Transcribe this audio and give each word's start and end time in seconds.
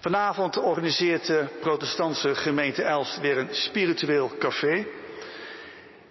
Vanavond 0.00 0.56
organiseert 0.56 1.26
de 1.26 1.48
protestantse 1.60 2.34
gemeente 2.34 2.82
Elst 2.82 3.20
weer 3.20 3.38
een 3.38 3.54
spiritueel 3.54 4.32
café. 4.38 4.86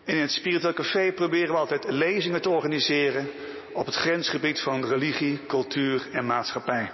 En 0.06 0.16
in 0.16 0.22
het 0.22 0.32
spiritueel 0.32 0.74
café 0.74 1.12
proberen 1.12 1.52
we 1.52 1.60
altijd 1.60 1.84
lezingen 1.88 2.42
te 2.42 2.50
organiseren 2.50 3.30
op 3.74 3.86
het 3.86 3.96
grensgebied 3.96 4.62
van 4.62 4.86
religie, 4.86 5.46
cultuur 5.46 6.08
en 6.12 6.26
maatschappij. 6.26 6.92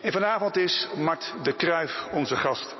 En 0.00 0.12
vanavond 0.12 0.56
is 0.56 0.88
Mart 0.96 1.34
de 1.42 1.52
Kruif 1.52 2.06
onze 2.12 2.36
gast. 2.36 2.76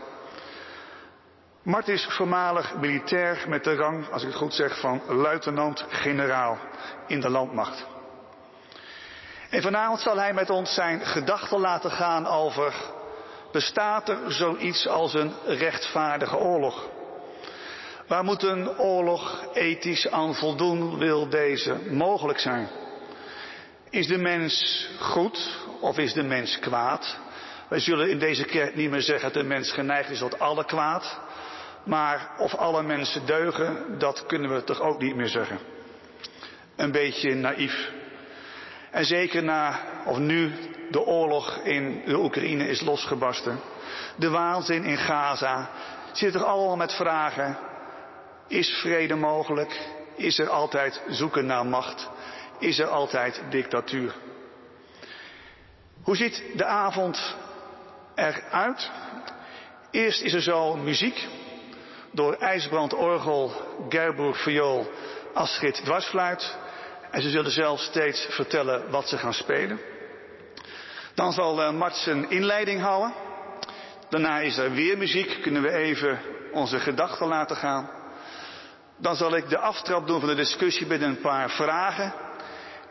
Mart 1.63 1.89
is 1.89 2.07
voormalig 2.11 2.77
militair 2.77 3.45
met 3.49 3.65
de 3.65 3.75
rang, 3.75 4.09
als 4.09 4.23
ik 4.23 4.29
het 4.29 4.37
goed 4.39 4.55
zeg, 4.55 4.81
van 4.81 5.03
luitenant-generaal 5.09 6.59
in 7.07 7.21
de 7.21 7.29
landmacht. 7.31 7.87
En 9.51 9.63
vanavond 9.63 10.01
zal 10.01 10.17
hij 10.17 10.33
met 10.33 10.51
ons 10.51 10.75
zijn 10.75 11.07
gedachten 11.07 11.61
laten 11.61 11.91
gaan 11.91 12.27
over, 12.27 12.75
bestaat 13.53 14.09
er 14.09 14.19
zoiets 14.33 14.89
als 14.89 15.15
een 15.15 15.33
rechtvaardige 15.47 16.37
oorlog? 16.37 16.89
Waar 18.07 18.25
moet 18.25 18.43
een 18.43 18.79
oorlog 18.79 19.45
ethisch 19.55 20.11
aan 20.11 20.35
voldoen, 20.35 20.99
wil 20.99 21.29
deze 21.29 21.77
mogelijk 21.91 22.39
zijn? 22.39 22.69
Is 23.91 24.07
de 24.07 24.19
mens 24.19 24.87
goed 24.99 25.59
of 25.81 25.99
is 25.99 26.13
de 26.13 26.23
mens 26.23 26.59
kwaad? 26.59 27.17
Wij 27.69 27.81
zullen 27.81 28.11
in 28.11 28.19
deze 28.19 28.45
kerk 28.45 28.75
niet 28.75 28.91
meer 28.91 29.01
zeggen 29.01 29.33
dat 29.33 29.43
de 29.43 29.49
mens 29.49 29.73
geneigd 29.73 30.11
is 30.11 30.19
tot 30.19 30.39
alle 30.39 30.65
kwaad. 30.65 31.21
Maar 31.85 32.31
of 32.39 32.55
alle 32.55 32.83
mensen 32.83 33.27
deugen, 33.27 33.99
dat 33.99 34.27
kunnen 34.27 34.55
we 34.55 34.65
toch 34.65 34.81
ook 34.81 35.01
niet 35.01 35.17
meer 35.17 35.29
zeggen. 35.29 35.59
Een 36.77 36.93
beetje 36.93 37.35
naïef. 37.35 37.91
En 38.91 39.05
zeker 39.05 39.43
na, 39.43 39.81
of 40.05 40.19
nu 40.19 40.53
de 40.91 41.01
oorlog 41.01 41.57
in 41.57 42.03
de 42.07 42.19
Oekraïne 42.19 42.69
is 42.69 42.81
losgebarsten. 42.81 43.61
De 44.17 44.31
waanzin 44.31 44.85
in 44.85 44.97
Gaza. 44.97 45.71
Zit 46.13 46.35
er 46.35 46.45
allemaal 46.45 46.77
met 46.77 46.95
vragen. 46.95 47.59
Is 48.49 48.69
vrede 48.69 49.15
mogelijk? 49.15 49.81
Is 50.17 50.39
er 50.39 50.49
altijd 50.49 51.03
zoeken 51.09 51.47
naar 51.47 51.67
macht? 51.67 52.09
Is 52.59 52.79
er 52.79 52.87
altijd 52.87 53.43
dictatuur? 53.51 54.15
Hoe 56.03 56.17
ziet 56.17 56.43
de 56.55 56.65
avond 56.65 57.37
eruit? 58.15 58.91
Eerst 59.91 60.23
is 60.23 60.33
er 60.33 60.43
zo 60.43 60.77
muziek 60.77 61.29
door 62.11 62.35
IJsbrand 62.35 62.95
orgel, 62.95 63.53
Gerburg 63.89 64.43
viool, 64.43 64.91
Astrid 65.35 65.75
dwarsfluit. 65.85 66.57
En 67.11 67.23
ze 67.23 67.31
zullen 67.31 67.51
zelf 67.51 67.81
steeds 67.81 68.27
vertellen 68.31 68.91
wat 68.91 69.09
ze 69.09 69.19
gaan 69.19 69.35
spelen. 69.35 69.81
Dan 71.15 71.33
zal 71.33 71.63
uh, 71.63 71.71
Mart 71.71 71.97
zijn 71.97 72.31
inleiding 72.31 72.81
houden. 72.81 73.13
Daarna 74.09 74.41
is 74.41 74.57
er 74.57 74.73
weer 74.73 74.99
muziek, 74.99 75.39
kunnen 75.43 75.63
we 75.63 75.71
even 75.71 76.21
onze 76.53 76.79
gedachten 76.79 77.27
laten 77.27 77.57
gaan. 77.57 77.91
Dan 78.97 79.17
zal 79.17 79.37
ik 79.37 79.49
de 79.49 79.59
aftrap 79.59 80.07
doen 80.07 80.21
van 80.21 80.29
de 80.29 80.35
discussie 80.35 80.87
met 80.87 81.03
een 81.03 81.21
paar 81.21 81.51
vragen. 81.51 82.13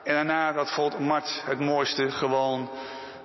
En 0.03 0.13
daarna, 0.13 0.51
dat 0.51 0.71
volgt 0.71 0.99
Mart 0.99 1.41
het 1.45 1.59
mooiste, 1.59 2.11
gewoon 2.11 2.69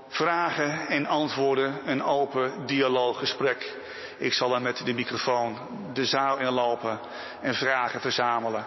vragen 0.09 0.87
en 0.89 1.07
antwoorden, 1.07 1.81
een 1.85 2.03
open 2.03 2.67
dialooggesprek. 2.67 3.75
Ik 4.19 4.33
zal 4.33 4.49
dan 4.49 4.63
met 4.63 4.83
de 4.85 4.95
microfoon 4.95 5.59
de 5.93 6.05
zaal 6.05 6.39
inlopen 6.39 7.01
en 7.41 7.55
vragen 7.55 8.01
verzamelen. 8.01 8.67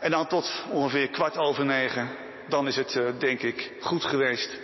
En 0.00 0.10
dan 0.10 0.26
tot 0.26 0.64
ongeveer 0.70 1.08
kwart 1.08 1.38
over 1.38 1.64
negen, 1.64 2.08
dan 2.48 2.66
is 2.66 2.76
het 2.76 3.00
denk 3.18 3.42
ik 3.42 3.72
goed 3.80 4.04
geweest. 4.04 4.58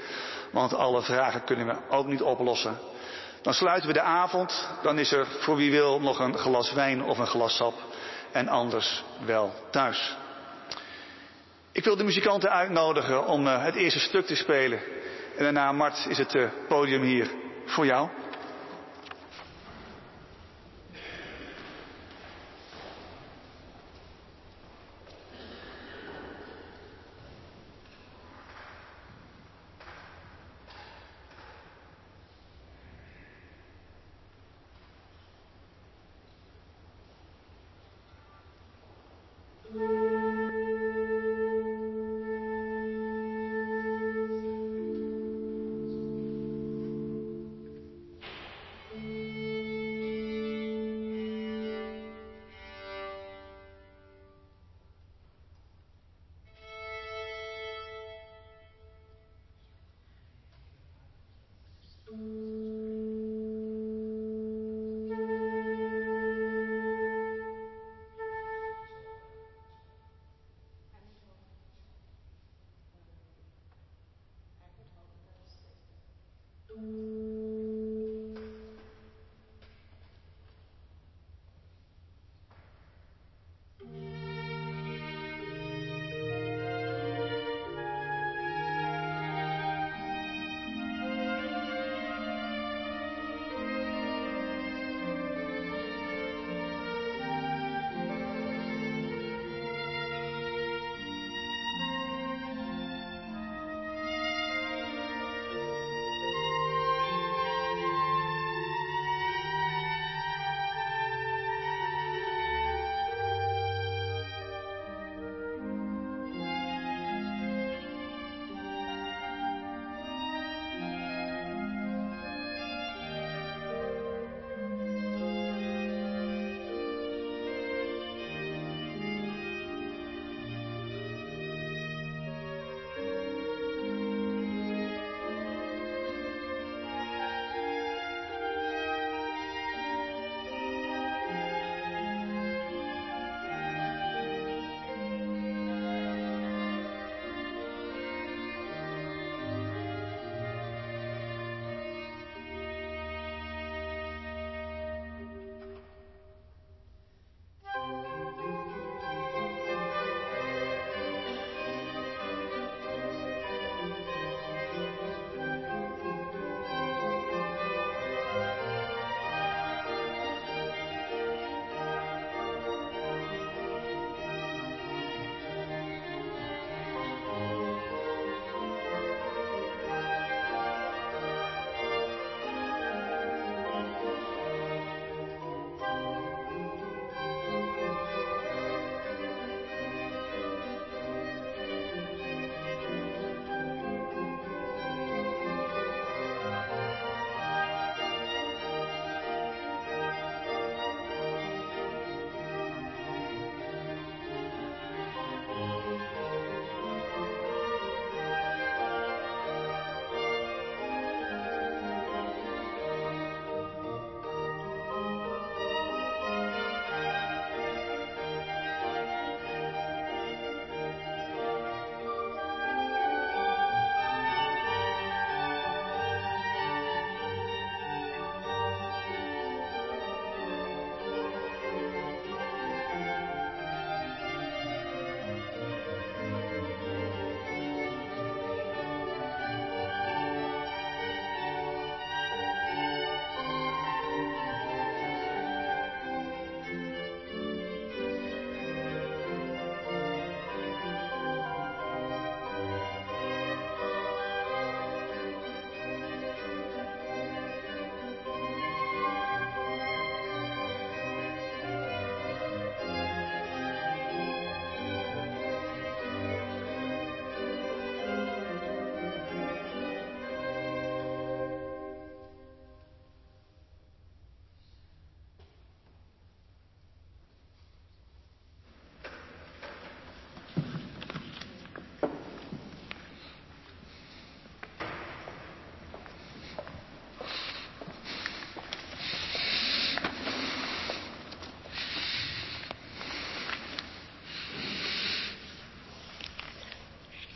Want 0.50 0.74
alle 0.74 1.02
vragen 1.02 1.44
kunnen 1.44 1.66
we 1.66 1.76
ook 1.88 2.06
niet 2.06 2.22
oplossen. 2.22 2.78
Dan 3.42 3.54
sluiten 3.54 3.88
we 3.88 3.94
de 3.94 4.00
avond. 4.00 4.68
Dan 4.82 4.98
is 4.98 5.12
er 5.12 5.26
voor 5.26 5.56
wie 5.56 5.70
wil 5.70 6.00
nog 6.00 6.18
een 6.18 6.38
glas 6.38 6.72
wijn 6.72 7.02
of 7.02 7.18
een 7.18 7.26
glas 7.26 7.56
sap. 7.56 7.74
En 8.32 8.48
anders 8.48 9.04
wel 9.24 9.54
thuis. 9.70 10.16
Ik 11.72 11.84
wil 11.84 11.96
de 11.96 12.04
muzikanten 12.04 12.50
uitnodigen 12.50 13.26
om 13.26 13.46
het 13.46 13.74
eerste 13.74 14.00
stuk 14.00 14.26
te 14.26 14.36
spelen. 14.36 14.80
En 15.36 15.44
daarna, 15.44 15.72
Mart, 15.72 16.06
is 16.08 16.18
het 16.18 16.36
podium 16.68 17.02
hier 17.02 17.30
voor 17.64 17.86
jou. 17.86 18.08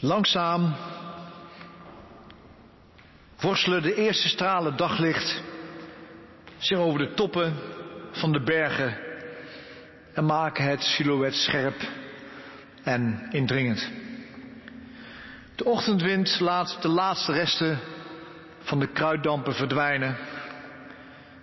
Langzaam 0.05 0.75
worstelen 3.41 3.83
de 3.83 3.95
eerste 3.95 4.29
stralen 4.29 4.77
daglicht 4.77 5.43
zich 6.59 6.79
over 6.79 6.99
de 6.99 7.15
toppen 7.15 7.55
van 8.13 8.33
de 8.33 8.43
bergen 8.43 8.99
en 10.15 10.27
maken 10.27 10.65
het 10.65 10.83
silhouet 10.83 11.35
scherp 11.35 11.75
en 12.83 13.29
indringend. 13.31 13.91
De 15.57 15.65
ochtendwind 15.65 16.41
laat 16.41 16.79
de 16.81 16.89
laatste 16.89 17.33
resten 17.33 17.79
van 18.61 18.79
de 18.79 18.93
kruiddampen 18.93 19.55
verdwijnen 19.55 20.17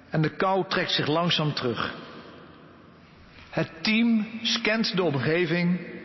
en 0.10 0.22
de 0.22 0.36
kou 0.36 0.66
trekt 0.68 0.92
zich 0.92 1.08
langzaam 1.08 1.54
terug. 1.54 1.94
Het 3.50 3.72
team 3.82 4.28
scant 4.42 4.96
de 4.96 5.04
omgeving 5.04 5.98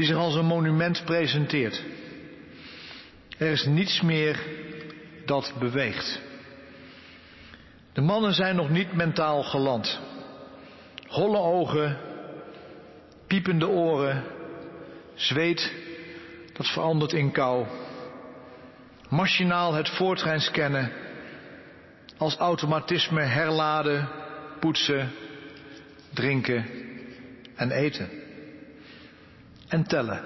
die 0.00 0.08
zich 0.08 0.18
als 0.18 0.34
een 0.34 0.46
monument 0.46 1.02
presenteert. 1.04 1.82
Er 3.38 3.50
is 3.50 3.64
niets 3.64 4.00
meer 4.00 4.40
dat 5.24 5.54
beweegt. 5.58 6.20
De 7.92 8.00
mannen 8.00 8.34
zijn 8.34 8.56
nog 8.56 8.70
niet 8.70 8.92
mentaal 8.92 9.42
geland. 9.42 10.00
Holle 11.08 11.38
ogen, 11.38 11.98
piepende 13.26 13.68
oren, 13.68 14.24
zweet 15.14 15.72
dat 16.52 16.66
verandert 16.66 17.12
in 17.12 17.32
kou. 17.32 17.66
Machinaal 19.08 19.74
het 19.74 19.88
voortrein 19.88 20.40
scannen, 20.40 20.92
als 22.16 22.36
automatisme 22.36 23.22
herladen, 23.22 24.08
poetsen, 24.60 25.10
drinken 26.14 26.66
en 27.54 27.70
eten. 27.70 28.19
En 29.70 29.86
tellen. 29.86 30.22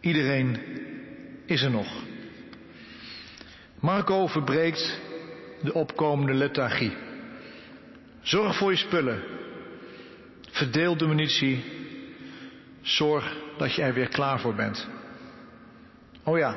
Iedereen 0.00 0.58
is 1.46 1.62
er 1.62 1.70
nog. 1.70 1.88
Marco 3.80 4.26
verbreekt 4.26 5.00
de 5.62 5.74
opkomende 5.74 6.34
lethargie. 6.34 6.96
Zorg 8.22 8.56
voor 8.56 8.70
je 8.70 8.76
spullen. 8.76 9.22
Verdeel 10.50 10.96
de 10.96 11.06
munitie. 11.06 11.64
Zorg 12.82 13.36
dat 13.56 13.74
je 13.74 13.82
er 13.82 13.94
weer 13.94 14.08
klaar 14.08 14.40
voor 14.40 14.54
bent. 14.54 14.88
Oh 16.22 16.38
ja, 16.38 16.56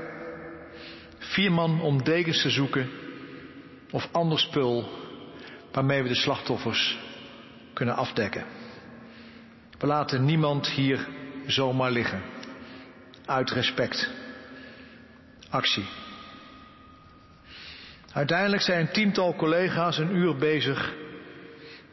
vier 1.17 1.51
man 1.51 1.81
om 1.81 2.03
dekens 2.03 2.41
te 2.41 2.49
zoeken 2.49 2.89
of 3.91 4.09
ander 4.11 4.39
spul 4.39 4.89
waarmee 5.71 6.03
we 6.03 6.07
de 6.07 6.15
slachtoffers 6.15 6.99
kunnen 7.73 7.95
afdekken. 7.95 8.45
We 9.77 9.87
laten 9.87 10.25
niemand 10.25 10.67
hier 10.67 11.07
zomaar 11.45 11.91
liggen. 11.91 12.21
Uit 13.25 13.51
respect. 13.51 14.09
Actie. 15.49 15.85
Uiteindelijk 18.13 18.61
zijn 18.61 18.79
een 18.79 18.91
tiental 18.91 19.35
collega's 19.35 19.97
een 19.97 20.15
uur 20.15 20.35
bezig 20.35 20.93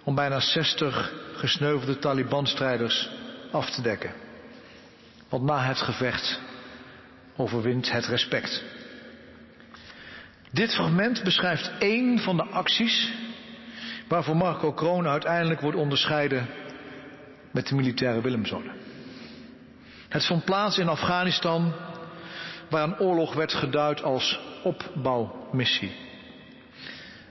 om 0.04 0.14
bijna 0.14 0.40
60 0.40 1.12
gesneuvelde 1.32 1.98
Taliban-strijders 1.98 3.10
af 3.52 3.70
te 3.70 3.82
dekken. 3.82 4.12
Want 5.28 5.44
na 5.44 5.64
het 5.64 5.80
gevecht 5.80 6.40
overwint 7.36 7.92
het 7.92 8.06
respect. 8.06 8.64
Dit 10.52 10.74
fragment 10.74 11.22
beschrijft 11.24 11.70
één 11.78 12.18
van 12.18 12.36
de 12.36 12.44
acties 12.44 13.12
waarvoor 14.08 14.36
Marco 14.36 14.72
Kroon 14.72 15.06
uiteindelijk 15.06 15.60
wordt 15.60 15.76
onderscheiden 15.76 16.46
met 17.50 17.66
de 17.66 17.74
militaire 17.74 18.20
Willemsorde. 18.20 18.70
Het 20.08 20.26
vond 20.26 20.44
plaats 20.44 20.78
in 20.78 20.88
Afghanistan, 20.88 21.72
waar 22.70 22.82
een 22.82 22.98
oorlog 22.98 23.34
werd 23.34 23.54
geduid 23.54 24.02
als 24.02 24.40
opbouwmissie. 24.62 25.96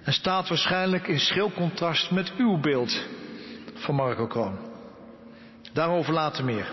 En 0.03 0.13
staat 0.13 0.47
waarschijnlijk 0.47 1.07
in 1.07 1.19
schil 1.19 1.51
contrast 1.51 2.11
met 2.11 2.31
uw 2.37 2.59
beeld 2.59 3.05
van 3.73 3.95
Marco 3.95 4.27
Kroon. 4.27 4.57
Daarover 5.73 6.13
later 6.13 6.43
meer. 6.43 6.71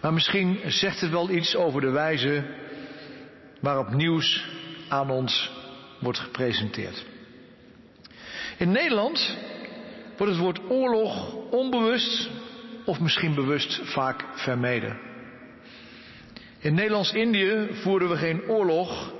Maar 0.00 0.12
misschien 0.12 0.60
zegt 0.66 1.00
het 1.00 1.10
wel 1.10 1.30
iets 1.30 1.56
over 1.56 1.80
de 1.80 1.90
wijze 1.90 2.44
waarop 3.60 3.90
nieuws 3.90 4.44
aan 4.88 5.10
ons 5.10 5.50
wordt 5.98 6.18
gepresenteerd. 6.18 7.04
In 8.56 8.70
Nederland 8.70 9.36
wordt 10.16 10.32
het 10.32 10.42
woord 10.42 10.70
oorlog 10.70 11.34
onbewust 11.34 12.30
of 12.90 13.00
misschien 13.00 13.34
bewust 13.34 13.80
vaak 13.82 14.24
vermeden. 14.34 14.98
In 16.58 16.74
Nederlands-Indië 16.74 17.68
voerden 17.72 18.08
we 18.08 18.16
geen 18.16 18.42
oorlog, 18.48 19.12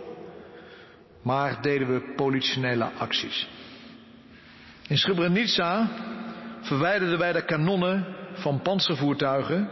maar 1.22 1.62
deden 1.62 1.92
we 1.92 2.12
politionele 2.16 2.84
acties. 2.84 3.48
In 4.88 4.98
Srebrenica 4.98 5.88
verwijderden 6.60 7.18
wij 7.18 7.32
de 7.32 7.44
kanonnen 7.44 8.06
van 8.34 8.62
panzervoertuigen 8.62 9.68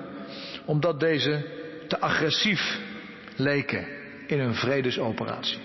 omdat 0.65 1.01
deze 1.01 1.47
te 1.89 2.01
agressief 2.01 2.81
leken 3.37 3.87
in 4.27 4.41
een 4.41 4.55
vredesoperatie. 4.55 5.59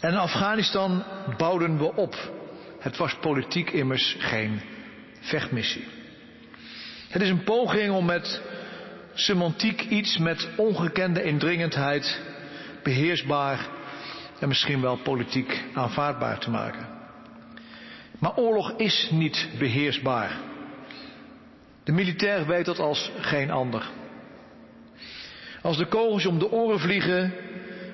En 0.00 0.10
in 0.10 0.18
Afghanistan 0.18 1.04
bouwden 1.36 1.78
we 1.78 1.94
op. 1.94 2.14
Het 2.78 2.96
was 2.96 3.16
politiek 3.20 3.70
immers 3.70 4.16
geen 4.18 4.60
vechtmissie. 5.20 5.91
Het 7.12 7.22
is 7.22 7.28
een 7.28 7.44
poging 7.44 7.90
om 7.90 8.04
met 8.04 8.42
semantiek 9.14 9.80
iets 9.82 10.18
met 10.18 10.48
ongekende 10.56 11.22
indringendheid 11.22 12.20
beheersbaar 12.82 13.68
en 14.38 14.48
misschien 14.48 14.80
wel 14.80 14.96
politiek 14.96 15.64
aanvaardbaar 15.74 16.38
te 16.38 16.50
maken. 16.50 16.86
Maar 18.18 18.36
oorlog 18.36 18.72
is 18.76 19.08
niet 19.10 19.48
beheersbaar. 19.58 20.36
De 21.84 21.92
militair 21.92 22.46
weet 22.46 22.64
dat 22.64 22.78
als 22.78 23.10
geen 23.20 23.50
ander. 23.50 23.90
Als 25.62 25.76
de 25.76 25.86
kogels 25.86 26.26
om 26.26 26.38
de 26.38 26.50
oren 26.50 26.80
vliegen, 26.80 27.34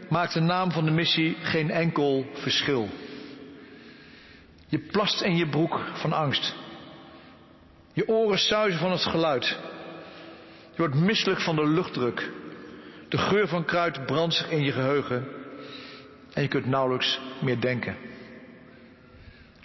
maakt 0.09 0.35
de 0.35 0.41
naam 0.41 0.73
van 0.73 0.85
de 0.85 0.91
missie 0.91 1.37
geen 1.41 1.71
enkel 1.71 2.27
verschil. 2.33 2.89
Je 4.67 4.79
plast 4.79 5.23
in 5.23 5.37
je 5.37 5.49
broek 5.49 5.81
van 5.95 6.13
angst. 6.13 6.55
Je 7.99 8.09
oren 8.09 8.39
suizen 8.39 8.81
van 8.81 8.91
het 8.91 9.03
geluid. 9.03 9.45
Je 10.71 10.77
wordt 10.77 10.95
misselijk 10.95 11.41
van 11.41 11.57
de 11.57 11.67
luchtdruk. 11.67 12.31
De 13.09 13.19
geur 13.19 13.49
van 13.49 13.65
kruid 13.65 14.07
brandt 14.07 14.35
zich 14.35 14.51
in 14.51 14.63
je 14.63 14.73
geheugen. 14.73 15.29
En 16.33 16.43
je 16.43 16.49
kunt 16.49 16.67
nauwelijks 16.67 17.21
meer 17.41 17.61
denken. 17.61 17.97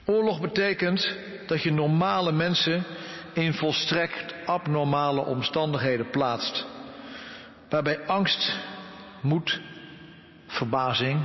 Oorlog 0.05 0.41
betekent 0.41 1.17
dat 1.47 1.63
je 1.63 1.71
normale 1.71 2.31
mensen 2.31 2.83
in 3.33 3.53
volstrekt 3.53 4.35
abnormale 4.45 5.25
omstandigheden 5.25 6.09
plaatst. 6.09 6.65
Waarbij 7.69 8.05
angst, 8.05 8.59
moed, 9.21 9.61
verbazing, 10.47 11.21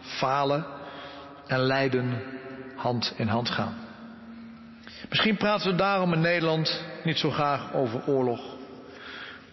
falen 0.00 0.66
en 1.46 1.60
lijden 1.60 2.22
hand 2.76 3.14
in 3.16 3.28
hand 3.28 3.50
gaan. 3.50 3.81
Misschien 5.08 5.36
praten 5.36 5.70
we 5.70 5.76
daarom 5.76 6.12
in 6.12 6.20
Nederland 6.20 6.84
niet 7.04 7.18
zo 7.18 7.30
graag 7.30 7.74
over 7.74 8.00
oorlog. 8.06 8.40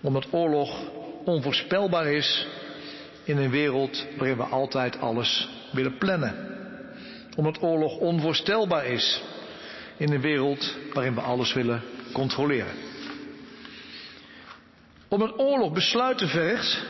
Omdat 0.01 0.27
oorlog 0.31 0.79
onvoorspelbaar 1.25 2.07
is 2.07 2.47
in 3.23 3.37
een 3.37 3.49
wereld 3.49 4.05
waarin 4.17 4.37
we 4.37 4.43
altijd 4.43 4.99
alles 4.99 5.49
willen 5.71 5.97
plannen. 5.97 6.57
Omdat 7.35 7.61
oorlog 7.61 7.97
onvoorstelbaar 7.97 8.85
is 8.85 9.21
in 9.97 10.13
een 10.13 10.21
wereld 10.21 10.75
waarin 10.93 11.15
we 11.15 11.21
alles 11.21 11.53
willen 11.53 11.81
controleren. 12.13 12.73
Omdat 15.07 15.39
oorlog 15.39 15.73
besluiten 15.73 16.27
vergt 16.27 16.85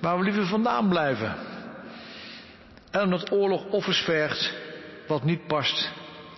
waar 0.00 0.18
we 0.18 0.24
liever 0.24 0.46
vandaan 0.46 0.88
blijven. 0.88 1.36
En 2.90 3.02
omdat 3.02 3.32
oorlog 3.32 3.66
offers 3.66 3.98
vergt 4.00 4.52
wat 5.06 5.24
niet 5.24 5.46
past 5.46 5.90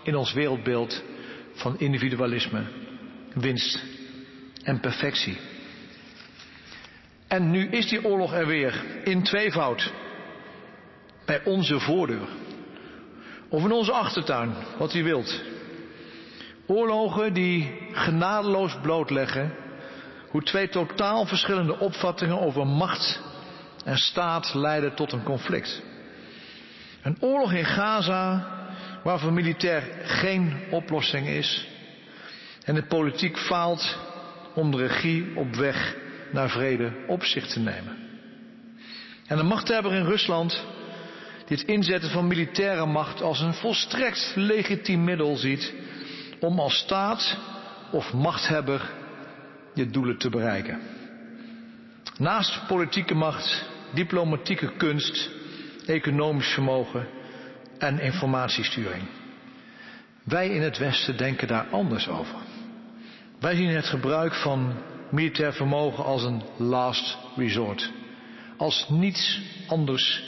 in 0.03 0.17
ons 0.17 0.33
wereldbeeld 0.33 1.03
van 1.55 1.79
individualisme, 1.79 2.63
winst 3.35 3.83
en 4.65 4.81
perfectie. 4.81 5.37
En 7.29 7.51
nu 7.51 7.69
is 7.69 7.89
die 7.89 8.05
oorlog 8.05 8.33
er 8.33 8.47
weer 8.47 8.85
in 9.05 9.23
tweevoud. 9.23 9.93
Bij 11.25 11.45
onze 11.45 11.81
voordeur. 11.81 12.29
Of 13.49 13.65
in 13.65 13.73
onze 13.73 13.93
achtertuin, 13.93 14.55
wat 14.79 14.95
u 14.95 15.03
wilt. 15.03 15.43
Oorlogen 16.67 17.33
die 17.33 17.73
genadeloos 17.93 18.77
blootleggen 18.83 19.55
hoe 20.29 20.43
twee 20.43 20.69
totaal 20.69 21.27
verschillende 21.27 21.79
opvattingen 21.79 22.41
over 22.41 22.67
macht 22.67 23.21
en 23.85 23.97
staat 23.97 24.55
leiden 24.55 24.95
tot 24.95 25.13
een 25.13 25.23
conflict. 25.23 25.83
Een 27.03 27.17
oorlog 27.21 27.53
in 27.53 27.65
Gaza 27.65 28.49
waarvoor 29.05 29.33
militair 29.33 29.83
geen 30.03 30.61
oplossing 30.71 31.27
is 31.27 31.69
en 32.65 32.75
de 32.75 32.87
politiek 32.87 33.39
faalt 33.39 33.99
om 34.55 34.71
de 34.71 34.87
regie 34.87 35.37
op 35.37 35.55
weg 35.55 35.97
naar 36.33 36.51
vrede 36.51 36.93
op 37.07 37.25
zich 37.25 37.47
te 37.47 37.61
nemen. 37.61 37.97
En 39.27 39.37
de 39.37 39.43
machthebber 39.43 39.93
in 39.93 40.05
Rusland, 40.05 40.65
die 41.47 41.57
het 41.57 41.67
inzetten 41.67 42.11
van 42.11 42.27
militaire 42.27 42.87
macht 42.87 43.23
als 43.23 43.41
een 43.41 43.55
volstrekt 43.55 44.33
legitiem 44.35 45.05
middel 45.05 45.37
ziet 45.37 45.73
om 46.41 46.61
als 46.61 46.77
staat 46.77 47.39
of 47.93 48.13
machthebber 48.13 48.91
je 49.75 49.91
doelen 49.91 50.19
te 50.19 50.29
bereiken. 50.29 50.81
Naast 52.19 52.67
politieke 52.67 53.15
macht, 53.15 53.65
diplomatieke 53.95 54.73
kunst, 54.77 55.31
economisch 55.87 56.53
vermogen 56.53 57.07
en 57.85 58.01
informatiesturing. 58.01 59.03
Wij 60.23 60.49
in 60.49 60.63
het 60.63 60.79
Westen 60.79 61.17
denken 61.17 61.49
daar 61.49 61.67
anders 61.71 62.09
over. 62.09 62.37
Wij 63.41 63.55
zien 63.55 63.69
het 63.69 63.87
gebruik 63.87 64.35
van 64.35 64.75
militair 65.11 65.53
vermogen 65.53 66.05
als 66.05 66.23
een 66.23 66.43
last 66.57 67.17
resort. 67.37 67.93
Als 68.57 68.89
niets 68.89 69.41
anders 69.67 70.25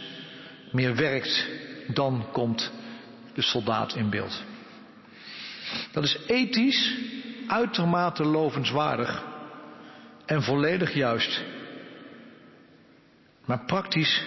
meer 0.73 0.97
werkt, 0.97 1.47
dan 1.87 2.27
komt 2.33 2.73
de 3.35 3.43
soldaat 3.43 3.95
in 3.95 4.11
beeld. 4.11 4.43
Dat 5.93 6.05
is 6.05 6.19
ethisch 6.27 6.95
uitermate 7.47 8.25
lovenswaardig 8.25 9.25
en 10.27 10.43
volledig 10.43 10.95
juist. 10.95 11.43
Maar 13.45 13.65
praktisch 13.65 14.25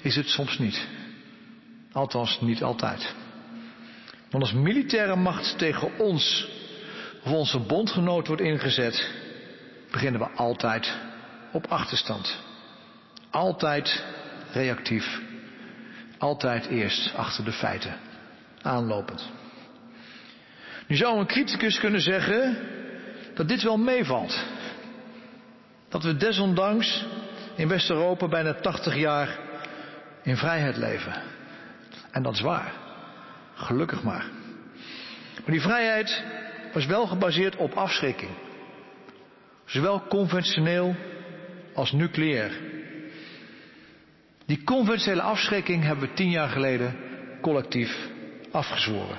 is 0.00 0.16
het 0.16 0.28
soms 0.28 0.58
niet. 0.58 0.97
Althans, 1.98 2.40
niet 2.40 2.62
altijd. 2.62 3.14
Want 4.30 4.42
als 4.42 4.52
militaire 4.52 5.16
macht 5.16 5.58
tegen 5.58 5.98
ons 5.98 6.48
of 7.24 7.32
onze 7.32 7.58
bondgenoot 7.58 8.26
wordt 8.26 8.42
ingezet, 8.42 9.10
beginnen 9.90 10.20
we 10.20 10.26
altijd 10.26 10.96
op 11.52 11.66
achterstand. 11.66 12.38
Altijd 13.30 14.04
reactief. 14.52 15.20
Altijd 16.18 16.66
eerst 16.66 17.14
achter 17.14 17.44
de 17.44 17.52
feiten 17.52 17.96
aanlopend. 18.62 19.30
Nu 20.86 20.96
zou 20.96 21.18
een 21.18 21.26
criticus 21.26 21.78
kunnen 21.78 22.00
zeggen 22.00 22.56
dat 23.34 23.48
dit 23.48 23.62
wel 23.62 23.76
meevalt. 23.76 24.44
Dat 25.88 26.02
we 26.02 26.16
desondanks 26.16 27.04
in 27.54 27.68
West-Europa 27.68 28.28
bijna 28.28 28.54
80 28.54 28.96
jaar 28.96 29.38
in 30.22 30.36
vrijheid 30.36 30.76
leven. 30.76 31.36
En 32.10 32.22
dat 32.22 32.34
is 32.34 32.40
waar. 32.40 32.72
Gelukkig 33.54 34.02
maar. 34.02 34.26
Maar 35.34 35.50
die 35.56 35.60
vrijheid 35.60 36.24
was 36.72 36.86
wel 36.86 37.06
gebaseerd 37.06 37.56
op 37.56 37.74
afschrikking. 37.74 38.30
Zowel 39.64 40.06
conventioneel 40.08 40.96
als 41.74 41.92
nucleair. 41.92 42.52
Die 44.46 44.64
conventionele 44.64 45.22
afschrikking 45.22 45.82
hebben 45.82 46.08
we 46.08 46.14
tien 46.14 46.30
jaar 46.30 46.48
geleden 46.48 46.96
collectief 47.40 48.08
afgezworen. 48.50 49.18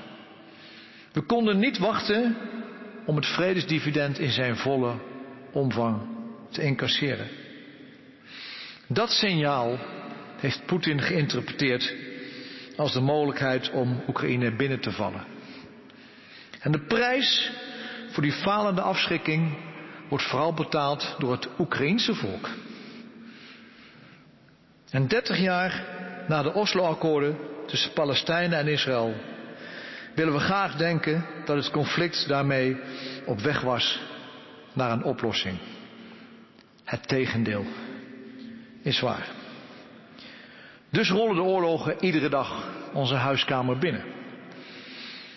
We 1.12 1.22
konden 1.22 1.60
niet 1.60 1.78
wachten 1.78 2.38
om 3.06 3.16
het 3.16 3.26
vredesdividend 3.26 4.20
in 4.20 4.32
zijn 4.32 4.58
volle 4.58 4.94
omvang 5.52 6.02
te 6.50 6.62
incasseren. 6.62 7.28
Dat 8.88 9.10
signaal 9.10 9.80
heeft 10.38 10.66
Poetin 10.66 11.02
geïnterpreteerd 11.02 11.96
als 12.80 12.94
de 12.94 13.00
mogelijkheid 13.00 13.70
om 13.70 14.04
Oekraïne 14.08 14.56
binnen 14.56 14.80
te 14.80 14.92
vallen. 14.92 15.26
En 16.60 16.72
de 16.72 16.86
prijs 16.86 17.52
voor 18.10 18.24
die 18.24 18.32
falende 18.32 18.82
afschrikking 18.82 19.58
wordt 20.10 20.26
vooral 20.26 20.54
betaald 20.54 21.16
door 21.18 21.32
het 21.32 21.48
Oekraïense 21.60 22.16
volk. 22.16 22.50
En 24.90 25.08
dertig 25.08 25.40
jaar 25.40 25.86
na 26.28 26.44
de 26.44 26.54
Oslo-akkoorden 26.54 27.38
tussen 27.66 27.94
Palestijnen 27.94 28.60
en 28.60 28.68
Israël 28.68 29.14
willen 30.16 30.34
we 30.34 30.40
graag 30.40 30.76
denken 30.76 31.26
dat 31.46 31.56
het 31.56 31.72
conflict 31.72 32.28
daarmee 32.28 32.78
op 33.26 33.40
weg 33.40 33.62
was 33.62 34.00
naar 34.74 34.92
een 34.92 35.04
oplossing. 35.04 35.58
Het 36.84 37.08
tegendeel 37.08 37.66
is 38.84 39.00
waar. 39.00 39.39
Dus 40.90 41.10
rollen 41.10 41.36
de 41.36 41.42
oorlogen 41.42 41.96
iedere 42.00 42.30
dag 42.30 42.68
onze 42.94 43.16
huiskamer 43.16 43.78
binnen. 43.78 44.04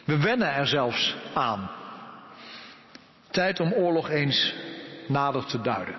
We 0.05 0.19
wennen 0.19 0.55
er 0.55 0.67
zelfs 0.67 1.17
aan. 1.35 1.71
Tijd 3.31 3.61
om 3.61 3.73
oorlog 3.73 4.11
eens 4.11 4.55
nader 5.09 5.45
te 5.45 5.61
duiden. 5.61 5.95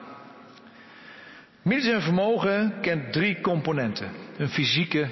Militair 1.62 2.02
vermogen 2.02 2.74
kent 2.82 3.14
drie 3.14 3.42
componenten. 3.42 4.12
Een 4.38 4.50
fysieke, 4.50 5.10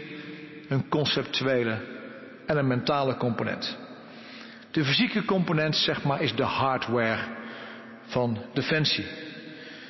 een 0.68 0.90
conceptuele 0.90 1.78
en 2.46 2.58
een 2.58 2.68
mentale 2.68 3.18
component. 3.18 3.78
De 4.72 4.86
fysieke 4.86 5.26
component, 5.26 5.76
zeg 5.76 6.04
maar, 6.04 6.22
is 6.22 6.36
de 6.36 6.44
hardware 6.44 7.24
van 8.06 8.38
defensie. 8.54 9.06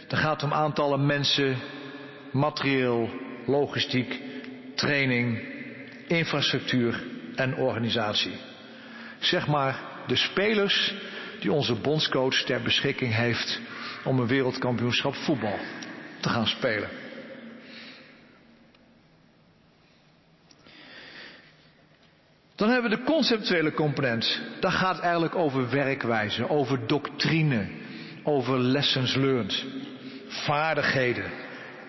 Het 0.08 0.20
gaat 0.20 0.44
om 0.44 0.54
aantallen 0.54 1.06
mensen, 1.06 1.56
materieel, 2.32 3.10
logistiek, 3.46 4.20
training, 4.82 5.40
infrastructuur 6.08 7.04
en 7.36 7.56
organisatie. 7.56 8.38
Zeg 9.20 9.48
maar 9.48 9.80
de 10.08 10.16
spelers 10.16 10.94
die 11.40 11.52
onze 11.52 11.76
bondscoach 11.76 12.36
ter 12.36 12.62
beschikking 12.62 13.16
heeft 13.16 13.60
om 14.04 14.20
een 14.20 14.28
wereldkampioenschap 14.28 15.16
voetbal 15.16 15.58
te 16.20 16.30
gaan 16.30 16.48
spelen. 16.48 16.90
Dan 22.56 22.70
hebben 22.70 22.90
we 22.90 22.98
de 22.98 23.04
conceptuele 23.04 23.74
component. 23.74 24.42
Dat 24.60 24.72
gaat 24.72 25.00
eigenlijk 25.00 25.36
over 25.36 25.70
werkwijze, 25.70 26.50
over 26.50 26.88
doctrine, 26.88 27.68
over 28.24 28.60
lessons 28.60 29.16
learned, 29.16 29.66
vaardigheden. 30.28 31.32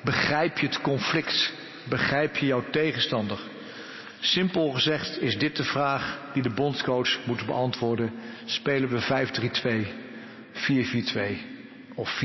Begrijp 0.05 0.59
je 0.59 0.67
het 0.67 0.81
conflict? 0.81 1.62
Begrijp 1.93 2.37
je 2.37 2.47
jouw 2.47 2.65
tegenstander? 2.71 3.39
Simpel 4.21 4.71
gezegd 4.71 5.21
is 5.21 5.39
dit 5.39 5.57
de 5.57 5.65
vraag 5.65 6.19
die 6.33 6.43
de 6.43 6.51
bondscoach 6.51 7.27
moet 7.27 7.47
beantwoorden. 7.47 8.13
Spelen 8.45 8.89
we 8.89 9.27
5-3-2, 9.75 9.87
4-4-2 11.35 11.95
of 11.95 12.23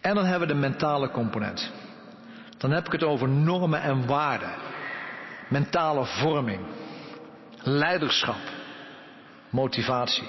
En 0.00 0.14
dan 0.14 0.24
hebben 0.24 0.48
we 0.48 0.54
de 0.54 0.60
mentale 0.60 1.10
component. 1.10 1.72
Dan 2.58 2.70
heb 2.70 2.86
ik 2.86 2.92
het 2.92 3.02
over 3.02 3.28
normen 3.28 3.82
en 3.82 4.06
waarden. 4.06 4.54
Mentale 5.48 6.04
vorming. 6.04 6.60
Leiderschap. 7.62 8.40
Motivatie. 9.50 10.28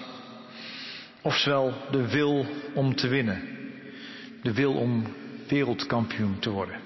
Oftewel 1.21 1.73
de 1.91 2.09
wil 2.09 2.45
om 2.73 2.95
te 2.95 3.07
winnen. 3.07 3.41
De 4.41 4.53
wil 4.53 4.73
om 4.73 5.23
wereldkampioen 5.47 6.39
te 6.39 6.49
worden. 6.49 6.79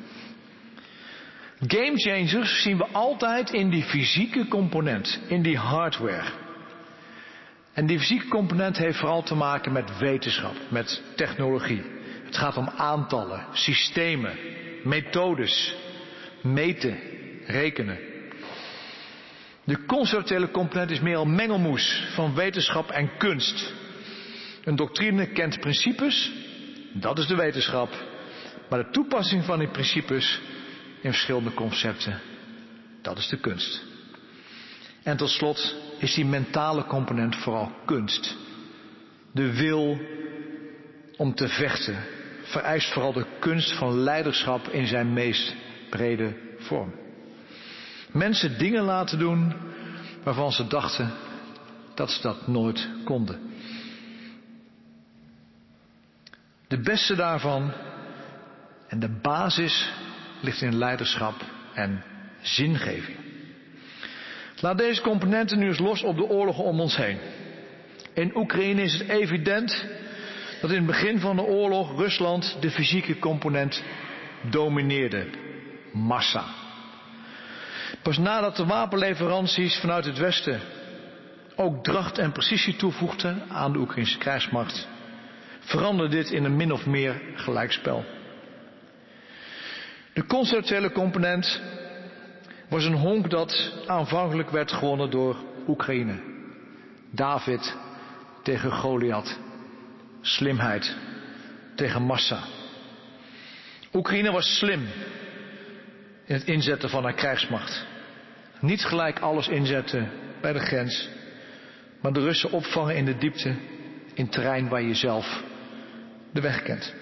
Game 1.67 1.97
changers 1.97 2.61
zien 2.61 2.77
we 2.77 2.85
altijd 2.91 3.51
in 3.51 3.69
die 3.69 3.83
fysieke 3.83 4.47
component, 4.47 5.19
in 5.27 5.41
die 5.41 5.57
hardware. 5.57 6.31
En 7.73 7.85
die 7.85 7.99
fysieke 7.99 8.27
component 8.27 8.77
heeft 8.77 8.97
vooral 8.97 9.23
te 9.23 9.35
maken 9.35 9.71
met 9.71 9.97
wetenschap, 9.97 10.55
met 10.69 11.01
technologie. 11.15 11.81
Het 12.25 12.37
gaat 12.37 12.57
om 12.57 12.69
aantallen, 12.69 13.45
systemen, 13.53 14.37
methodes, 14.83 15.75
meten, 16.41 16.99
rekenen. 17.45 17.99
De 19.63 19.85
conceptuele 19.85 20.51
component 20.51 20.91
is 20.91 20.99
meer 20.99 21.17
een 21.17 21.35
mengelmoes 21.35 22.07
van 22.13 22.35
wetenschap 22.35 22.89
en 22.89 23.17
kunst. 23.17 23.73
Een 24.63 24.75
doctrine 24.75 25.27
kent 25.27 25.59
principes, 25.59 26.31
dat 26.93 27.17
is 27.17 27.27
de 27.27 27.35
wetenschap. 27.35 28.08
Maar 28.69 28.83
de 28.83 28.89
toepassing 28.89 29.43
van 29.43 29.59
die 29.59 29.67
principes 29.67 30.41
in 31.01 31.11
verschillende 31.11 31.53
concepten, 31.53 32.19
dat 33.01 33.17
is 33.17 33.27
de 33.27 33.39
kunst. 33.39 33.83
En 35.03 35.17
tot 35.17 35.29
slot 35.29 35.75
is 35.97 36.13
die 36.13 36.25
mentale 36.25 36.85
component 36.85 37.35
vooral 37.35 37.71
kunst. 37.85 38.37
De 39.31 39.55
wil 39.55 39.99
om 41.17 41.35
te 41.35 41.47
vechten 41.47 42.05
vereist 42.43 42.91
vooral 42.93 43.13
de 43.13 43.25
kunst 43.39 43.71
van 43.73 43.99
leiderschap 43.99 44.67
in 44.67 44.87
zijn 44.87 45.13
meest 45.13 45.55
brede 45.89 46.35
vorm. 46.57 46.93
Mensen 48.11 48.57
dingen 48.57 48.83
laten 48.83 49.19
doen 49.19 49.53
waarvan 50.23 50.51
ze 50.51 50.67
dachten 50.67 51.11
dat 51.95 52.11
ze 52.11 52.21
dat 52.21 52.47
nooit 52.47 52.89
konden. 53.03 53.39
De 56.67 56.79
beste 56.81 57.15
daarvan 57.15 57.73
en 58.89 58.99
de 58.99 59.19
basis 59.21 59.91
ligt 60.41 60.61
in 60.61 60.77
leiderschap 60.77 61.35
en 61.73 62.03
zingeving. 62.41 63.17
Laat 64.59 64.77
deze 64.77 65.01
componenten 65.01 65.59
nu 65.59 65.67
eens 65.67 65.79
los 65.79 66.03
op 66.03 66.15
de 66.15 66.27
oorlogen 66.27 66.63
om 66.63 66.79
ons 66.79 66.95
heen. 66.95 67.17
In 68.13 68.35
Oekraïne 68.35 68.81
is 68.81 68.93
het 68.93 69.09
evident 69.09 69.85
dat 70.61 70.69
in 70.69 70.77
het 70.77 70.85
begin 70.85 71.19
van 71.19 71.35
de 71.35 71.41
oorlog 71.41 71.97
Rusland 71.97 72.57
de 72.59 72.71
fysieke 72.71 73.19
component 73.19 73.83
domineerde. 74.41 75.27
Massa. 75.93 76.43
Pas 78.01 78.17
nadat 78.17 78.55
de 78.55 78.65
wapenleveranties 78.65 79.77
vanuit 79.77 80.05
het 80.05 80.17
Westen 80.17 80.61
ook 81.55 81.83
dracht 81.83 82.17
en 82.17 82.31
precisie 82.31 82.75
toevoegden 82.75 83.43
aan 83.49 83.71
de 83.73 83.79
Oekraïnse 83.79 84.17
krijgsmacht, 84.17 84.87
veranderde 85.59 86.15
dit 86.15 86.31
in 86.31 86.43
een 86.43 86.55
min 86.55 86.71
of 86.71 86.85
meer 86.85 87.21
gelijkspel. 87.35 88.05
De 90.19 90.25
conceptuele 90.25 90.91
component 90.91 91.61
was 92.69 92.85
een 92.85 92.93
honk 92.93 93.29
dat 93.29 93.73
aanvankelijk 93.87 94.49
werd 94.49 94.71
gewonnen 94.71 95.09
door 95.09 95.37
Oekraïne. 95.67 96.19
David 97.11 97.75
tegen 98.43 98.71
Goliath. 98.71 99.39
Slimheid 100.21 100.95
tegen 101.75 102.01
massa. 102.01 102.43
Oekraïne 103.93 104.31
was 104.31 104.57
slim 104.57 104.87
in 106.25 106.35
het 106.35 106.43
inzetten 106.43 106.89
van 106.89 107.03
haar 107.03 107.13
krijgsmacht. 107.15 107.85
Niet 108.59 108.85
gelijk 108.85 109.19
alles 109.19 109.47
inzetten 109.47 110.11
bij 110.41 110.53
de 110.53 110.59
grens, 110.59 111.09
maar 112.01 112.13
de 112.13 112.21
Russen 112.21 112.51
opvangen 112.51 112.95
in 112.95 113.05
de 113.05 113.17
diepte, 113.17 113.55
in 114.13 114.29
terrein 114.29 114.69
waar 114.69 114.81
je 114.81 114.93
zelf 114.93 115.43
de 116.33 116.41
weg 116.41 116.61
kent. 116.61 116.98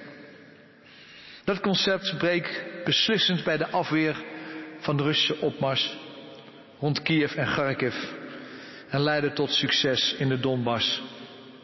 Dat 1.47 1.59
concept 1.59 2.17
breekt 2.17 2.63
beslissend 2.83 3.43
bij 3.43 3.57
de 3.57 3.67
afweer 3.67 4.23
van 4.79 4.97
de 4.97 5.03
Russische 5.03 5.37
opmars 5.37 5.97
rond 6.79 7.01
Kiev 7.01 7.35
en 7.35 7.45
Kharkiv 7.45 7.95
en 8.89 9.01
leidde 9.01 9.33
tot 9.33 9.51
succes 9.51 10.13
in 10.13 10.29
de 10.29 10.39
Donbass 10.39 11.01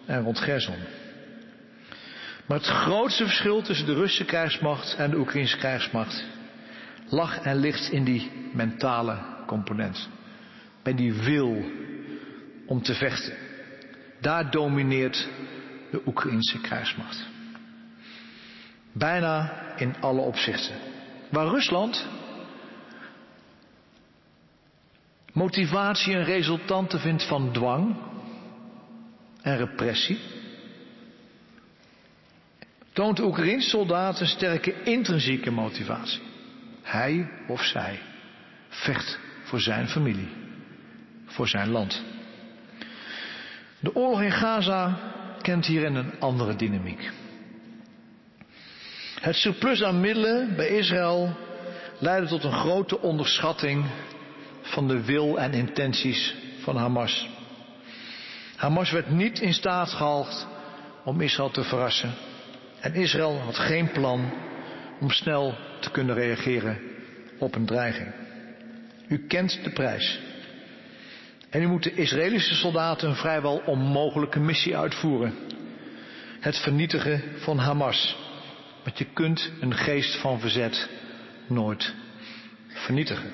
en 0.05 0.23
rond 0.23 0.39
Gerson. 0.39 0.75
Maar 2.45 2.57
het 2.57 2.67
grootste 2.67 3.23
verschil 3.23 3.61
tussen 3.61 3.85
de 3.85 3.93
Russische 3.93 4.25
krijgsmacht 4.25 4.95
en 4.95 5.09
de 5.09 5.17
Oekraïnse 5.17 5.57
krijgsmacht 5.57 6.25
lag 7.09 7.39
en 7.39 7.55
ligt 7.55 7.91
in 7.91 8.03
die 8.03 8.31
mentale 8.53 9.19
component. 9.47 10.09
Bij 10.83 10.95
die 10.95 11.13
wil 11.13 11.65
om 12.65 12.81
te 12.81 12.93
vechten. 12.93 13.33
Daar 14.21 14.51
domineert 14.51 15.27
de 15.91 16.01
Oekraïnse 16.05 16.61
krijgsmacht. 16.61 17.32
Bijna 18.93 19.51
in 19.75 19.95
alle 19.99 20.21
opzichten. 20.21 20.75
Waar 21.29 21.47
Rusland 21.47 22.07
motivatie 25.33 26.13
en 26.15 26.23
resultanten 26.23 26.99
vindt 26.99 27.27
van 27.27 27.51
dwang 27.51 27.95
en 29.41 29.57
repressie, 29.57 30.19
toont 32.93 33.17
de 33.17 33.23
Oekraïnse 33.23 33.69
soldaat 33.69 34.19
een 34.19 34.27
sterke 34.27 34.83
intrinsieke 34.83 35.51
motivatie. 35.51 36.21
Hij 36.81 37.29
of 37.47 37.63
zij 37.63 37.99
vecht 38.69 39.19
voor 39.43 39.59
zijn 39.59 39.87
familie, 39.87 40.29
voor 41.25 41.47
zijn 41.47 41.69
land. 41.69 42.03
De 43.79 43.95
oorlog 43.95 44.21
in 44.21 44.31
Gaza 44.31 44.97
kent 45.41 45.65
hierin 45.65 45.95
een 45.95 46.19
andere 46.19 46.55
dynamiek. 46.55 47.11
Het 49.23 49.35
surplus 49.35 49.83
aan 49.83 49.99
middelen 49.99 50.55
bij 50.55 50.67
Israël 50.67 51.35
leidde 51.99 52.27
tot 52.27 52.43
een 52.43 52.51
grote 52.51 52.99
onderschatting 52.99 53.85
van 54.61 54.87
de 54.87 55.05
wil 55.05 55.39
en 55.39 55.53
intenties 55.53 56.35
van 56.59 56.75
Hamas. 56.75 57.29
Hamas 58.55 58.91
werd 58.91 59.09
niet 59.09 59.39
in 59.39 59.53
staat 59.53 59.89
gehaald 59.89 60.47
om 61.03 61.21
Israël 61.21 61.49
te 61.49 61.63
verrassen. 61.63 62.13
En 62.79 62.93
Israël 62.93 63.39
had 63.39 63.57
geen 63.57 63.91
plan 63.91 64.33
om 64.99 65.09
snel 65.09 65.55
te 65.79 65.91
kunnen 65.91 66.15
reageren 66.15 66.79
op 67.39 67.55
een 67.55 67.65
dreiging. 67.65 68.13
U 69.07 69.27
kent 69.27 69.63
de 69.63 69.69
prijs. 69.69 70.19
En 71.49 71.61
u 71.61 71.67
moet 71.67 71.83
de 71.83 71.93
Israëlische 71.93 72.55
soldaten 72.55 73.09
een 73.09 73.15
vrijwel 73.15 73.61
onmogelijke 73.65 74.39
missie 74.39 74.77
uitvoeren. 74.77 75.33
Het 76.39 76.57
vernietigen 76.57 77.21
van 77.35 77.57
Hamas. 77.57 78.22
Want 78.83 78.97
je 78.97 79.05
kunt 79.13 79.51
een 79.59 79.73
geest 79.73 80.15
van 80.15 80.39
verzet 80.39 80.89
nooit 81.47 81.93
vernietigen. 82.67 83.31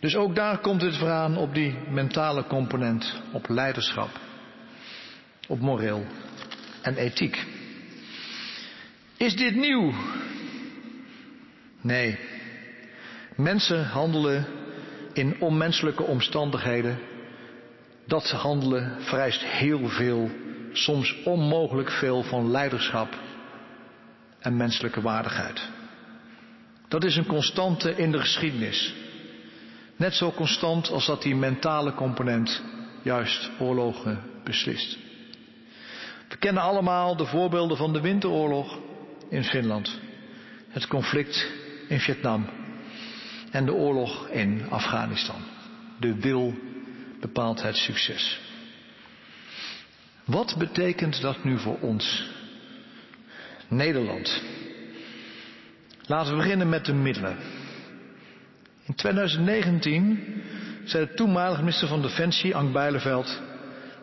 Dus 0.00 0.16
ook 0.16 0.34
daar 0.34 0.58
komt 0.58 0.82
het 0.82 1.02
aan 1.02 1.36
op 1.36 1.54
die 1.54 1.74
mentale 1.90 2.46
component, 2.46 3.20
op 3.32 3.48
leiderschap, 3.48 4.20
op 5.48 5.60
moreel 5.60 6.04
en 6.82 6.96
ethiek. 6.96 7.44
Is 9.16 9.36
dit 9.36 9.54
nieuw? 9.54 9.92
Nee. 11.80 12.18
Mensen 13.36 13.86
handelen 13.86 14.46
in 15.12 15.40
onmenselijke 15.40 16.02
omstandigheden. 16.02 16.98
Dat 18.06 18.30
handelen 18.30 19.02
vereist 19.02 19.42
heel 19.44 19.88
veel, 19.88 20.30
soms 20.72 21.22
onmogelijk 21.24 21.90
veel 21.90 22.22
van 22.22 22.50
leiderschap 22.50 23.18
en 24.46 24.56
menselijke 24.56 25.00
waardigheid. 25.00 25.68
Dat 26.88 27.04
is 27.04 27.16
een 27.16 27.26
constante 27.26 27.90
in 27.96 28.12
de 28.12 28.20
geschiedenis. 28.20 28.94
Net 29.96 30.14
zo 30.14 30.32
constant 30.32 30.90
als 30.90 31.06
dat 31.06 31.22
die 31.22 31.34
mentale 31.34 31.94
component 31.94 32.62
juist 33.02 33.50
oorlogen 33.58 34.22
beslist. 34.44 34.98
We 36.28 36.36
kennen 36.36 36.62
allemaal 36.62 37.16
de 37.16 37.26
voorbeelden 37.26 37.76
van 37.76 37.92
de 37.92 38.00
winteroorlog 38.00 38.78
in 39.28 39.44
Finland, 39.44 40.00
het 40.68 40.86
conflict 40.86 41.46
in 41.88 42.00
Vietnam 42.00 42.46
en 43.50 43.64
de 43.64 43.72
oorlog 43.74 44.28
in 44.28 44.66
Afghanistan. 44.70 45.42
De 46.00 46.14
wil 46.14 46.54
bepaalt 47.20 47.62
het 47.62 47.76
succes. 47.76 48.40
Wat 50.24 50.54
betekent 50.58 51.20
dat 51.20 51.44
nu 51.44 51.58
voor 51.58 51.78
ons? 51.80 52.34
Nederland. 53.68 54.42
Laten 56.06 56.30
we 56.30 56.42
beginnen 56.42 56.68
met 56.68 56.84
de 56.84 56.92
middelen. 56.92 57.36
In 58.86 58.94
2019 58.94 60.42
zei 60.84 61.06
de 61.06 61.14
toenmalige 61.14 61.60
minister 61.60 61.88
van 61.88 62.02
Defensie, 62.02 62.56
Ank 62.56 62.72
Bijleveld, 62.72 63.42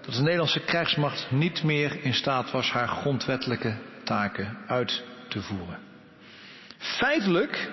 dat 0.02 0.16
de 0.16 0.22
Nederlandse 0.22 0.60
krijgsmacht 0.60 1.32
niet 1.32 1.64
meer 1.64 2.04
in 2.04 2.14
staat 2.14 2.52
was 2.52 2.72
haar 2.72 2.88
grondwettelijke 2.88 3.76
taken 4.04 4.58
uit 4.68 5.04
te 5.28 5.42
voeren. 5.42 5.80
Feitelijk 6.78 7.70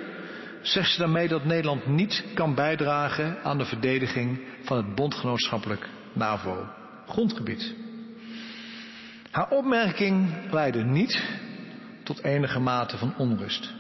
zegt 0.63 0.93
ze 0.93 0.99
daarmee 0.99 1.29
dat 1.29 1.45
Nederland 1.45 1.87
niet 1.87 2.25
kan 2.35 2.55
bijdragen 2.55 3.43
aan 3.43 3.59
de 3.59 3.65
verdediging 3.65 4.41
van 4.63 4.77
het 4.77 4.95
bondgenootschappelijk 4.95 5.89
NAVO-grondgebied. 6.13 7.75
Haar 9.31 9.51
opmerking 9.51 10.35
leidde 10.51 10.85
niet 10.85 11.23
tot 12.03 12.25
enige 12.25 12.59
mate 12.59 12.99
van 12.99 13.15
onrust. 13.17 13.73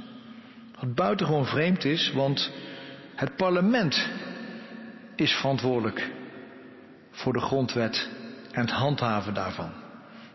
Wat 0.80 0.94
buitengewoon 0.94 1.46
vreemd 1.46 1.84
is, 1.84 2.12
want 2.12 2.52
het 3.14 3.36
parlement 3.36 4.08
is 5.16 5.32
verantwoordelijk 5.32 6.10
voor 7.10 7.32
de 7.32 7.40
grondwet 7.40 8.08
en 8.52 8.60
het 8.60 8.70
handhaven 8.70 9.34
daarvan. 9.34 9.70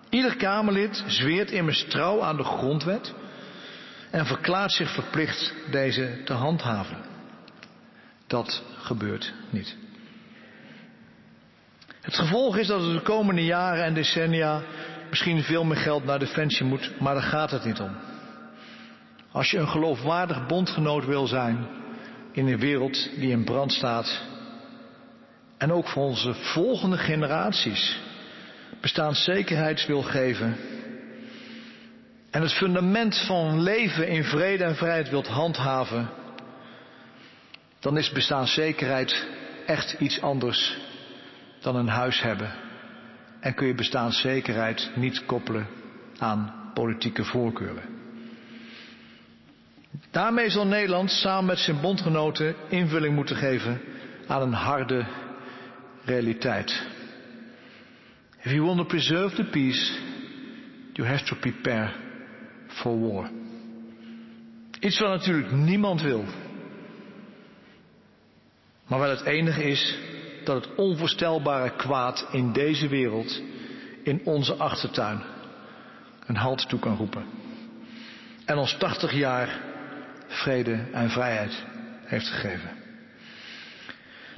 Ieder 0.09 0.35
Kamerlid 0.35 1.03
zweert 1.07 1.51
immers 1.51 1.85
trouw 1.87 2.21
aan 2.21 2.37
de 2.37 2.43
grondwet 2.43 3.13
en 4.11 4.25
verklaart 4.25 4.71
zich 4.71 4.93
verplicht 4.93 5.53
deze 5.71 6.21
te 6.25 6.33
handhaven. 6.33 6.97
Dat 8.27 8.63
gebeurt 8.77 9.33
niet. 9.49 9.75
Het 12.01 12.15
gevolg 12.15 12.57
is 12.57 12.67
dat 12.67 12.81
er 12.81 12.93
de 12.93 13.01
komende 13.01 13.43
jaren 13.43 13.83
en 13.83 13.93
decennia 13.93 14.61
misschien 15.15 15.43
veel 15.43 15.63
meer 15.63 15.77
geld 15.77 16.05
naar 16.05 16.19
defensie 16.19 16.65
moet, 16.65 16.91
maar 16.99 17.13
daar 17.13 17.23
gaat 17.23 17.51
het 17.51 17.65
niet 17.65 17.79
om. 17.79 17.95
Als 19.31 19.51
je 19.51 19.57
een 19.57 19.67
geloofwaardig 19.67 20.45
bondgenoot 20.45 21.05
wil 21.05 21.27
zijn 21.27 21.67
in 22.31 22.47
een 22.47 22.59
wereld 22.59 23.09
die 23.19 23.31
in 23.31 23.43
brand 23.43 23.73
staat, 23.73 24.21
en 25.57 25.71
ook 25.71 25.87
voor 25.87 26.03
onze 26.03 26.33
volgende 26.33 26.97
generaties 26.97 27.99
bestaanszekerheid 28.81 29.85
wil 29.85 30.01
geven, 30.01 30.57
en 32.31 32.41
het 32.41 32.53
fundament 32.53 33.17
van 33.25 33.61
leven 33.61 34.07
in 34.07 34.23
vrede 34.23 34.63
en 34.63 34.75
vrijheid 34.75 35.09
wilt 35.09 35.27
handhaven, 35.27 36.09
dan 37.79 37.97
is 37.97 38.11
bestaanszekerheid 38.11 39.27
echt 39.65 39.95
iets 39.99 40.21
anders 40.21 40.77
dan 41.59 41.75
een 41.75 41.87
huis 41.87 42.21
hebben. 42.21 42.64
En 43.45 43.53
kun 43.53 43.67
je 43.67 43.73
bestaanszekerheid 43.73 44.91
niet 44.95 45.25
koppelen 45.25 45.67
aan 46.17 46.71
politieke 46.73 47.23
voorkeuren. 47.23 47.83
Daarmee 50.11 50.49
zal 50.49 50.67
Nederland 50.67 51.11
samen 51.11 51.45
met 51.45 51.57
zijn 51.59 51.81
bondgenoten 51.81 52.55
invulling 52.69 53.15
moeten 53.15 53.35
geven 53.35 53.81
aan 54.27 54.41
een 54.41 54.53
harde 54.53 55.05
realiteit. 56.05 56.87
If 58.41 58.51
you 58.51 58.61
want 58.61 58.77
to 58.77 58.85
preserve 58.85 59.35
the 59.35 59.43
peace, 59.43 59.99
You 60.95 61.07
have 61.07 61.25
to 61.25 61.35
prepare 61.35 61.93
for 62.67 62.99
war. 62.99 63.29
Iets 64.79 64.99
wat 64.99 65.09
natuurlijk 65.09 65.51
niemand 65.51 66.01
wil. 66.01 66.25
Maar 68.87 68.99
wel 68.99 69.09
het 69.09 69.25
enige 69.25 69.63
is 69.63 69.97
dat 70.45 70.65
het 70.65 70.75
onvoorstelbare 70.75 71.69
kwaad 71.75 72.27
in 72.31 72.53
deze 72.53 72.87
wereld, 72.87 73.41
in 74.03 74.21
onze 74.23 74.53
achtertuin, 74.53 75.21
een 76.25 76.35
halt 76.35 76.69
toe 76.69 76.79
kan 76.79 76.95
roepen. 76.95 77.25
En 78.45 78.57
ons 78.57 78.77
80 78.77 79.13
jaar 79.13 79.61
vrede 80.27 80.85
en 80.91 81.09
vrijheid 81.09 81.63
heeft 82.03 82.27
gegeven. 82.27 82.69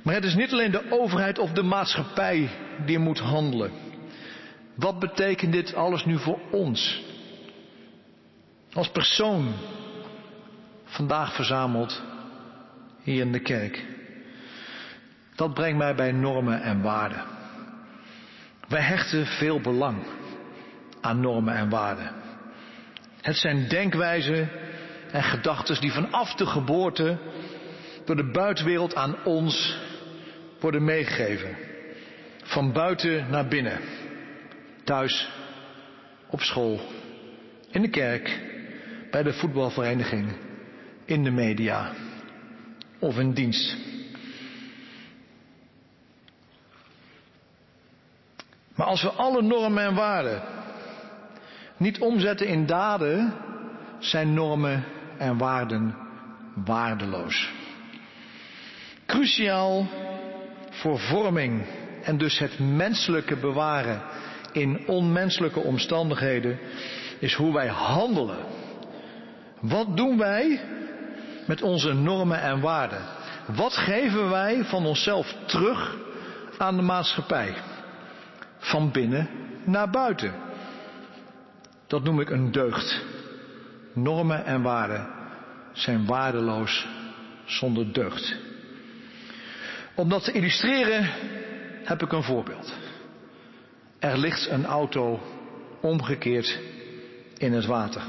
Maar 0.04 0.14
het 0.14 0.24
is 0.24 0.36
niet 0.36 0.52
alleen 0.52 0.72
de 0.72 0.92
overheid 0.92 1.40
of 1.40 1.52
de 1.52 1.64
maatschappij 1.64 2.50
die 2.86 3.00
moet 3.00 3.20
handelen. 3.20 3.72
Wat 4.76 5.00
betekent 5.00 5.52
dit 5.52 5.76
alles 5.76 6.06
nu 6.06 6.18
voor 6.18 6.40
ons? 6.52 7.04
Als 8.74 8.90
persoon 8.90 9.54
vandaag 10.86 11.36
verzameld 11.36 12.02
hier 13.04 13.22
in 13.22 13.32
de 13.32 13.40
kerk. 13.40 13.97
Dat 15.38 15.54
brengt 15.54 15.78
mij 15.78 15.96
bij 15.96 16.12
normen 16.12 16.62
en 16.62 16.82
waarden. 16.82 17.22
Wij 18.68 18.82
hechten 18.82 19.26
veel 19.26 19.62
belang 19.62 19.98
aan 21.02 21.20
normen 21.20 21.56
en 21.56 21.70
waarden. 21.70 22.12
Het 23.22 23.36
zijn 23.36 23.68
denkwijzen 23.68 24.50
en 25.12 25.24
gedachten 25.24 25.82
die 25.82 25.92
vanaf 25.92 26.34
de 26.34 26.46
geboorte 26.46 27.18
door 28.06 28.16
de 28.16 28.32
buitenwereld 28.32 28.96
aan 28.96 29.16
ons 29.24 29.78
worden 30.60 30.84
meegegeven. 30.84 31.58
Van 32.44 32.72
buiten 32.72 33.30
naar 33.30 33.48
binnen. 33.48 33.80
Thuis, 34.84 35.30
op 36.30 36.42
school, 36.42 36.80
in 37.72 37.82
de 37.82 37.90
kerk, 37.90 38.40
bij 39.12 39.24
de 39.24 39.34
voetbalvereniging, 39.34 40.32
in 41.06 41.24
de 41.24 41.32
media 41.32 41.92
of 43.00 43.18
in 43.18 43.34
dienst. 43.34 43.78
Maar 48.78 48.88
als 48.88 49.02
we 49.02 49.10
alle 49.10 49.42
normen 49.42 49.84
en 49.84 49.96
waarden 49.96 50.42
niet 51.78 52.00
omzetten 52.00 52.48
in 52.48 52.66
daden, 52.66 53.34
zijn 54.00 54.34
normen 54.34 54.84
en 55.18 55.38
waarden 55.38 55.96
waardeloos. 56.66 57.52
Cruciaal 59.06 59.88
voor 60.70 61.00
vorming 61.00 61.66
en 62.04 62.18
dus 62.18 62.40
het 62.40 62.60
menselijke 62.60 63.36
bewaren 63.36 64.02
in 64.52 64.88
onmenselijke 64.88 65.60
omstandigheden 65.60 66.60
is 67.20 67.34
hoe 67.34 67.54
wij 67.54 67.68
handelen. 67.68 68.38
Wat 69.60 69.98
doen 69.98 70.18
wij 70.18 70.62
met 71.46 71.62
onze 71.62 71.94
normen 71.94 72.42
en 72.42 72.60
waarden? 72.60 73.02
Wat 73.56 73.78
geven 73.78 74.30
wij 74.30 74.64
van 74.64 74.86
onszelf 74.86 75.36
terug 75.46 75.98
aan 76.58 76.76
de 76.76 76.82
maatschappij? 76.82 77.56
Van 78.68 78.92
binnen 78.92 79.30
naar 79.64 79.90
buiten. 79.90 80.34
Dat 81.88 82.04
noem 82.04 82.20
ik 82.20 82.30
een 82.30 82.52
deugd. 82.52 83.06
Normen 83.94 84.46
en 84.46 84.62
waarden 84.62 85.08
zijn 85.72 86.06
waardeloos 86.06 86.88
zonder 87.46 87.94
deugd. 87.94 88.36
Om 89.96 90.10
dat 90.10 90.24
te 90.24 90.32
illustreren 90.32 91.10
heb 91.84 92.02
ik 92.02 92.12
een 92.12 92.24
voorbeeld. 92.24 92.74
Er 94.00 94.18
ligt 94.18 94.50
een 94.50 94.66
auto 94.66 95.20
omgekeerd 95.82 96.60
in 97.38 97.54
het 97.54 97.66
water. 97.66 98.02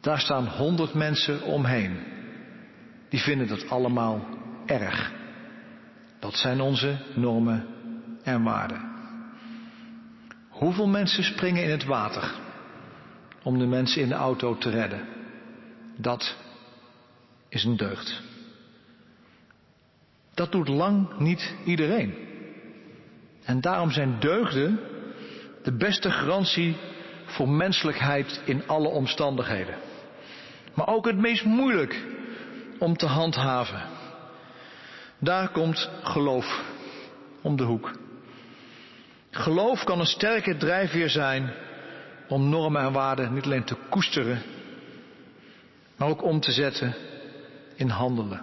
Daar 0.00 0.20
staan 0.20 0.46
honderd 0.46 0.94
mensen 0.94 1.42
omheen. 1.42 2.00
Die 3.08 3.20
vinden 3.20 3.48
dat 3.48 3.68
allemaal 3.68 4.26
erg. 4.66 5.12
Dat 6.18 6.34
zijn 6.34 6.60
onze 6.60 6.96
normen 7.14 7.71
en 8.22 8.42
waarden. 8.42 8.90
Hoeveel 10.48 10.88
mensen 10.88 11.24
springen 11.24 11.64
in 11.64 11.70
het 11.70 11.84
water 11.84 12.34
om 13.42 13.58
de 13.58 13.66
mensen 13.66 14.02
in 14.02 14.08
de 14.08 14.14
auto 14.14 14.58
te 14.58 14.70
redden? 14.70 15.08
Dat 15.96 16.36
is 17.48 17.64
een 17.64 17.76
deugd. 17.76 18.22
Dat 20.34 20.52
doet 20.52 20.68
lang 20.68 21.18
niet 21.18 21.54
iedereen. 21.64 22.14
En 23.44 23.60
daarom 23.60 23.90
zijn 23.90 24.20
deugden 24.20 24.80
de 25.62 25.76
beste 25.76 26.10
garantie 26.10 26.76
voor 27.24 27.48
menselijkheid 27.48 28.42
in 28.44 28.66
alle 28.66 28.88
omstandigheden. 28.88 29.74
Maar 30.74 30.88
ook 30.88 31.06
het 31.06 31.16
meest 31.16 31.44
moeilijk 31.44 32.04
om 32.78 32.96
te 32.96 33.06
handhaven. 33.06 33.82
Daar 35.18 35.48
komt 35.48 35.90
geloof 36.02 36.64
om 37.42 37.56
de 37.56 37.62
hoek. 37.62 38.01
Geloof 39.34 39.84
kan 39.84 40.00
een 40.00 40.06
sterke 40.06 40.56
drijfveer 40.56 41.10
zijn 41.10 41.52
om 42.28 42.48
normen 42.48 42.82
en 42.82 42.92
waarden 42.92 43.34
niet 43.34 43.44
alleen 43.44 43.64
te 43.64 43.76
koesteren, 43.88 44.42
maar 45.96 46.08
ook 46.08 46.22
om 46.22 46.40
te 46.40 46.52
zetten 46.52 46.94
in 47.74 47.88
handelen. 47.88 48.42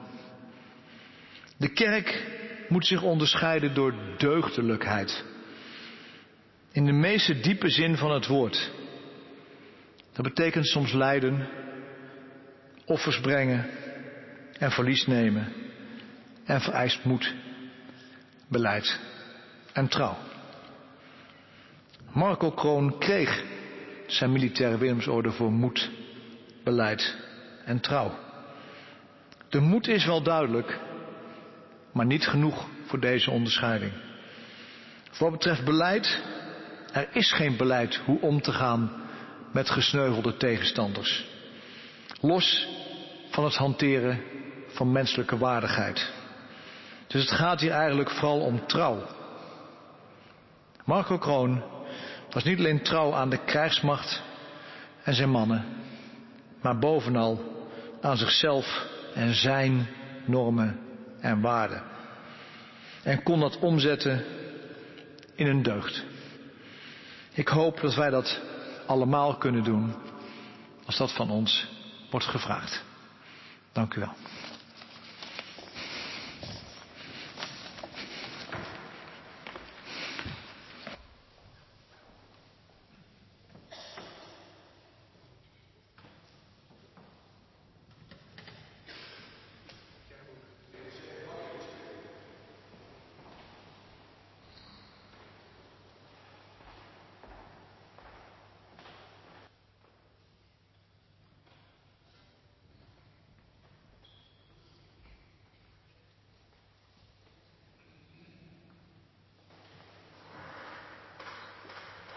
De 1.58 1.74
kerk 1.74 2.28
moet 2.70 2.86
zich 2.86 3.02
onderscheiden 3.02 3.74
door 3.74 3.94
deugdelijkheid. 4.18 5.24
In 6.72 6.86
de 6.86 6.92
meeste 6.92 7.40
diepe 7.40 7.70
zin 7.70 7.98
van 7.98 8.12
het 8.12 8.28
woord. 8.28 8.72
Dat 10.14 10.24
betekent 10.24 10.68
soms 10.68 10.94
lijden, 10.94 11.48
offers 12.86 13.20
brengen 13.20 13.70
en 14.58 14.72
verlies 14.72 15.06
nemen 15.08 15.54
en 16.46 16.62
vereist 16.62 17.04
moed, 17.04 17.36
beleid 18.48 19.00
en 19.74 19.88
trouw. 19.88 20.29
Marco 22.14 22.52
Kroon 22.52 22.98
kreeg 22.98 23.44
zijn 24.08 24.32
militaire 24.32 24.78
Willemsorde 24.78 25.32
voor 25.32 25.52
moed, 25.52 25.90
beleid 26.64 27.18
en 27.66 27.80
trouw. 27.80 28.12
De 29.50 29.60
moed 29.60 29.88
is 29.88 30.06
wel 30.06 30.24
duidelijk, 30.24 30.80
maar 31.92 32.06
niet 32.06 32.28
genoeg 32.28 32.68
voor 32.86 33.00
deze 33.00 33.32
onderscheiding. 33.32 33.92
Wat 35.20 35.32
betreft 35.32 35.66
beleid, 35.66 36.22
er 36.94 37.08
is 37.12 37.32
geen 37.32 37.58
beleid 37.58 37.96
hoe 37.96 38.22
om 38.22 38.42
te 38.42 38.52
gaan 38.52 38.92
met 39.52 39.70
gesneuvelde 39.70 40.38
tegenstanders. 40.38 41.28
Los 42.22 42.68
van 43.30 43.44
het 43.44 43.56
hanteren 43.56 44.22
van 44.68 44.92
menselijke 44.92 45.38
waardigheid. 45.38 46.12
Dus 47.08 47.22
het 47.22 47.32
gaat 47.32 47.62
hier 47.62 47.72
eigenlijk 47.72 48.10
vooral 48.10 48.40
om 48.40 48.68
trouw. 48.68 49.04
Marco 50.86 51.18
Kroon 51.18 51.64
was 52.30 52.44
niet 52.44 52.58
alleen 52.58 52.82
trouw 52.82 53.14
aan 53.14 53.30
de 53.30 53.44
krijgsmacht 53.44 54.22
en 55.04 55.14
zijn 55.14 55.30
mannen, 55.30 55.66
maar 56.62 56.80
bovenal 56.80 57.58
aan 58.02 58.18
zichzelf 58.18 58.88
en 59.14 59.34
zijn 59.34 59.88
normen 60.26 60.80
en 61.20 61.42
waarden. 61.42 61.84
En 63.04 63.24
kon 63.24 63.40
dat 63.40 63.60
omzetten 63.60 64.26
in 65.36 65.48
een 65.48 65.64
deugd. 65.64 66.06
Ik 67.34 67.48
hoop 67.48 67.82
dat 67.82 67.96
wij 67.96 68.10
dat 68.10 68.42
allemaal 68.86 69.38
kunnen 69.38 69.64
doen 69.64 69.96
als 70.86 70.98
dat 70.98 71.14
van 71.14 71.30
ons 71.30 71.68
wordt 72.10 72.26
gevraagd. 72.26 72.84
Dank 73.72 73.94
u 73.94 74.00
wel. 74.00 74.14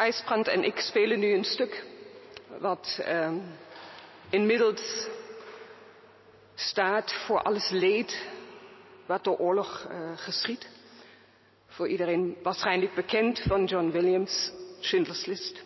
IJsbrand 0.02 0.48
en 0.48 0.64
ik 0.64 0.78
spelen 0.78 1.18
nu 1.18 1.32
een 1.32 1.44
stuk 1.44 1.84
wat 2.58 3.00
uh, 3.08 3.32
inmiddels 4.30 5.08
staat 6.54 7.12
voor 7.12 7.42
alles 7.42 7.70
leed 7.70 8.26
wat 9.06 9.24
door 9.24 9.36
oorlog 9.36 9.86
uh, 9.90 10.12
geschiet. 10.16 10.68
Voor 11.66 11.88
iedereen 11.88 12.36
waarschijnlijk 12.42 12.94
bekend 12.94 13.40
van 13.40 13.64
John 13.64 13.90
Williams, 13.90 14.52
Schindler's 14.80 15.26
List. 15.26 15.62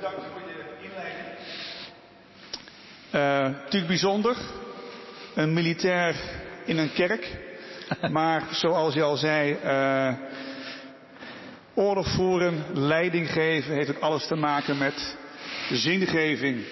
Bedankt 0.00 0.26
voor 0.32 0.40
je 0.46 0.88
inleiding. 0.88 1.26
Uh, 3.14 3.60
natuurlijk 3.62 3.86
bijzonder. 3.86 4.36
Een 5.34 5.52
militair 5.52 6.16
in 6.64 6.78
een 6.78 6.92
kerk. 6.92 7.28
Maar 8.10 8.42
zoals 8.50 8.94
je 8.94 9.02
al 9.02 9.16
zei, 9.16 9.56
uh, 9.64 10.12
oorlog 11.74 12.08
voeren, 12.14 12.64
leiding 12.72 13.30
geven, 13.30 13.74
heeft 13.74 13.90
ook 13.90 14.02
alles 14.02 14.26
te 14.26 14.34
maken 14.34 14.78
met 14.78 15.16
zingeving, 15.70 16.64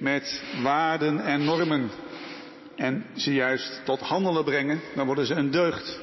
met 0.00 0.42
waarden 0.62 1.20
en 1.20 1.44
normen. 1.44 1.90
En 2.76 3.04
ze 3.16 3.32
juist 3.32 3.80
tot 3.84 4.00
handelen 4.00 4.44
brengen, 4.44 4.80
dan 4.94 5.06
worden 5.06 5.26
ze 5.26 5.34
een 5.34 5.50
deugd. 5.50 6.00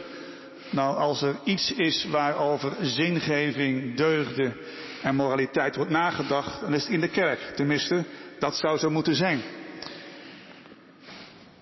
Nou, 0.70 0.98
als 0.98 1.22
er 1.22 1.36
iets 1.44 1.74
is 1.74 2.06
waarover 2.06 2.74
zingeving, 2.82 3.96
deugden 3.96 4.56
en 5.06 5.16
moraliteit 5.16 5.76
wordt 5.76 5.92
nagedacht, 5.92 6.62
dan 6.62 6.74
is 6.74 6.88
in 6.88 7.00
de 7.00 7.10
kerk. 7.10 7.40
Tenminste, 7.56 8.04
dat 8.40 8.56
zou 8.56 8.78
zo 8.78 8.90
moeten 8.90 9.16
zijn. 9.16 9.42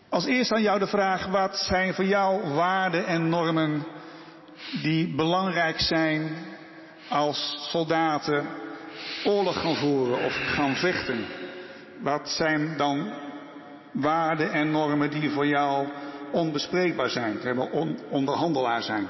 Als 0.10 0.26
eerst 0.26 0.52
aan 0.52 0.62
jou 0.62 0.80
de 0.80 0.88
vraag, 0.88 1.26
wat 1.26 1.58
zijn 1.58 1.94
voor 1.94 2.06
jou 2.06 2.54
waarden 2.54 3.06
en 3.06 3.30
normen 3.30 3.86
die 4.82 5.16
belangrijk 5.16 5.80
zijn 5.80 6.36
als 7.10 7.68
soldaten 7.72 8.46
oorlog 9.24 9.62
gaan 9.62 9.76
voeren 9.76 10.26
of 10.26 10.34
gaan 10.34 10.76
vechten? 10.76 11.26
Wat 12.00 12.30
zijn 12.30 12.78
dan 12.78 13.14
waarden 13.91 14.52
en 14.52 14.72
normen 14.72 15.10
die 15.10 15.30
voor 15.30 15.48
jou 15.48 15.88
onbespreekbaar 16.32 17.10
zijn, 17.10 17.60
on, 17.60 18.00
onderhandelaar 18.10 18.82
zijn? 18.82 19.08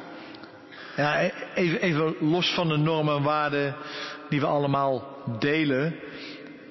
Ja, 0.96 1.22
e-, 1.22 1.32
even, 1.56 1.82
even 1.82 2.16
los 2.20 2.54
van 2.54 2.68
de 2.68 2.78
normen 2.78 3.16
en 3.16 3.24
waarden 3.24 3.76
die 4.34 4.42
we 4.42 4.48
allemaal 4.48 5.08
delen, 5.40 5.96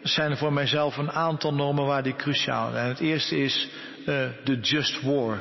zijn 0.03 0.31
er 0.31 0.37
voor 0.37 0.53
mijzelf 0.53 0.97
een 0.97 1.11
aantal 1.11 1.55
normen 1.55 1.87
waar 1.87 2.03
die 2.03 2.17
cruciaal 2.17 2.71
zijn. 2.71 2.89
Het 2.89 3.01
eerste 3.01 3.37
is 3.37 3.69
uh, 4.01 4.07
de 4.45 4.61
just 4.61 5.03
war. 5.03 5.39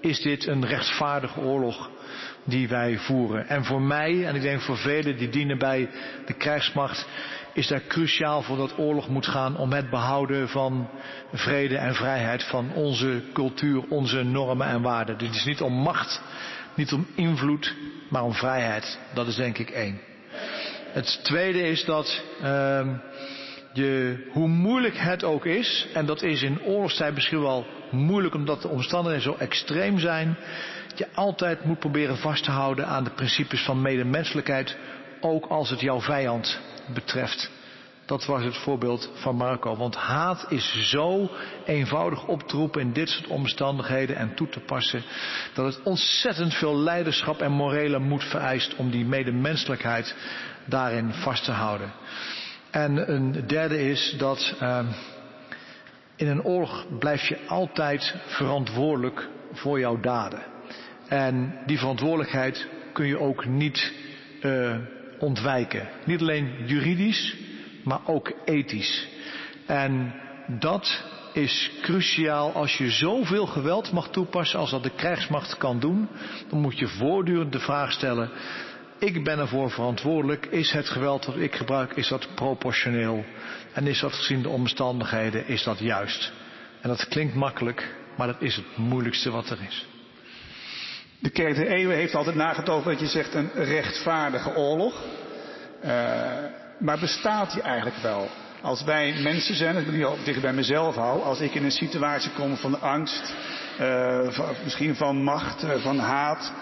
Is 0.00 0.20
dit 0.20 0.46
een 0.46 0.66
rechtvaardige 0.66 1.40
oorlog 1.40 1.90
die 2.44 2.68
wij 2.68 2.98
voeren? 2.98 3.48
En 3.48 3.64
voor 3.64 3.82
mij, 3.82 4.26
en 4.26 4.34
ik 4.34 4.42
denk 4.42 4.60
voor 4.60 4.76
velen 4.76 5.16
die 5.16 5.28
dienen 5.28 5.58
bij 5.58 5.90
de 6.26 6.32
krijgsmacht, 6.32 7.06
is 7.52 7.66
daar 7.66 7.86
cruciaal 7.88 8.42
voor 8.42 8.56
dat 8.56 8.78
oorlog 8.78 9.08
moet 9.08 9.26
gaan 9.26 9.56
om 9.56 9.72
het 9.72 9.90
behouden 9.90 10.48
van 10.48 10.88
vrede 11.32 11.76
en 11.76 11.94
vrijheid 11.94 12.44
van 12.44 12.72
onze 12.74 13.22
cultuur, 13.32 13.84
onze 13.88 14.22
normen 14.22 14.66
en 14.66 14.82
waarden. 14.82 15.18
Dit 15.18 15.34
is 15.34 15.44
niet 15.44 15.60
om 15.60 15.72
macht, 15.72 16.22
niet 16.74 16.92
om 16.92 17.06
invloed, 17.14 17.74
maar 18.08 18.22
om 18.22 18.34
vrijheid. 18.34 18.98
Dat 19.14 19.26
is 19.26 19.36
denk 19.36 19.58
ik 19.58 19.70
één. 19.70 20.07
Het 20.92 21.20
tweede 21.22 21.68
is 21.68 21.84
dat 21.84 22.22
je, 23.72 24.16
hoe 24.32 24.48
moeilijk 24.48 24.96
het 24.96 25.24
ook 25.24 25.46
is, 25.46 25.86
en 25.94 26.06
dat 26.06 26.22
is 26.22 26.42
in 26.42 26.62
oorlogstijd 26.62 27.14
misschien 27.14 27.40
wel 27.40 27.66
moeilijk 27.90 28.34
omdat 28.34 28.62
de 28.62 28.68
omstandigheden 28.68 29.32
zo 29.32 29.36
extreem 29.38 29.98
zijn, 29.98 30.36
je 30.94 31.06
altijd 31.14 31.64
moet 31.64 31.78
proberen 31.78 32.16
vast 32.16 32.44
te 32.44 32.50
houden 32.50 32.86
aan 32.86 33.04
de 33.04 33.10
principes 33.10 33.62
van 33.62 33.82
medemenselijkheid, 33.82 34.76
ook 35.20 35.46
als 35.46 35.70
het 35.70 35.80
jouw 35.80 36.00
vijand 36.00 36.60
betreft. 36.94 37.50
Dat 38.06 38.26
was 38.26 38.44
het 38.44 38.56
voorbeeld 38.56 39.10
van 39.14 39.36
Marco. 39.36 39.76
Want 39.76 39.96
haat 39.96 40.46
is 40.48 40.90
zo 40.90 41.30
eenvoudig 41.64 42.26
op 42.26 42.42
te 42.42 42.56
roepen 42.56 42.80
in 42.80 42.92
dit 42.92 43.08
soort 43.08 43.26
omstandigheden 43.26 44.16
en 44.16 44.34
toe 44.34 44.48
te 44.48 44.60
passen. 44.60 45.02
Dat 45.54 45.74
het 45.74 45.82
ontzettend 45.82 46.54
veel 46.54 46.76
leiderschap 46.78 47.40
en 47.40 47.52
morele 47.52 47.98
moed 47.98 48.24
vereist 48.24 48.74
om 48.74 48.90
die 48.90 49.04
medemenselijkheid 49.04 50.16
daarin 50.68 51.12
vast 51.12 51.44
te 51.44 51.52
houden. 51.52 51.92
En 52.70 53.12
een 53.12 53.46
derde 53.46 53.90
is 53.90 54.14
dat 54.18 54.54
uh, 54.62 54.78
in 56.16 56.28
een 56.28 56.42
oorlog 56.42 56.86
blijf 56.98 57.28
je 57.28 57.38
altijd 57.46 58.14
verantwoordelijk 58.26 59.28
voor 59.52 59.78
jouw 59.78 60.00
daden. 60.00 60.42
En 61.08 61.58
die 61.66 61.78
verantwoordelijkheid 61.78 62.66
kun 62.92 63.06
je 63.06 63.18
ook 63.18 63.46
niet 63.46 63.92
uh, 64.42 64.76
ontwijken. 65.18 65.88
Niet 66.04 66.20
alleen 66.20 66.52
juridisch, 66.66 67.36
maar 67.84 68.00
ook 68.06 68.32
ethisch. 68.44 69.08
En 69.66 70.14
dat 70.46 71.04
is 71.32 71.70
cruciaal 71.82 72.52
als 72.52 72.78
je 72.78 72.90
zoveel 72.90 73.46
geweld 73.46 73.92
mag 73.92 74.08
toepassen 74.08 74.58
als 74.58 74.70
dat 74.70 74.82
de 74.82 74.94
krijgsmacht 74.94 75.56
kan 75.56 75.80
doen. 75.80 76.08
Dan 76.48 76.60
moet 76.60 76.78
je 76.78 76.88
voortdurend 76.88 77.52
de 77.52 77.58
vraag 77.58 77.92
stellen, 77.92 78.30
ik 78.98 79.24
ben 79.24 79.38
ervoor 79.38 79.70
verantwoordelijk. 79.70 80.46
Is 80.46 80.72
het 80.72 80.88
geweld 80.88 81.24
dat 81.24 81.36
ik 81.36 81.54
gebruik, 81.54 81.92
is 81.92 82.08
dat 82.08 82.28
proportioneel? 82.34 83.24
En 83.72 83.86
is 83.86 84.00
dat 84.00 84.12
gezien 84.12 84.42
de 84.42 84.48
omstandigheden, 84.48 85.46
is 85.46 85.62
dat 85.62 85.78
juist? 85.78 86.32
En 86.80 86.88
dat 86.88 87.08
klinkt 87.08 87.34
makkelijk, 87.34 87.94
maar 88.16 88.26
dat 88.26 88.42
is 88.42 88.56
het 88.56 88.76
moeilijkste 88.76 89.30
wat 89.30 89.50
er 89.50 89.58
is. 89.68 89.86
De 91.18 91.30
kerk 91.30 91.54
der 91.54 91.66
eeuwen 91.66 91.96
heeft 91.96 92.14
altijd 92.14 92.36
nagedacht 92.36 92.68
over 92.68 92.90
wat 92.90 93.00
je 93.00 93.06
zegt 93.06 93.34
een 93.34 93.50
rechtvaardige 93.54 94.56
oorlog. 94.56 95.02
Uh, 95.84 95.90
maar 96.78 96.98
bestaat 96.98 97.52
die 97.52 97.62
eigenlijk 97.62 97.96
wel? 97.96 98.28
Als 98.62 98.84
wij 98.84 99.14
mensen 99.22 99.54
zijn, 99.54 99.76
als 99.76 99.84
ik 99.84 99.90
nu 99.90 100.04
al 100.04 100.18
dicht 100.24 100.40
bij 100.40 100.52
mezelf 100.52 100.94
hou, 100.94 101.22
als 101.22 101.40
ik 101.40 101.54
in 101.54 101.64
een 101.64 101.70
situatie 101.70 102.30
kom 102.30 102.56
van 102.56 102.80
angst, 102.80 103.34
van, 104.28 104.54
misschien 104.64 104.96
van 104.96 105.22
macht, 105.22 105.64
uh, 105.64 105.70
van 105.82 105.98
haat, 105.98 106.52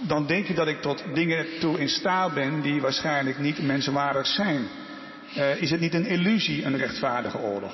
dan 0.00 0.26
denk 0.26 0.46
ik 0.46 0.56
dat 0.56 0.68
ik 0.68 0.80
tot 0.80 1.04
dingen 1.14 1.46
toe 1.60 1.80
in 1.80 1.88
staat 1.88 2.34
ben 2.34 2.60
die 2.60 2.80
waarschijnlijk 2.80 3.38
niet 3.38 3.62
mensenwaardig 3.62 4.26
zijn. 4.26 4.68
Uh, 5.36 5.62
is 5.62 5.70
het 5.70 5.80
niet 5.80 5.94
een 5.94 6.06
illusie, 6.06 6.64
een 6.64 6.76
rechtvaardige 6.76 7.38
oorlog? 7.38 7.72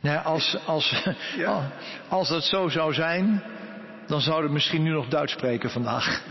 Ja, 0.00 0.16
als, 0.16 0.56
als, 0.66 1.04
ja. 1.36 1.72
als 2.08 2.28
het 2.28 2.44
zo 2.44 2.68
zou 2.68 2.94
zijn, 2.94 3.42
dan 4.06 4.20
zouden 4.20 4.46
we 4.46 4.54
misschien 4.54 4.82
nu 4.82 4.90
nog 4.90 5.08
Duits 5.08 5.32
spreken 5.32 5.70
vandaag. 5.70 6.22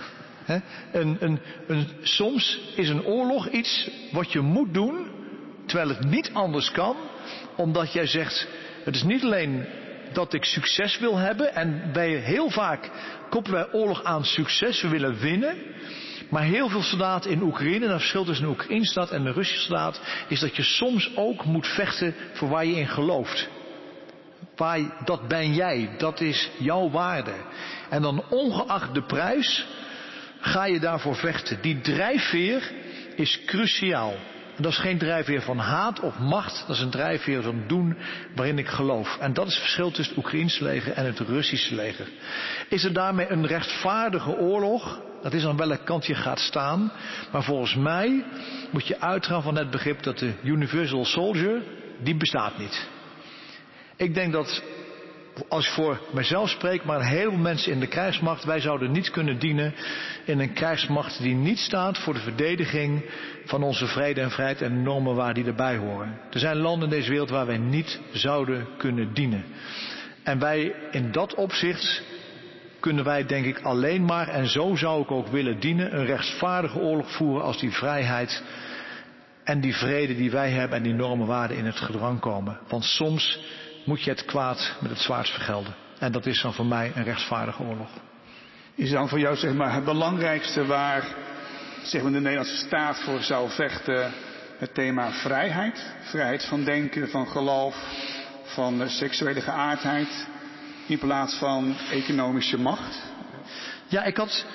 Een, 0.92 1.18
een, 1.20 1.40
een, 1.68 1.88
soms 2.02 2.60
is 2.76 2.90
een 2.90 3.04
oorlog 3.04 3.48
iets 3.48 3.90
wat 4.12 4.32
je 4.32 4.40
moet 4.40 4.74
doen, 4.74 5.08
terwijl 5.66 5.90
het 5.90 6.04
niet 6.04 6.30
anders 6.34 6.72
kan, 6.72 6.96
omdat 7.56 7.94
jij 7.94 8.08
zegt, 8.08 8.48
het 8.84 8.96
is 8.96 9.04
niet 9.04 9.24
alleen 9.24 9.66
dat 10.14 10.34
ik 10.34 10.46
succes 10.46 11.00
wil 11.00 11.18
hebben, 11.18 11.56
en 11.56 11.94
wij 11.94 12.10
heel 12.10 12.50
vaak 12.50 12.90
koppelen 13.32 13.60
wij 13.60 13.80
oorlog 13.80 14.04
aan 14.04 14.26
succes, 14.26 14.82
we 14.82 14.88
willen 14.88 15.20
winnen, 15.20 15.56
maar 16.30 16.44
heel 16.44 16.70
veel 16.70 16.82
soldaten 16.82 17.32
in 17.32 17.42
Oekraïne, 17.42 17.86
en 17.86 17.92
het 17.92 18.00
verschil 18.00 18.24
tussen 18.24 18.46
een 18.46 18.52
Oekraïnse 18.52 18.92
staat 18.92 19.12
en 19.12 19.26
een 19.26 19.34
Russische 19.34 19.66
staat, 19.66 20.02
is 20.28 20.40
dat 20.40 20.56
je 20.56 20.64
soms 20.64 21.16
ook 21.16 21.46
moet 21.46 21.68
vechten 21.68 22.16
voor 22.34 22.50
waar 22.50 22.66
je 22.66 22.76
in 22.76 22.88
gelooft. 22.88 23.50
Waar, 24.56 25.02
dat 25.06 25.28
ben 25.28 25.54
jij, 25.54 25.90
dat 25.98 26.22
is 26.22 26.50
jouw 26.58 26.90
waarde. 26.90 27.34
En 27.90 28.02
dan 28.02 28.24
ongeacht 28.30 28.94
de 28.94 29.04
prijs, 29.04 29.66
ga 30.40 30.66
je 30.66 30.80
daarvoor 30.80 31.16
vechten. 31.16 31.62
Die 31.62 31.82
drijfveer 31.82 32.72
is 33.16 33.40
cruciaal. 33.46 34.14
Dat 34.56 34.72
is 34.72 34.78
geen 34.78 34.98
drijfveer 34.98 35.42
van 35.42 35.58
haat 35.58 36.00
of 36.00 36.20
macht, 36.20 36.64
dat 36.68 36.76
is 36.76 36.82
een 36.82 36.90
drijfveer 36.90 37.42
van 37.42 37.64
doen 37.68 37.98
waarin 38.36 38.58
ik 38.58 38.68
geloof. 38.68 39.18
En 39.20 39.34
dat 39.34 39.48
is 39.48 39.54
het 39.54 39.62
verschil 39.62 39.92
tussen 39.92 40.16
het 40.16 40.24
Oekraïnse 40.24 40.64
leger 40.64 40.94
en 40.94 41.06
het 41.06 41.20
Russische 41.20 41.76
leger. 41.76 42.08
Is 42.70 42.84
er 42.84 42.94
daarmee 42.94 43.30
een 43.30 43.48
rechtvaardige 43.48 44.38
oorlog? 44.38 45.02
Dat 45.22 45.34
is 45.34 45.46
aan 45.46 45.58
welke 45.58 45.84
kant 45.84 46.06
je 46.06 46.16
gaat 46.16 46.40
staan. 46.40 46.92
Maar 47.32 47.44
volgens 47.44 47.76
mij 47.76 48.26
moet 48.72 48.88
je 48.88 49.00
uitgaan 49.00 49.42
van 49.42 49.58
het 49.58 49.70
begrip 49.70 50.04
dat 50.04 50.18
de 50.18 50.34
Universal 50.44 51.06
Soldier, 51.06 51.62
die 52.04 52.16
bestaat 52.16 52.58
niet. 52.58 52.88
Ik 53.96 54.14
denk 54.14 54.32
dat 54.32 54.64
als 55.48 55.66
ik 55.68 55.72
voor 55.72 56.00
mezelf 56.12 56.50
spreek, 56.50 56.84
maar 56.84 57.00
een 57.00 57.06
heleboel 57.06 57.40
mensen 57.40 57.72
in 57.72 57.80
de 57.80 57.88
krijgsmacht, 57.88 58.44
wij 58.44 58.60
zouden 58.60 58.92
niet 58.92 59.10
kunnen 59.10 59.40
dienen 59.40 59.74
in 60.26 60.40
een 60.40 60.54
krijgsmacht 60.54 61.22
die 61.22 61.36
niet 61.36 61.60
staat 61.60 61.98
voor 61.98 62.14
de 62.14 62.20
verdediging 62.20 63.06
van 63.46 63.64
onze 63.64 63.88
vrede 63.88 64.22
en 64.22 64.32
vrijheid 64.32 64.62
en 64.62 64.74
de 64.74 64.82
normen 64.82 65.16
waar 65.16 65.34
die 65.34 65.46
erbij 65.46 65.78
horen. 65.78 66.20
Er 66.32 66.40
zijn 66.40 66.58
landen 66.58 66.90
in 66.90 66.96
deze 66.96 67.10
wereld 67.10 67.30
waar 67.30 67.46
wij 67.46 67.58
niet 67.58 68.00
zouden 68.12 68.68
kunnen 68.78 69.14
dienen. 69.14 69.46
En 70.24 70.40
wij 70.40 70.76
in 70.92 71.12
dat 71.12 71.36
opzicht 71.36 72.04
kunnen 72.80 73.04
wij 73.04 73.26
denk 73.26 73.46
ik 73.46 73.60
alleen 73.60 74.06
maar, 74.06 74.28
en 74.28 74.48
zo 74.48 74.76
zou 74.76 75.02
ik 75.02 75.12
ook 75.12 75.28
willen 75.28 75.60
dienen, 75.60 75.96
een 75.98 76.06
rechtvaardige 76.06 76.80
oorlog 76.80 77.12
voeren 77.12 77.44
als 77.44 77.60
die 77.60 77.72
vrijheid 77.72 78.44
en 79.44 79.62
die 79.62 79.76
vrede 79.76 80.16
die 80.16 80.32
wij 80.32 80.50
hebben 80.50 80.78
en 80.78 80.84
die 80.84 80.94
normen 80.94 81.28
waarden 81.28 81.58
in 81.58 81.66
het 81.66 81.80
gedrang 81.80 82.20
komen. 82.20 82.60
Want 82.68 82.84
soms 82.84 83.40
moet 83.84 84.02
je 84.02 84.10
het 84.10 84.26
kwaad 84.26 84.76
met 84.80 84.92
het 84.92 85.00
zwaard 85.00 85.30
vergelden. 85.30 85.76
En 86.00 86.12
dat 86.12 86.26
is 86.26 86.42
dan 86.42 86.54
voor 86.54 86.66
mij 86.66 86.92
een 86.96 87.04
rechtvaardige 87.04 87.64
oorlog. 87.64 87.90
Is 88.76 88.92
dan 88.92 89.10
voor 89.10 89.20
jou 89.20 89.36
zeg 89.36 89.54
maar 89.54 89.74
het 89.74 89.84
belangrijkste 89.84 90.66
waar 90.66 91.04
zeg 91.84 92.02
maar, 92.02 92.12
de 92.12 92.20
Nederlandse 92.20 92.66
staat 92.66 93.00
voor 93.00 93.20
zou 93.20 93.50
vechten 93.50 94.12
het 94.58 94.74
thema 94.74 95.12
vrijheid? 95.12 95.94
Vrijheid 96.02 96.46
van 96.46 96.64
denken, 96.64 97.10
van 97.10 97.28
geloof, 97.28 97.76
van 98.44 98.90
seksuele 98.90 99.42
geaardheid 99.42 100.28
in 100.88 101.00
plaats 101.00 101.36
van 101.38 101.76
economische 101.92 102.58
macht? 102.58 103.02
Ja, 103.88 104.04
ik 104.04 104.18
had 104.18 104.46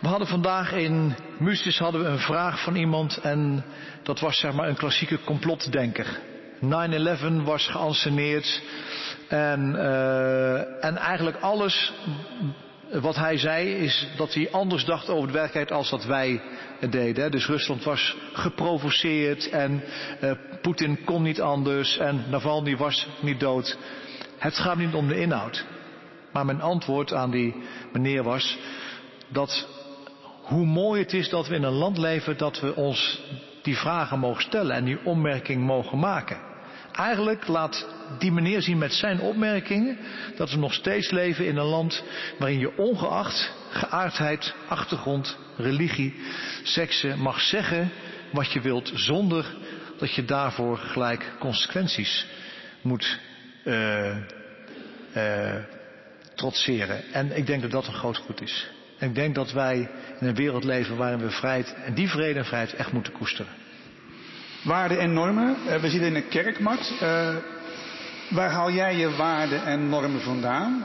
We 0.00 0.08
hadden 0.08 0.28
vandaag 0.28 0.72
in 0.72 1.14
Mustis 1.38 1.78
hadden 1.78 2.02
we 2.02 2.08
een 2.08 2.18
vraag 2.18 2.62
van 2.62 2.76
iemand 2.76 3.16
en 3.16 3.64
dat 4.02 4.20
was 4.20 4.38
zeg 4.38 4.52
maar 4.52 4.68
een 4.68 4.76
klassieke 4.76 5.20
complotdenker. 5.24 6.20
9-11 6.62 7.44
was 7.44 7.66
geanceneerd 7.66 8.62
en, 9.28 9.72
uh, 9.74 10.84
en 10.84 10.96
eigenlijk 10.96 11.36
alles 11.36 11.92
wat 12.92 13.16
hij 13.16 13.38
zei 13.38 13.74
is 13.74 14.08
dat 14.16 14.34
hij 14.34 14.48
anders 14.50 14.84
dacht 14.84 15.08
over 15.08 15.26
de 15.26 15.32
werkelijkheid 15.32 15.78
als 15.78 15.90
dat 15.90 16.04
wij 16.04 16.42
deden. 16.90 17.30
Dus 17.30 17.46
Rusland 17.46 17.84
was 17.84 18.16
geprovoceerd 18.32 19.48
en 19.48 19.82
uh, 20.22 20.32
Poetin 20.62 21.04
kon 21.04 21.22
niet 21.22 21.40
anders 21.40 21.98
en 21.98 22.24
Navalny 22.28 22.76
was 22.76 23.06
niet 23.20 23.40
dood. 23.40 23.78
Het 24.38 24.58
gaat 24.58 24.76
niet 24.76 24.94
om 24.94 25.08
de 25.08 25.20
inhoud. 25.20 25.64
Maar 26.32 26.44
mijn 26.44 26.60
antwoord 26.60 27.12
aan 27.12 27.30
die 27.30 27.54
meneer 27.92 28.22
was 28.22 28.58
dat 29.28 29.68
hoe 30.42 30.66
mooi 30.66 31.02
het 31.02 31.12
is 31.12 31.28
dat 31.28 31.48
we 31.48 31.54
in 31.54 31.62
een 31.62 31.72
land 31.72 31.98
leven 31.98 32.36
dat 32.36 32.60
we 32.60 32.74
ons 32.74 33.22
die 33.62 33.76
vragen 33.76 34.18
mogen 34.18 34.42
stellen 34.42 34.76
en 34.76 34.84
die 34.84 35.04
opmerking 35.04 35.62
mogen 35.62 35.98
maken. 35.98 36.49
Eigenlijk 36.92 37.46
laat 37.46 37.88
die 38.18 38.32
meneer 38.32 38.62
zien 38.62 38.78
met 38.78 38.92
zijn 38.92 39.20
opmerkingen 39.20 39.98
dat 40.36 40.50
we 40.50 40.56
nog 40.56 40.74
steeds 40.74 41.10
leven 41.10 41.46
in 41.46 41.56
een 41.56 41.64
land 41.64 42.02
waarin 42.38 42.58
je 42.58 42.76
ongeacht 42.76 43.52
geaardheid, 43.70 44.54
achtergrond, 44.68 45.36
religie, 45.56 46.14
seksen 46.62 47.18
mag 47.18 47.40
zeggen 47.40 47.90
wat 48.30 48.52
je 48.52 48.60
wilt 48.60 48.90
zonder 48.94 49.56
dat 49.98 50.14
je 50.14 50.24
daarvoor 50.24 50.78
gelijk 50.78 51.32
consequenties 51.38 52.26
moet 52.82 53.18
uh, 53.64 54.16
uh, 55.16 55.54
trotseren. 56.34 57.12
En 57.12 57.36
ik 57.36 57.46
denk 57.46 57.62
dat 57.62 57.70
dat 57.70 57.86
een 57.86 57.94
groot 57.94 58.16
goed 58.16 58.40
is. 58.40 58.70
Ik 58.98 59.14
denk 59.14 59.34
dat 59.34 59.52
wij 59.52 59.90
in 60.20 60.26
een 60.26 60.34
wereld 60.34 60.64
leven 60.64 60.96
waarin 60.96 61.18
we 61.18 61.30
vrijheid 61.30 61.74
en 61.84 61.94
die 61.94 62.08
vrede 62.08 62.38
en 62.38 62.44
vrijheid 62.44 62.74
echt 62.74 62.92
moeten 62.92 63.12
koesteren. 63.12 63.52
Waarden 64.62 64.98
en 64.98 65.12
normen. 65.12 65.56
Uh, 65.66 65.76
we 65.76 65.90
zitten 65.90 66.08
in 66.08 66.14
een 66.14 66.28
kerkmat. 66.28 66.92
Uh, 67.02 67.36
waar 68.30 68.50
haal 68.50 68.70
jij 68.70 68.96
je 68.96 69.16
waarden 69.16 69.64
en 69.64 69.88
normen 69.88 70.20
vandaan? 70.20 70.84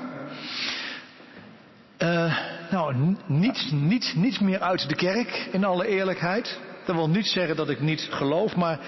Uh, 2.00 2.38
nou, 2.72 3.16
niet, 3.26 3.72
niet, 3.72 4.14
niet 4.16 4.42
meer 4.42 4.60
uit 4.60 4.90
de 4.90 4.96
kerk, 4.96 5.48
in 5.52 5.64
alle 5.64 5.88
eerlijkheid. 5.88 6.60
Dat 6.86 6.96
wil 6.96 7.10
niet 7.10 7.28
zeggen 7.28 7.56
dat 7.56 7.70
ik 7.70 7.80
niet 7.80 8.08
geloof, 8.12 8.56
maar 8.56 8.80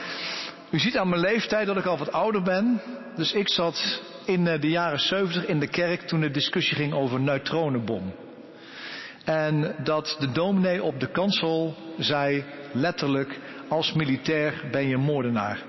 u 0.70 0.80
ziet 0.80 0.98
aan 0.98 1.10
mijn 1.10 1.22
leeftijd 1.22 1.68
dat 1.68 1.78
ik 1.78 1.86
al 1.86 1.98
wat 1.98 2.12
ouder 2.12 2.42
ben. 2.42 2.82
Dus 3.16 3.34
ik 3.34 3.50
zat 3.50 4.02
in 4.26 4.44
de 4.44 4.70
jaren 4.70 5.00
70 5.00 5.46
in 5.46 5.60
de 5.60 5.68
kerk 5.68 6.02
toen 6.02 6.20
de 6.20 6.32
discussie 6.32 6.76
ging 6.76 6.94
over 6.94 7.20
neutronenbom. 7.20 8.14
En 9.28 9.76
dat 9.84 10.16
de 10.20 10.32
dominee 10.32 10.84
op 10.84 11.00
de 11.00 11.12
kansel 11.12 11.76
zei 11.98 12.44
letterlijk, 12.72 13.40
als 13.68 13.94
militair 13.94 14.64
ben 14.72 14.88
je 14.88 14.98
moordenaar. 14.98 15.64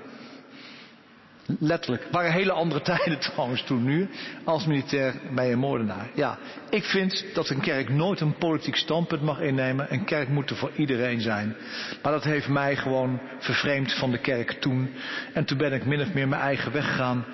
Letterlijk. 1.59 2.03
Het 2.03 2.11
waren 2.11 2.31
hele 2.31 2.51
andere 2.51 2.81
tijden 2.95 3.19
trouwens 3.19 3.63
toen 3.63 3.83
nu. 3.83 4.09
Als 4.43 4.65
militair 4.65 5.13
ben 5.35 5.45
je 5.45 5.55
moordenaar. 5.55 6.09
Ja, 6.13 6.37
ik 6.69 6.83
vind 6.83 7.25
dat 7.33 7.49
een 7.49 7.61
kerk 7.61 7.89
nooit 7.89 8.19
een 8.19 8.37
politiek 8.37 8.75
standpunt 8.75 9.21
mag 9.21 9.39
innemen. 9.39 9.93
Een 9.93 10.05
kerk 10.05 10.29
moet 10.29 10.49
er 10.49 10.55
voor 10.55 10.71
iedereen 10.75 11.21
zijn. 11.21 11.55
Maar 12.03 12.11
dat 12.11 12.23
heeft 12.23 12.47
mij 12.47 12.75
gewoon 12.75 13.19
vervreemd 13.39 13.93
van 13.93 14.11
de 14.11 14.19
kerk 14.19 14.51
toen. 14.51 14.89
En 15.33 15.45
toen 15.45 15.57
ben 15.57 15.73
ik 15.73 15.85
min 15.85 16.01
of 16.01 16.13
meer 16.13 16.27
mijn 16.27 16.41
eigen 16.41 16.71
weg 16.71 16.85
gegaan. 16.85 17.25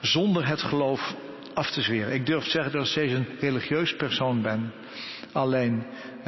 Zonder 0.00 0.46
het 0.46 0.62
geloof 0.62 1.14
af 1.54 1.70
te 1.70 1.82
zweren. 1.82 2.14
Ik 2.14 2.26
durf 2.26 2.44
te 2.44 2.50
zeggen 2.50 2.72
dat 2.72 2.82
ik 2.82 2.90
steeds 2.90 3.12
een 3.12 3.26
religieus 3.40 3.96
persoon 3.96 4.42
ben. 4.42 4.72
Alleen 5.32 5.84
uh, 6.18 6.24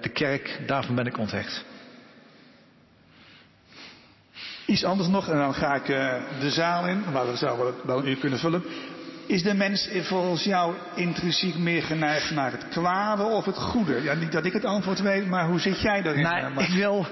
de 0.00 0.08
kerk, 0.12 0.60
daarvan 0.66 0.94
ben 0.94 1.06
ik 1.06 1.18
onthecht. 1.18 1.64
Iets 4.66 4.84
anders 4.84 5.08
nog, 5.08 5.28
en 5.28 5.36
dan 5.36 5.54
ga 5.54 5.74
ik 5.74 5.88
uh, 5.88 6.14
de 6.40 6.50
zaal 6.50 6.86
in, 6.86 7.12
waar 7.12 7.26
we 7.26 7.36
zouden 7.36 7.74
wel 7.84 7.98
een 7.98 8.08
uur 8.08 8.16
kunnen 8.16 8.38
vullen. 8.38 8.64
Is 9.26 9.42
de 9.42 9.54
mens 9.54 9.88
volgens 9.92 10.44
jou 10.44 10.74
intrinsiek 10.94 11.56
meer 11.56 11.82
geneigd 11.82 12.30
naar 12.30 12.52
het 12.52 12.68
kwade 12.68 13.22
of 13.22 13.44
het 13.44 13.56
goede? 13.56 14.02
Ja, 14.02 14.14
niet 14.14 14.32
dat 14.32 14.44
ik 14.44 14.52
het 14.52 14.64
antwoord 14.64 15.00
weet, 15.00 15.26
maar 15.26 15.46
hoe 15.46 15.60
zit 15.60 15.80
jij 15.80 16.02
daarin? 16.02 16.22
Nou, 16.22 16.60
ik 16.62 16.68
wil, 16.68 17.06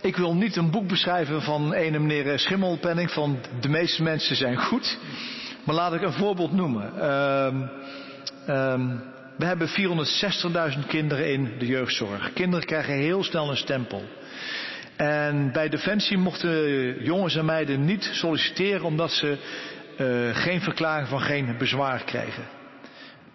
ik 0.00 0.16
wil 0.16 0.34
niet 0.34 0.56
een 0.56 0.70
boek 0.70 0.88
beschrijven 0.88 1.42
van 1.42 1.72
ene 1.72 1.98
meneer 1.98 2.38
Schimmelpenning 2.38 3.10
van 3.10 3.38
de 3.60 3.68
meeste 3.68 4.02
mensen 4.02 4.36
zijn 4.36 4.56
goed. 4.56 4.98
Maar 5.64 5.74
laat 5.74 5.94
ik 5.94 6.02
een 6.02 6.12
voorbeeld 6.12 6.52
noemen. 6.52 7.10
Um, 7.10 7.70
um, 8.48 9.02
we 9.36 9.44
hebben 9.44 9.68
460.000 10.78 10.86
kinderen 10.86 11.32
in 11.32 11.54
de 11.58 11.66
jeugdzorg. 11.66 12.32
Kinderen 12.32 12.66
krijgen 12.66 12.94
heel 12.94 13.24
snel 13.24 13.50
een 13.50 13.56
stempel. 13.56 14.02
En 14.96 15.52
bij 15.52 15.68
Defensie 15.68 16.18
mochten 16.18 17.04
jongens 17.04 17.36
en 17.36 17.44
meiden 17.44 17.84
niet 17.84 18.10
solliciteren 18.12 18.84
omdat 18.84 19.10
ze 19.10 19.36
uh, 19.98 20.36
geen 20.36 20.60
verklaring 20.60 21.08
van 21.08 21.20
geen 21.20 21.54
bezwaar 21.58 22.04
kregen. 22.04 22.44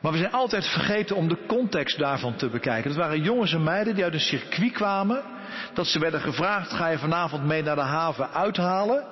Maar 0.01 0.11
we 0.11 0.17
zijn 0.17 0.31
altijd 0.31 0.67
vergeten 0.67 1.15
om 1.15 1.27
de 1.27 1.37
context 1.47 1.97
daarvan 1.97 2.35
te 2.35 2.49
bekijken. 2.49 2.89
Het 2.89 2.99
waren 2.99 3.21
jongens 3.21 3.53
en 3.53 3.63
meiden 3.63 3.95
die 3.95 4.03
uit 4.03 4.13
een 4.13 4.19
circuit 4.19 4.71
kwamen. 4.71 5.21
Dat 5.73 5.87
ze 5.87 5.99
werden 5.99 6.21
gevraagd, 6.21 6.71
ga 6.71 6.87
je 6.87 6.97
vanavond 6.97 7.45
mee 7.45 7.63
naar 7.63 7.75
de 7.75 7.81
haven 7.81 8.31
uithalen? 8.33 9.03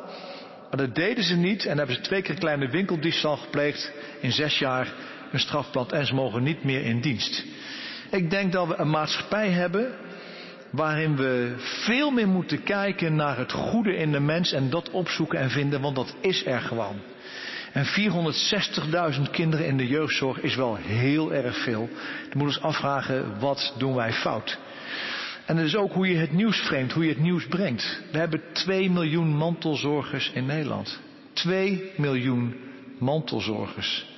Maar 0.70 0.80
dat 0.80 0.96
deden 0.96 1.24
ze 1.24 1.36
niet 1.36 1.66
en 1.66 1.78
hebben 1.78 1.96
ze 1.96 2.02
twee 2.02 2.22
keer 2.22 2.32
een 2.34 2.40
kleine 2.40 2.70
winkeldiefstal 2.70 3.38
gepleegd 3.38 3.92
in 4.20 4.32
zes 4.32 4.60
jaar 4.60 4.88
een 5.32 5.40
strafblad 5.40 5.92
en 5.92 6.06
ze 6.06 6.16
mogen 6.16 6.44
niet 6.44 6.64
meer 6.64 6.84
in 6.84 7.02
dienst. 7.02 7.46
Ik 8.12 8.30
denk 8.30 8.52
dat 8.52 8.68
we 8.68 8.76
een 8.78 8.90
maatschappij 8.90 9.50
hebben 9.50 9.92
waarin 10.70 11.16
we 11.16 11.54
veel 11.58 12.12
meer 12.12 12.28
moeten 12.28 12.64
kijken 12.64 13.16
naar 13.16 13.38
het 13.38 13.52
goede 13.52 13.96
in 13.96 14.12
de 14.12 14.20
mens 14.20 14.52
en 14.52 14.70
dat 14.70 14.90
opzoeken 14.90 15.40
en 15.40 15.50
vinden, 15.50 15.82
want 15.82 15.96
dat 15.96 16.16
is 16.22 16.46
er 16.46 16.60
gewoon. 16.60 17.02
En 17.72 17.86
460.000 19.16 19.32
kinderen 19.32 19.66
in 19.66 19.78
de 19.78 19.88
jeugdzorg 19.88 20.40
is 20.40 20.56
wel 20.56 20.76
heel 20.76 21.34
erg 21.34 21.58
veel. 21.58 21.90
Dan 22.30 22.38
moeten 22.38 22.40
we 22.40 22.46
ons 22.46 22.62
afvragen, 22.62 23.40
wat 23.40 23.74
doen 23.78 23.96
wij 23.96 24.14
fout? 24.14 24.58
En 25.46 25.58
het 25.58 25.66
is 25.66 25.76
ook 25.76 25.94
hoe 25.94 26.08
je 26.08 26.18
het 26.18 26.32
nieuws 26.32 26.58
vreemdt, 26.58 26.94
hoe 26.94 27.04
je 27.04 27.10
het 27.10 27.20
nieuws 27.20 27.48
brengt. 27.48 28.02
We 28.12 28.18
hebben 28.18 28.42
2 28.54 28.90
miljoen 28.90 29.36
mantelzorgers 29.36 30.32
in 30.34 30.46
Nederland. 30.46 31.00
2 31.34 31.92
miljoen 31.96 32.56
mantelzorgers. 33.00 34.09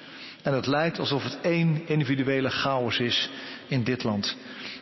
En 0.43 0.53
het 0.53 0.67
lijkt 0.67 0.99
alsof 0.99 1.23
het 1.23 1.37
één 1.41 1.87
individuele 1.87 2.49
chaos 2.49 2.99
is 2.99 3.29
in 3.67 3.83
dit 3.83 4.03
land. 4.03 4.35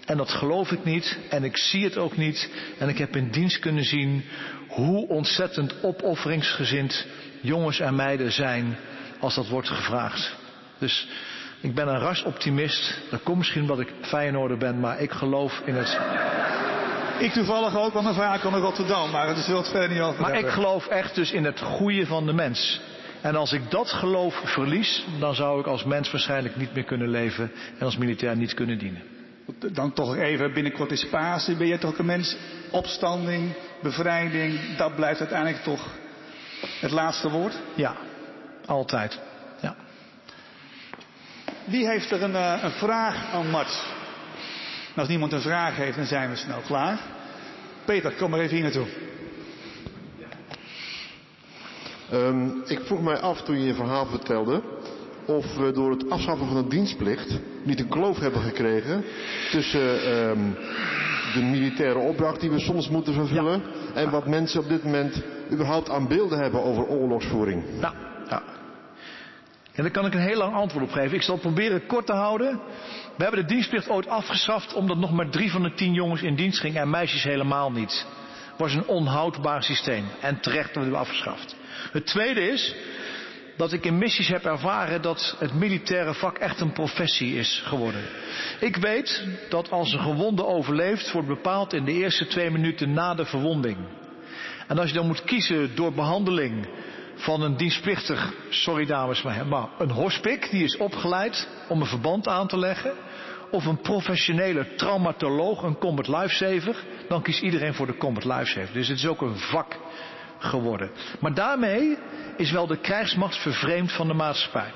En 0.05 0.17
dat 0.17 0.31
geloof 0.31 0.71
ik 0.71 0.83
niet 0.83 1.17
en 1.29 1.43
ik 1.43 1.57
zie 1.57 1.83
het 1.83 1.97
ook 1.97 2.17
niet. 2.17 2.49
En 2.77 2.89
ik 2.89 2.97
heb 2.97 3.15
in 3.15 3.31
dienst 3.31 3.59
kunnen 3.59 3.83
zien 3.83 4.23
hoe 4.67 5.07
ontzettend 5.07 5.83
opofferingsgezind 5.83 7.05
jongens 7.41 7.79
en 7.79 7.95
meiden 7.95 8.31
zijn 8.31 8.77
als 9.19 9.35
dat 9.35 9.47
wordt 9.47 9.69
gevraagd. 9.69 10.35
Dus 10.77 11.07
ik 11.61 11.75
ben 11.75 11.87
een 11.87 11.99
rasoptimist. 11.99 12.99
Dat 13.09 13.23
komt 13.23 13.37
misschien 13.37 13.61
omdat 13.61 13.79
ik 13.79 13.93
Feyenoorder 14.01 14.57
ben, 14.57 14.79
maar 14.79 14.99
ik 14.99 15.11
geloof 15.11 15.61
in 15.65 15.75
het... 15.75 15.99
Ik 17.19 17.31
toevallig 17.31 17.77
ook, 17.77 17.93
want 17.93 18.03
mijn 18.03 18.15
vader 18.15 18.39
kwam 18.39 18.55
Rotterdam, 18.55 19.11
maar 19.11 19.27
het 19.27 19.37
is 19.37 19.47
wel 19.47 19.57
het 19.57 19.69
verder 19.69 19.89
niet 19.89 20.01
over 20.01 20.21
Maar 20.21 20.39
ik 20.39 20.47
geloof 20.47 20.87
echt 20.87 21.15
dus 21.15 21.31
in 21.31 21.45
het 21.45 21.59
goede 21.59 22.05
van 22.05 22.25
de 22.25 22.33
mens. 22.33 22.81
En 23.21 23.35
als 23.35 23.51
ik 23.51 23.71
dat 23.71 23.91
geloof 23.91 24.41
verlies, 24.43 25.05
dan 25.19 25.35
zou 25.35 25.59
ik 25.59 25.65
als 25.65 25.83
mens 25.83 26.11
waarschijnlijk 26.11 26.55
niet 26.55 26.73
meer 26.73 26.83
kunnen 26.83 27.09
leven 27.09 27.51
en 27.77 27.85
als 27.85 27.97
militair 27.97 28.35
niet 28.35 28.53
kunnen 28.53 28.77
dienen. 28.77 29.01
Dan 29.71 29.93
toch 29.93 30.15
even, 30.15 30.53
binnenkort 30.53 30.91
is 30.91 31.09
Pasen, 31.09 31.57
ben 31.57 31.67
je 31.67 31.77
toch 31.77 31.97
een 31.97 32.05
mens, 32.05 32.35
opstanding, 32.71 33.53
bevrijding, 33.81 34.75
dat 34.77 34.95
blijft 34.95 35.19
uiteindelijk 35.19 35.63
toch 35.63 35.87
het 36.79 36.91
laatste 36.91 37.29
woord? 37.29 37.53
Ja, 37.75 37.95
altijd. 38.65 39.19
Ja. 39.61 39.75
Wie 41.63 41.87
heeft 41.87 42.11
er 42.11 42.23
een, 42.23 42.31
uh, 42.31 42.59
een 42.61 42.71
vraag 42.71 43.33
aan 43.33 43.49
Mart? 43.49 43.97
als 44.95 45.07
niemand 45.07 45.31
een 45.31 45.41
vraag 45.41 45.75
heeft, 45.75 45.97
dan 45.97 46.05
zijn 46.05 46.29
we 46.29 46.35
snel 46.35 46.59
klaar. 46.59 46.99
Peter, 47.85 48.11
kom 48.11 48.29
maar 48.29 48.39
even 48.39 48.55
hier 48.55 48.63
naartoe. 48.63 48.87
Um, 48.87 49.09
ik 52.65 52.79
vroeg 52.79 53.01
mij 53.01 53.19
af 53.19 53.41
toen 53.41 53.59
je 53.59 53.65
je 53.65 53.73
verhaal 53.73 54.05
vertelde 54.05 54.61
of 55.25 55.55
we 55.55 55.71
door 55.71 55.91
het 55.91 56.09
afschaffen 56.09 56.47
van 56.47 56.63
de 56.63 56.69
dienstplicht 56.69 57.39
niet 57.63 57.79
een 57.79 57.87
kloof 57.87 58.19
hebben 58.19 58.41
gekregen 58.41 59.03
tussen 59.51 60.17
um, 60.29 60.55
de 61.33 61.41
militaire 61.41 61.99
opdracht 61.99 62.39
die 62.39 62.49
we 62.49 62.59
soms 62.59 62.89
moeten 62.89 63.13
vervullen 63.13 63.61
en 63.93 64.09
wat 64.09 64.27
mensen 64.27 64.59
op 64.59 64.69
dit 64.69 64.83
moment 64.83 65.21
überhaupt 65.51 65.89
aan 65.89 66.07
beelden 66.07 66.39
hebben 66.39 66.63
over 66.63 66.87
oorlogsvoering. 66.87 67.63
Ja, 67.79 67.93
ja. 68.29 68.43
En 69.73 69.83
daar 69.83 69.91
kan 69.91 70.05
ik 70.05 70.13
een 70.13 70.27
heel 70.27 70.37
lang 70.37 70.55
antwoord 70.55 70.85
op 70.85 70.91
geven. 70.91 71.15
Ik 71.15 71.21
zal 71.21 71.33
het 71.33 71.43
proberen 71.43 71.85
kort 71.85 72.05
te 72.05 72.13
houden. 72.13 72.59
We 73.15 73.23
hebben 73.23 73.41
de 73.41 73.53
dienstplicht 73.53 73.89
ooit 73.89 74.07
afgeschaft 74.07 74.73
omdat 74.73 74.97
nog 74.97 75.11
maar 75.11 75.29
drie 75.29 75.51
van 75.51 75.63
de 75.63 75.73
tien 75.73 75.93
jongens 75.93 76.21
in 76.21 76.35
dienst 76.35 76.59
gingen 76.59 76.81
en 76.81 76.89
meisjes 76.89 77.23
helemaal 77.23 77.71
niet. 77.71 78.05
Het 78.49 78.57
was 78.57 78.73
een 78.73 78.87
onhoudbaar 78.87 79.63
systeem 79.63 80.05
en 80.21 80.39
terecht 80.39 80.73
dat 80.73 80.83
we 80.83 80.89
het 80.89 80.99
afgeschaft. 80.99 81.55
Het 81.91 82.05
tweede 82.05 82.47
is, 82.47 82.75
dat 83.57 83.73
ik 83.73 83.85
in 83.85 83.97
missies 83.97 84.27
heb 84.27 84.45
ervaren 84.45 85.01
dat 85.01 85.35
het 85.39 85.53
militaire 85.53 86.13
vak 86.13 86.37
echt 86.37 86.59
een 86.59 86.71
professie 86.71 87.35
is 87.35 87.61
geworden. 87.65 88.01
Ik 88.59 88.75
weet 88.75 89.27
dat 89.49 89.71
als 89.71 89.93
een 89.93 89.99
gewonde 89.99 90.45
overleeft, 90.45 91.11
wordt 91.11 91.27
bepaald 91.27 91.73
in 91.73 91.85
de 91.85 91.91
eerste 91.91 92.27
twee 92.27 92.49
minuten 92.49 92.93
na 92.93 93.15
de 93.15 93.25
verwonding. 93.25 93.77
En 94.67 94.79
als 94.79 94.87
je 94.87 94.95
dan 94.95 95.07
moet 95.07 95.23
kiezen 95.23 95.75
door 95.75 95.93
behandeling 95.93 96.67
van 97.15 97.41
een 97.41 97.57
dienstplichtig, 97.57 98.33
sorry 98.49 98.85
dames, 98.85 99.21
maar 99.21 99.69
een 99.77 99.91
hospik 99.91 100.51
die 100.51 100.63
is 100.63 100.77
opgeleid 100.77 101.47
om 101.67 101.81
een 101.81 101.87
verband 101.87 102.27
aan 102.27 102.47
te 102.47 102.57
leggen, 102.57 102.93
of 103.51 103.65
een 103.65 103.81
professionele 103.81 104.75
traumatoloog, 104.75 105.63
een 105.63 105.77
combat 105.77 106.07
lifesaver, 106.07 106.75
dan 107.07 107.21
kiest 107.21 107.41
iedereen 107.41 107.73
voor 107.73 107.85
de 107.85 107.97
combat 107.97 108.25
lifesaver. 108.25 108.73
Dus 108.73 108.87
het 108.87 108.97
is 108.97 109.07
ook 109.07 109.21
een 109.21 109.37
vak 109.37 109.77
geworden. 110.39 110.91
Maar 111.19 111.33
daarmee 111.33 111.97
is 112.37 112.51
wel 112.51 112.67
de 112.67 112.77
krijgsmacht 112.77 113.37
vervreemd 113.37 113.91
van 113.91 114.07
de 114.07 114.13
maatschappij. 114.13 114.71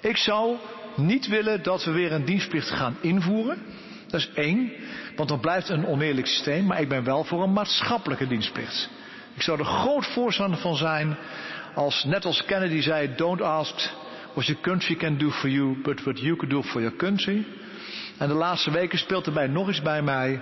Ik 0.00 0.16
zou 0.16 0.56
niet 0.96 1.26
willen 1.26 1.62
dat 1.62 1.84
we 1.84 1.90
weer 1.90 2.12
een 2.12 2.24
dienstplicht 2.24 2.70
gaan 2.70 2.96
invoeren. 3.00 3.58
Dat 4.06 4.20
is 4.20 4.30
één, 4.34 4.72
want 5.16 5.28
dan 5.28 5.40
blijft 5.40 5.68
een 5.68 5.86
oneerlijk 5.86 6.26
systeem. 6.26 6.66
Maar 6.66 6.80
ik 6.80 6.88
ben 6.88 7.04
wel 7.04 7.24
voor 7.24 7.42
een 7.42 7.52
maatschappelijke 7.52 8.26
dienstplicht. 8.26 8.90
Ik 9.34 9.42
zou 9.42 9.58
er 9.58 9.64
groot 9.64 10.06
voorstander 10.06 10.60
van 10.60 10.76
zijn 10.76 11.16
als, 11.74 12.04
net 12.04 12.24
als 12.24 12.44
Kennedy 12.44 12.80
zei, 12.80 13.14
don't 13.16 13.40
ask 13.40 13.74
what 14.34 14.46
your 14.46 14.62
country 14.62 14.94
can 14.96 15.18
do 15.18 15.30
for 15.30 15.48
you, 15.48 15.82
but 15.82 16.02
what 16.04 16.20
you 16.20 16.36
can 16.36 16.48
do 16.48 16.62
for 16.62 16.80
your 16.80 16.96
country. 16.96 17.46
En 18.18 18.28
de 18.28 18.34
laatste 18.34 18.70
weken 18.70 18.98
speelt 18.98 19.26
erbij 19.26 19.46
nog 19.46 19.66
eens 19.66 19.82
bij 19.82 20.02
mij. 20.02 20.40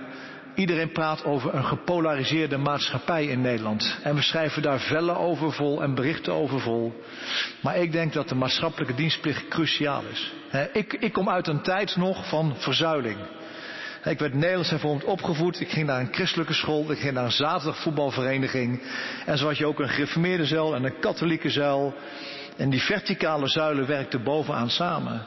Iedereen 0.57 0.91
praat 0.91 1.23
over 1.23 1.53
een 1.55 1.65
gepolariseerde 1.65 2.57
maatschappij 2.57 3.25
in 3.25 3.41
Nederland. 3.41 3.97
En 4.03 4.15
we 4.15 4.21
schrijven 4.21 4.61
daar 4.61 4.79
vellen 4.79 5.17
over 5.17 5.51
vol 5.51 5.83
en 5.83 5.95
berichten 5.95 6.33
over 6.33 6.59
vol. 6.59 7.03
Maar 7.61 7.77
ik 7.77 7.91
denk 7.91 8.13
dat 8.13 8.29
de 8.29 8.35
maatschappelijke 8.35 8.93
dienstplicht 8.93 9.47
cruciaal 9.47 10.03
is. 10.11 10.33
ik, 10.73 10.93
ik 10.93 11.13
kom 11.13 11.29
uit 11.29 11.47
een 11.47 11.61
tijd 11.61 11.95
nog 11.95 12.29
van 12.29 12.53
verzuiling. 12.57 13.17
Ik 14.03 14.19
werd 14.19 14.33
Nederlands 14.33 14.69
hervormd 14.69 15.03
opgevoed. 15.03 15.59
Ik 15.59 15.69
ging 15.69 15.87
naar 15.87 15.99
een 15.99 16.13
christelijke 16.13 16.53
school. 16.53 16.91
Ik 16.91 16.99
ging 16.99 17.13
naar 17.13 17.25
een 17.25 17.31
zaterdagvoetbalvereniging. 17.31 18.81
En 19.25 19.37
zo 19.37 19.45
had 19.45 19.57
je 19.57 19.65
ook 19.65 19.79
een 19.79 19.89
gereformeerde 19.89 20.45
zuil 20.45 20.75
en 20.75 20.83
een 20.83 20.99
katholieke 20.99 21.49
zuil. 21.49 21.93
En 22.55 22.69
die 22.69 22.81
verticale 22.81 23.47
zuilen 23.47 23.87
werkten 23.87 24.23
bovenaan 24.23 24.69
samen. 24.69 25.21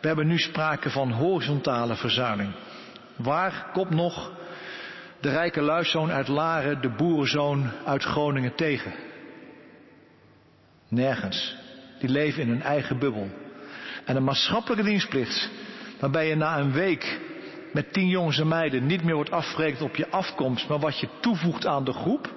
We 0.00 0.06
hebben 0.06 0.26
nu 0.26 0.38
sprake 0.38 0.90
van 0.90 1.12
horizontale 1.12 1.94
verzuiling. 1.94 2.52
Waar 3.16 3.70
komt 3.72 3.90
nog 3.90 4.36
de 5.20 5.30
rijke 5.30 5.60
luiszoon 5.60 6.10
uit 6.10 6.28
Laren 6.28 6.80
de 6.80 6.88
boerenzoon 6.88 7.70
uit 7.84 8.02
Groningen 8.02 8.54
tegen? 8.54 8.92
Nergens. 10.88 11.56
Die 11.98 12.08
leven 12.08 12.42
in 12.42 12.48
hun 12.48 12.62
eigen 12.62 12.98
bubbel. 12.98 13.28
En 14.04 14.16
een 14.16 14.24
maatschappelijke 14.24 14.84
dienstplicht, 14.84 15.50
waarbij 16.00 16.28
je 16.28 16.34
na 16.34 16.58
een 16.58 16.72
week 16.72 17.20
met 17.72 17.92
tien 17.92 18.08
jongens 18.08 18.38
en 18.38 18.48
meiden 18.48 18.86
niet 18.86 19.04
meer 19.04 19.14
wordt 19.14 19.30
afgerekend 19.30 19.82
op 19.82 19.96
je 19.96 20.10
afkomst, 20.10 20.68
maar 20.68 20.78
wat 20.78 21.00
je 21.00 21.08
toevoegt 21.20 21.66
aan 21.66 21.84
de 21.84 21.92
groep, 21.92 22.32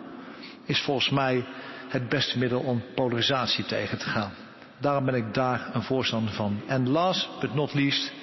is 0.65 0.81
volgens 0.81 1.09
mij 1.09 1.45
het 1.87 2.09
beste 2.09 2.37
middel 2.37 2.59
om 2.59 2.83
polarisatie 2.95 3.65
tegen 3.65 3.97
te 3.97 4.05
gaan. 4.05 4.31
Daarom 4.77 5.05
ben 5.05 5.15
ik 5.15 5.33
daar 5.33 5.69
een 5.73 5.83
voorstander 5.83 6.33
van. 6.33 6.61
En 6.67 6.89
last 6.89 7.39
but 7.39 7.53
not 7.53 7.73
least, 7.73 8.13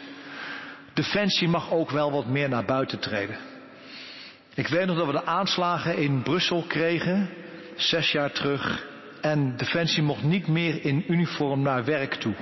Defensie 0.94 1.48
mag 1.48 1.70
ook 1.72 1.90
wel 1.90 2.10
wat 2.10 2.26
meer 2.26 2.48
naar 2.48 2.64
buiten 2.64 2.98
treden. 2.98 3.47
Ik 4.58 4.68
weet 4.68 4.86
nog 4.86 4.96
dat 4.96 5.06
we 5.06 5.12
de 5.12 5.24
aanslagen 5.24 5.96
in 5.96 6.22
Brussel 6.22 6.64
kregen, 6.68 7.30
zes 7.76 8.12
jaar 8.12 8.32
terug. 8.32 8.86
En 9.20 9.56
Defensie 9.56 10.02
mocht 10.02 10.22
niet 10.22 10.46
meer 10.46 10.84
in 10.84 11.04
uniform 11.08 11.62
naar 11.62 11.84
werk 11.84 12.14
toe. 12.14 12.34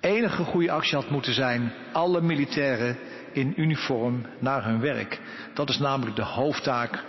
Enige 0.00 0.44
goede 0.44 0.70
actie 0.70 0.94
had 0.94 1.10
moeten 1.10 1.32
zijn 1.32 1.72
alle 1.92 2.20
militairen 2.20 2.96
in 3.32 3.52
uniform 3.56 4.26
naar 4.38 4.64
hun 4.64 4.80
werk. 4.80 5.20
Dat 5.54 5.68
is 5.68 5.78
namelijk 5.78 6.16
de 6.16 6.24
hoofdtaak 6.24 7.04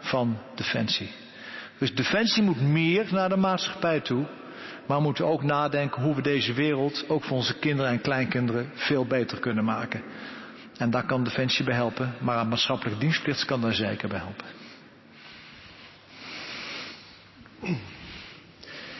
van 0.00 0.38
Defensie. 0.54 1.10
Dus 1.78 1.94
Defensie 1.94 2.42
moet 2.42 2.60
meer 2.60 3.06
naar 3.10 3.28
de 3.28 3.36
maatschappij 3.36 4.00
toe. 4.00 4.26
Maar 4.86 4.96
we 4.96 5.02
moeten 5.02 5.26
ook 5.26 5.42
nadenken 5.42 6.02
hoe 6.02 6.14
we 6.14 6.22
deze 6.22 6.52
wereld, 6.52 7.04
ook 7.08 7.24
voor 7.24 7.36
onze 7.36 7.58
kinderen 7.58 7.90
en 7.90 8.00
kleinkinderen, 8.00 8.70
veel 8.74 9.06
beter 9.06 9.38
kunnen 9.38 9.64
maken. 9.64 10.02
En 10.78 10.90
daar 10.90 11.06
kan 11.06 11.24
Defensie 11.24 11.64
bij 11.64 11.74
helpen, 11.74 12.14
maar 12.20 12.36
aan 12.36 12.48
maatschappelijke 12.48 13.00
dienstplicht 13.00 13.44
kan 13.44 13.60
daar 13.60 13.74
zeker 13.74 14.08
bij 14.08 14.18
helpen. 14.18 14.46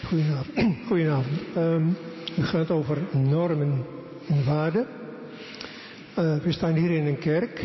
Goedenavond. 0.04 0.76
Goedenavond. 0.86 1.56
Um, 1.56 1.96
het 2.34 2.44
gaat 2.44 2.70
over 2.70 2.98
normen 3.12 3.84
en 4.28 4.44
waarden. 4.44 4.86
Uh, 6.18 6.36
we 6.36 6.52
staan 6.52 6.74
hier 6.74 6.90
in 6.90 7.06
een 7.06 7.18
kerk, 7.18 7.64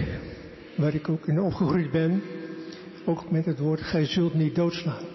waar 0.76 0.93
ik 0.93 1.09
ook 1.09 1.28
in 1.28 1.41
opgegroeid 1.41 1.91
ben, 1.91 2.24
ook 3.05 3.32
met 3.32 3.45
het 3.45 3.59
woord, 3.59 3.82
gij 3.82 4.05
zult 4.05 4.34
niet 4.34 4.55
doodslaan. 4.55 5.05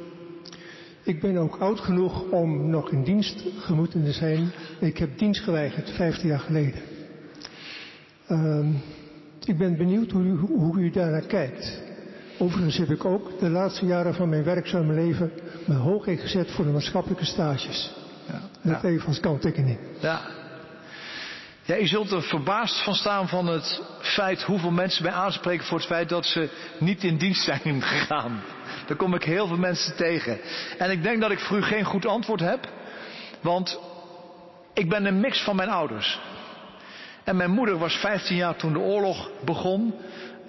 Ik 1.03 1.21
ben 1.21 1.37
ook 1.37 1.57
oud 1.57 1.81
genoeg 1.81 2.31
om 2.31 2.71
nog 2.71 2.91
in 2.91 3.05
dienst 3.05 3.45
gemoeten 3.59 4.05
te 4.05 4.13
zijn. 4.13 4.53
Ik 4.81 4.99
heb 4.99 5.19
dienst 5.19 5.43
geweigerd, 5.43 5.91
15 5.91 6.29
jaar 6.29 6.39
geleden. 6.39 6.96
Uh, 8.31 8.67
ik 9.45 9.59
ben 9.59 9.77
benieuwd 9.77 10.11
hoe 10.11 10.23
u, 10.23 10.37
hoe 10.37 10.79
u 10.79 10.91
daarnaar 10.91 11.27
kijkt. 11.27 11.83
Overigens 12.39 12.77
heb 12.77 12.91
ik 12.91 13.05
ook 13.05 13.39
de 13.39 13.49
laatste 13.49 13.87
jaren 13.87 14.15
van 14.15 14.29
mijn 14.29 14.45
werkzame 14.45 14.95
leven 14.95 15.31
me 15.67 15.75
hoog 15.75 16.07
ingezet 16.07 16.51
voor 16.51 16.65
de 16.65 16.71
maatschappelijke 16.71 17.25
stages. 17.25 17.95
Ja, 18.27 18.41
Dat 18.63 18.83
ja. 18.83 18.89
even 18.89 19.07
als 19.07 19.21
kanttekening. 19.21 19.79
Ja. 20.01 20.21
Ja, 21.63 21.75
je 21.75 21.87
zult 21.87 22.11
er 22.11 22.23
verbaasd 22.23 22.85
van 22.85 22.95
staan 22.95 23.29
van 23.29 23.47
het 23.47 23.83
feit 24.01 24.43
hoeveel 24.43 24.71
mensen 24.71 25.03
mij 25.03 25.13
aanspreken 25.13 25.67
voor 25.67 25.79
het 25.79 25.87
feit 25.87 26.09
dat 26.09 26.27
ze 26.27 26.49
niet 26.79 27.05
in 27.05 27.17
dienst 27.17 27.45
zijn 27.45 27.83
gegaan. 27.93 28.43
Daar 28.87 28.97
kom 28.97 29.15
ik 29.15 29.23
heel 29.23 29.47
veel 29.47 29.57
mensen 29.57 29.97
tegen. 29.97 30.39
En 30.79 30.91
ik 30.91 31.03
denk 31.03 31.21
dat 31.21 31.31
ik 31.31 31.39
voor 31.39 31.57
u 31.57 31.63
geen 31.63 31.85
goed 31.85 32.07
antwoord 32.07 32.41
heb. 32.41 32.69
Want 33.41 33.81
ik 34.75 34.89
ben 34.89 35.05
een 35.05 35.21
mix 35.21 35.43
van 35.43 35.57
mijn 35.57 35.69
ouders. 35.69 36.21
En 37.27 37.37
mijn 37.37 37.51
moeder 37.51 37.79
was 37.79 37.95
15 37.95 38.37
jaar 38.37 38.57
toen 38.57 38.73
de 38.73 38.79
oorlog 38.79 39.31
begon. 39.45 39.95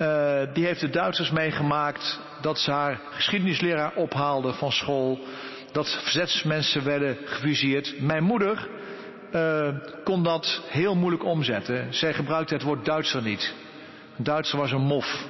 Uh, 0.01 0.39
die 0.53 0.65
heeft 0.65 0.79
de 0.79 0.89
Duitsers 0.89 1.31
meegemaakt 1.31 2.19
dat 2.41 2.59
ze 2.59 2.71
haar 2.71 2.99
geschiedenisleraar 3.09 3.95
ophaalde 3.95 4.53
van 4.53 4.71
school. 4.71 5.19
Dat 5.71 5.99
verzetsmensen 6.01 6.83
werden 6.83 7.17
gefusilleerd. 7.25 8.01
Mijn 8.01 8.23
moeder 8.23 8.67
uh, 9.33 9.67
kon 10.03 10.23
dat 10.23 10.61
heel 10.67 10.95
moeilijk 10.95 11.23
omzetten. 11.23 11.93
Zij 11.93 12.13
gebruikte 12.13 12.53
het 12.53 12.63
woord 12.63 12.85
Duitser 12.85 13.21
niet. 13.21 13.53
Duitser 14.17 14.57
was 14.57 14.71
een 14.71 14.81
mof. 14.81 15.25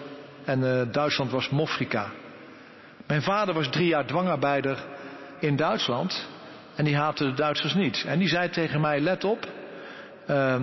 En 0.46 0.60
uh, 0.60 0.82
Duitsland 0.92 1.32
was 1.32 1.50
Mofrika. 1.50 2.12
Mijn 3.08 3.22
vader 3.22 3.54
was 3.54 3.70
drie 3.70 3.88
jaar 3.88 4.06
dwangarbeider 4.06 4.78
in 5.40 5.56
Duitsland. 5.56 6.28
En 6.76 6.86
die 6.86 6.96
haatte 6.96 7.24
de 7.24 7.34
Duitsers 7.34 7.74
niet. 7.74 8.04
En 8.08 8.20
die 8.20 8.28
zei 8.28 8.50
tegen 8.50 8.82
mij, 8.82 9.00
let 9.00 9.24
op. 9.24 9.48
Uh, 10.30 10.56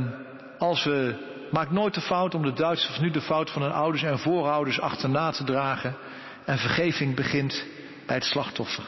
als 0.59 0.85
we, 0.85 1.15
maak 1.51 1.71
nooit 1.71 1.95
de 1.95 2.01
fout 2.01 2.35
om 2.35 2.43
de 2.43 2.53
Duitsers 2.53 2.99
nu 2.99 3.11
de 3.11 3.21
fout 3.21 3.51
van 3.51 3.63
hun 3.63 3.73
ouders 3.73 4.03
en 4.03 4.19
voorouders 4.19 4.81
achterna 4.81 5.31
te 5.31 5.45
dragen. 5.45 5.97
En 6.45 6.59
vergeving 6.59 7.15
begint 7.15 7.65
bij 8.07 8.17
het 8.17 8.25
slachtoffer. 8.25 8.85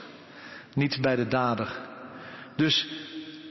Niet 0.75 0.99
bij 1.01 1.17
de 1.17 1.29
dader. 1.29 1.69
Dus 2.57 2.89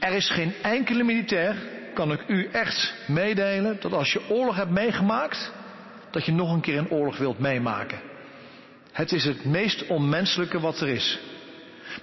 er 0.00 0.12
is 0.12 0.30
geen 0.30 0.54
enkele 0.62 1.04
militair, 1.04 1.56
kan 1.94 2.12
ik 2.12 2.24
u 2.28 2.48
echt 2.52 2.94
meedelen, 3.06 3.76
dat 3.80 3.92
als 3.92 4.12
je 4.12 4.28
oorlog 4.28 4.56
hebt 4.56 4.70
meegemaakt, 4.70 5.52
dat 6.10 6.24
je 6.24 6.32
nog 6.32 6.52
een 6.52 6.60
keer 6.60 6.78
een 6.78 6.90
oorlog 6.90 7.18
wilt 7.18 7.38
meemaken. 7.38 7.98
Het 8.92 9.12
is 9.12 9.24
het 9.24 9.44
meest 9.44 9.86
onmenselijke 9.86 10.60
wat 10.60 10.80
er 10.80 10.88
is. 10.88 11.18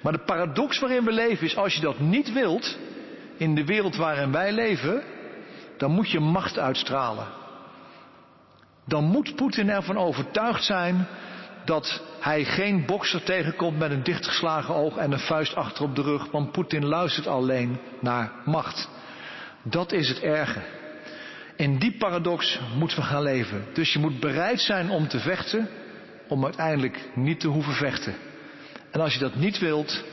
Maar 0.02 0.12
de 0.12 0.24
paradox 0.26 0.80
waarin 0.80 1.04
we 1.04 1.12
leven 1.12 1.46
is, 1.46 1.56
als 1.56 1.76
je 1.76 1.82
dat 1.82 2.00
niet 2.00 2.34
wilt, 2.34 2.78
in 3.38 3.56
de 3.56 3.66
wereld 3.66 3.96
waarin 3.96 4.32
wij 4.32 4.52
leven, 4.52 5.04
dan 5.84 5.92
moet 5.92 6.12
je 6.12 6.20
macht 6.20 6.60
uitstralen. 6.60 7.28
Dan 8.86 9.04
moet 9.04 9.36
Poetin 9.36 9.70
ervan 9.70 9.98
overtuigd 9.98 10.64
zijn 10.64 11.08
dat 11.66 12.04
hij 12.20 12.46
geen 12.46 12.86
bokser 12.86 13.24
tegenkomt 13.24 13.80
met 13.80 13.92
een 13.92 14.04
dichtgeslagen 14.04 14.76
oog 14.76 14.98
en 14.98 15.12
een 15.12 15.20
vuist 15.20 15.56
achter 15.56 15.84
op 15.84 15.96
de 15.96 16.02
rug, 16.02 16.32
want 16.32 16.52
Poetin 16.52 16.86
luistert 16.86 17.28
alleen 17.28 17.80
naar 18.00 18.32
macht. 18.46 18.90
Dat 19.64 19.92
is 19.92 20.10
het 20.10 20.20
erge. 20.20 20.62
In 21.56 21.78
die 21.80 21.98
paradox 21.98 22.60
moeten 22.78 22.98
we 22.98 23.04
gaan 23.04 23.24
leven. 23.24 23.66
Dus 23.74 23.94
je 23.94 24.00
moet 24.00 24.20
bereid 24.20 24.62
zijn 24.62 24.90
om 24.90 25.08
te 25.08 25.20
vechten, 25.20 25.70
om 26.28 26.44
uiteindelijk 26.44 27.10
niet 27.16 27.40
te 27.40 27.48
hoeven 27.48 27.74
vechten. 27.74 28.16
En 28.92 29.02
als 29.02 29.14
je 29.14 29.20
dat 29.20 29.36
niet 29.36 29.60
wilt, 29.60 30.04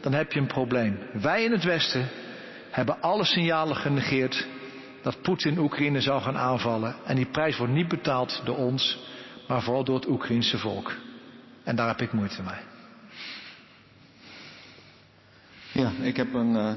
dan 0.00 0.12
heb 0.12 0.32
je 0.32 0.40
een 0.40 0.46
probleem. 0.46 0.98
Wij 1.12 1.44
in 1.44 1.52
het 1.52 1.64
Westen 1.64 2.08
hebben 2.70 3.00
alle 3.00 3.24
signalen 3.24 3.76
genegeerd 3.76 4.46
dat 5.08 5.22
Poetin 5.22 5.58
Oekraïne 5.58 6.00
zou 6.00 6.20
gaan 6.22 6.36
aanvallen. 6.36 6.94
En 7.04 7.16
die 7.16 7.26
prijs 7.26 7.56
wordt 7.56 7.72
niet 7.72 7.88
betaald 7.88 8.42
door 8.44 8.56
ons, 8.56 8.98
maar 9.46 9.62
vooral 9.62 9.84
door 9.84 9.94
het 9.94 10.08
Oekraïnse 10.08 10.58
volk. 10.58 10.92
En 11.64 11.76
daar 11.76 11.88
heb 11.88 12.00
ik 12.00 12.12
moeite 12.12 12.42
mee. 12.42 12.60
Ja, 15.72 15.90
ik 16.02 16.16
heb 16.16 16.34
een, 16.34 16.50
uh, 16.50 16.72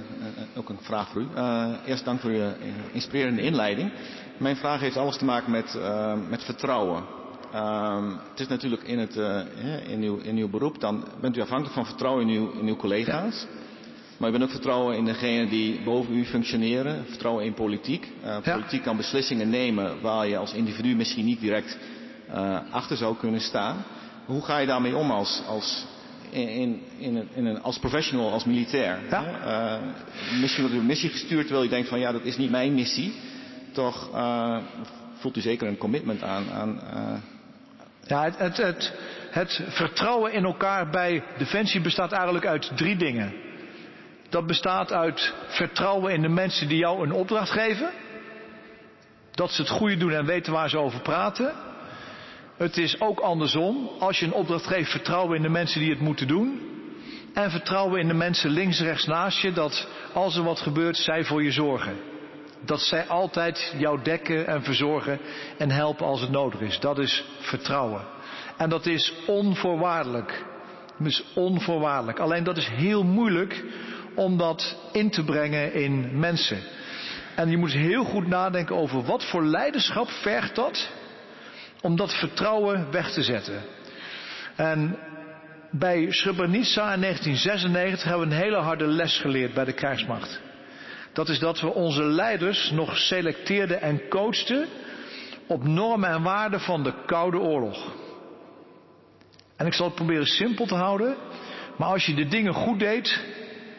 ook 0.55 0.69
een 0.69 0.79
vraag 0.81 1.09
voor 1.09 1.21
u. 1.21 1.27
Uh, 1.35 1.67
eerst 1.85 2.05
dank 2.05 2.19
voor 2.19 2.29
uw 2.29 2.51
inspirerende 2.91 3.41
inleiding. 3.41 3.91
Mijn 4.37 4.55
vraag 4.55 4.79
heeft 4.79 4.97
alles 4.97 5.17
te 5.17 5.25
maken 5.25 5.51
met, 5.51 5.75
uh, 5.77 6.13
met 6.29 6.43
vertrouwen. 6.43 7.03
Ehm, 7.53 8.09
het 8.29 8.39
is 8.39 8.47
natuurlijk 8.47 8.83
in, 8.83 8.99
het, 8.99 9.15
in, 9.87 10.01
uw, 10.01 10.17
in 10.17 10.37
uw 10.37 10.49
beroep, 10.49 10.79
dan 10.79 11.05
bent 11.21 11.37
u 11.37 11.41
afhankelijk 11.41 11.75
van 11.75 11.85
vertrouwen 11.85 12.29
in 12.29 12.37
uw, 12.37 12.51
in 12.51 12.67
uw 12.67 12.75
collega's. 12.75 13.47
Maar 14.21 14.29
u 14.29 14.31
bent 14.33 14.43
ook 14.43 14.51
vertrouwen 14.51 14.97
in 14.97 15.05
degenen 15.05 15.49
die 15.49 15.81
boven 15.83 16.15
u 16.15 16.25
functioneren. 16.25 17.05
Vertrouwen 17.07 17.45
in 17.45 17.53
politiek. 17.53 18.07
politiek 18.43 18.83
kan 18.83 18.97
beslissingen 18.97 19.49
nemen 19.49 20.01
waar 20.01 20.27
je 20.27 20.37
als 20.37 20.53
individu 20.53 20.95
misschien 20.95 21.25
niet 21.25 21.39
direct 21.39 21.77
achter 22.71 22.97
zou 22.97 23.15
kunnen 23.17 23.41
staan. 23.41 23.83
Hoe 24.25 24.41
ga 24.41 24.57
je 24.57 24.67
daarmee 24.67 24.95
om 24.95 25.11
als, 25.11 25.41
als 25.47 25.85
in, 26.29 26.81
in, 26.97 27.27
in 27.33 27.45
een, 27.45 27.61
als 27.61 27.79
professional, 27.79 28.31
als 28.31 28.45
militair. 28.45 28.99
Ja. 29.09 29.23
Uh, 29.45 30.39
misschien 30.41 30.63
wordt 30.63 30.77
u 30.77 30.79
een 30.79 30.85
missie 30.85 31.09
gestuurd 31.09 31.45
terwijl 31.45 31.65
u 31.65 31.69
denkt 31.69 31.89
van 31.89 31.99
ja, 31.99 32.11
dat 32.11 32.23
is 32.23 32.37
niet 32.37 32.51
mijn 32.51 32.73
missie. 32.73 33.13
Toch 33.71 34.09
voelt 35.13 35.37
u 35.37 35.41
zeker 35.41 35.67
een 35.67 35.77
commitment 35.77 36.23
aan. 36.23 36.51
aan. 36.51 36.81
Ja, 38.07 38.23
het, 38.23 38.37
het, 38.37 38.57
het, 38.57 38.93
het 39.31 39.61
vertrouwen 39.67 40.33
in 40.33 40.43
elkaar 40.43 40.89
bij 40.89 41.23
Defensie 41.37 41.81
bestaat 41.81 42.11
eigenlijk 42.11 42.45
uit 42.45 42.71
drie 42.75 42.95
dingen. 42.95 43.49
Dat 44.31 44.47
bestaat 44.47 44.91
uit 44.91 45.33
vertrouwen 45.47 46.13
in 46.13 46.21
de 46.21 46.29
mensen 46.29 46.67
die 46.67 46.77
jou 46.77 47.03
een 47.03 47.11
opdracht 47.11 47.51
geven. 47.51 47.89
Dat 49.31 49.51
ze 49.51 49.61
het 49.61 49.71
goede 49.71 49.97
doen 49.97 50.11
en 50.11 50.25
weten 50.25 50.53
waar 50.53 50.69
ze 50.69 50.77
over 50.77 51.01
praten. 51.01 51.53
Het 52.57 52.77
is 52.77 53.01
ook 53.01 53.19
andersom. 53.19 53.89
Als 53.99 54.19
je 54.19 54.25
een 54.25 54.33
opdracht 54.33 54.65
geeft, 54.65 54.91
vertrouwen 54.91 55.35
in 55.35 55.41
de 55.41 55.49
mensen 55.49 55.79
die 55.79 55.89
het 55.89 55.99
moeten 55.99 56.27
doen. 56.27 56.61
En 57.33 57.51
vertrouwen 57.51 57.99
in 57.99 58.07
de 58.07 58.13
mensen 58.13 58.49
links 58.49 58.79
rechts 58.79 59.05
naast 59.05 59.41
je, 59.41 59.51
dat 59.51 59.87
als 60.13 60.35
er 60.37 60.43
wat 60.43 60.59
gebeurt, 60.59 60.97
zij 60.97 61.23
voor 61.23 61.43
je 61.43 61.51
zorgen. 61.51 61.95
Dat 62.65 62.79
zij 62.79 63.07
altijd 63.07 63.73
jou 63.77 64.01
dekken 64.03 64.47
en 64.47 64.63
verzorgen 64.63 65.19
en 65.57 65.71
helpen 65.71 66.05
als 66.05 66.21
het 66.21 66.31
nodig 66.31 66.59
is. 66.59 66.79
Dat 66.79 66.99
is 66.99 67.25
vertrouwen. 67.39 68.01
En 68.57 68.69
dat 68.69 68.85
is 68.85 69.13
onvoorwaardelijk. 69.27 70.45
Dat 70.97 71.07
is 71.07 71.23
onvoorwaardelijk. 71.35 72.19
Alleen 72.19 72.43
dat 72.43 72.57
is 72.57 72.67
heel 72.67 73.03
moeilijk 73.03 73.63
om 74.15 74.37
dat 74.37 74.75
in 74.91 75.09
te 75.09 75.23
brengen 75.23 75.73
in 75.73 76.19
mensen. 76.19 76.59
En 77.35 77.49
je 77.49 77.57
moet 77.57 77.71
heel 77.71 78.03
goed 78.03 78.27
nadenken 78.27 78.75
over 78.75 79.03
wat 79.03 79.25
voor 79.25 79.43
leiderschap 79.43 80.09
vergt 80.09 80.55
dat 80.55 80.89
om 81.81 81.95
dat 81.95 82.13
vertrouwen 82.13 82.91
weg 82.91 83.11
te 83.11 83.23
zetten. 83.23 83.61
En 84.55 84.97
bij 85.71 86.11
Srebrenica 86.11 86.93
in 86.93 87.01
1996 87.01 88.03
hebben 88.03 88.27
we 88.27 88.35
een 88.35 88.41
hele 88.41 88.57
harde 88.57 88.87
les 88.87 89.19
geleerd 89.19 89.53
bij 89.53 89.65
de 89.65 89.73
krijgsmacht. 89.73 90.39
Dat 91.13 91.29
is 91.29 91.39
dat 91.39 91.61
we 91.61 91.73
onze 91.73 92.03
leiders 92.03 92.71
nog 92.71 92.97
selecteerden 92.97 93.81
en 93.81 94.07
coachten 94.09 94.67
op 95.47 95.63
normen 95.63 96.09
en 96.09 96.23
waarden 96.23 96.59
van 96.59 96.83
de 96.83 96.93
Koude 97.05 97.39
Oorlog. 97.39 97.93
En 99.57 99.65
ik 99.65 99.73
zal 99.73 99.85
het 99.85 99.95
proberen 99.95 100.25
simpel 100.25 100.65
te 100.65 100.75
houden, 100.75 101.15
maar 101.77 101.89
als 101.89 102.05
je 102.05 102.13
de 102.13 102.27
dingen 102.27 102.53
goed 102.53 102.79
deed, 102.79 103.19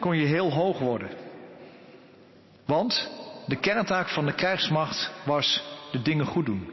kon 0.03 0.17
je 0.17 0.25
heel 0.25 0.51
hoog 0.51 0.79
worden. 0.79 1.09
Want 2.65 3.09
de 3.47 3.55
kerntaak 3.55 4.09
van 4.09 4.25
de 4.25 4.33
krijgsmacht 4.33 5.11
was 5.25 5.63
de 5.91 6.01
dingen 6.01 6.25
goed 6.25 6.45
doen. 6.45 6.69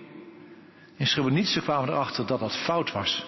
In 0.96 1.06
Srebrenica 1.06 1.60
kwamen 1.60 1.86
we 1.86 1.92
erachter 1.92 2.26
dat 2.26 2.40
dat 2.40 2.56
fout 2.56 2.92
was. 2.92 3.24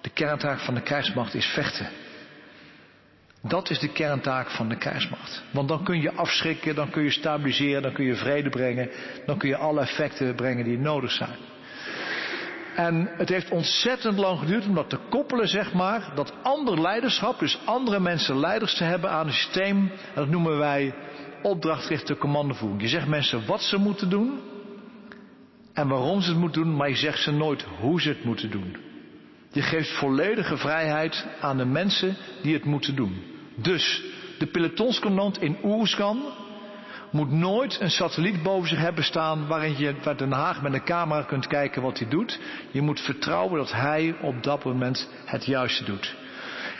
De 0.00 0.10
kerntaak 0.10 0.58
van 0.58 0.74
de 0.74 0.80
krijgsmacht 0.80 1.34
is 1.34 1.46
vechten. 1.46 1.88
Dat 3.42 3.70
is 3.70 3.78
de 3.78 3.92
kerntaak 3.92 4.50
van 4.50 4.68
de 4.68 4.76
krijgsmacht. 4.76 5.42
Want 5.50 5.68
dan 5.68 5.84
kun 5.84 6.00
je 6.00 6.12
afschrikken, 6.12 6.74
dan 6.74 6.90
kun 6.90 7.02
je 7.02 7.10
stabiliseren, 7.10 7.82
dan 7.82 7.92
kun 7.92 8.04
je 8.04 8.14
vrede 8.14 8.50
brengen, 8.50 8.90
dan 9.26 9.38
kun 9.38 9.48
je 9.48 9.56
alle 9.56 9.80
effecten 9.80 10.34
brengen 10.34 10.64
die 10.64 10.78
nodig 10.78 11.10
zijn. 11.10 11.36
En 12.78 13.10
het 13.16 13.28
heeft 13.28 13.50
ontzettend 13.50 14.18
lang 14.18 14.38
geduurd 14.38 14.66
om 14.66 14.74
dat 14.74 14.90
te 14.90 14.98
koppelen, 15.08 15.48
zeg 15.48 15.72
maar, 15.72 16.12
dat 16.14 16.32
ander 16.42 16.80
leiderschap, 16.80 17.38
dus 17.38 17.58
andere 17.64 18.00
mensen 18.00 18.38
leiders 18.38 18.76
te 18.76 18.84
hebben 18.84 19.10
aan 19.10 19.26
een 19.26 19.32
systeem, 19.32 19.90
dat 20.14 20.28
noemen 20.28 20.58
wij 20.58 20.94
opdrachtgerichte 21.42 22.16
commandovoering. 22.16 22.82
Je 22.82 22.88
zegt 22.88 23.06
mensen 23.06 23.46
wat 23.46 23.62
ze 23.62 23.76
moeten 23.76 24.10
doen, 24.10 24.40
en 25.72 25.88
waarom 25.88 26.20
ze 26.20 26.30
het 26.30 26.38
moeten 26.38 26.62
doen, 26.62 26.76
maar 26.76 26.88
je 26.88 26.96
zegt 26.96 27.22
ze 27.22 27.30
nooit 27.30 27.64
hoe 27.80 28.00
ze 28.00 28.08
het 28.08 28.24
moeten 28.24 28.50
doen. 28.50 28.76
Je 29.52 29.62
geeft 29.62 29.90
volledige 29.90 30.56
vrijheid 30.56 31.26
aan 31.40 31.56
de 31.56 31.64
mensen 31.64 32.16
die 32.42 32.54
het 32.54 32.64
moeten 32.64 32.96
doen. 32.96 33.22
Dus 33.56 34.02
de 34.38 34.46
pelotonscommandant 34.46 35.42
in 35.42 35.56
Oerskan 35.64 36.22
moet 37.10 37.32
nooit 37.32 37.80
een 37.80 37.90
satelliet 37.90 38.42
boven 38.42 38.68
zich 38.68 38.78
hebben 38.78 39.04
staan 39.04 39.46
waarin 39.46 39.78
je 39.78 39.94
bij 40.04 40.14
Den 40.14 40.32
Haag 40.32 40.62
met 40.62 40.72
een 40.72 40.84
camera 40.84 41.22
kunt 41.22 41.46
kijken 41.46 41.82
wat 41.82 41.98
hij 41.98 42.08
doet. 42.08 42.38
Je 42.70 42.82
moet 42.82 43.00
vertrouwen 43.00 43.58
dat 43.58 43.72
hij 43.72 44.14
op 44.20 44.42
dat 44.42 44.64
moment 44.64 45.08
het 45.24 45.44
juiste 45.44 45.84
doet. 45.84 46.16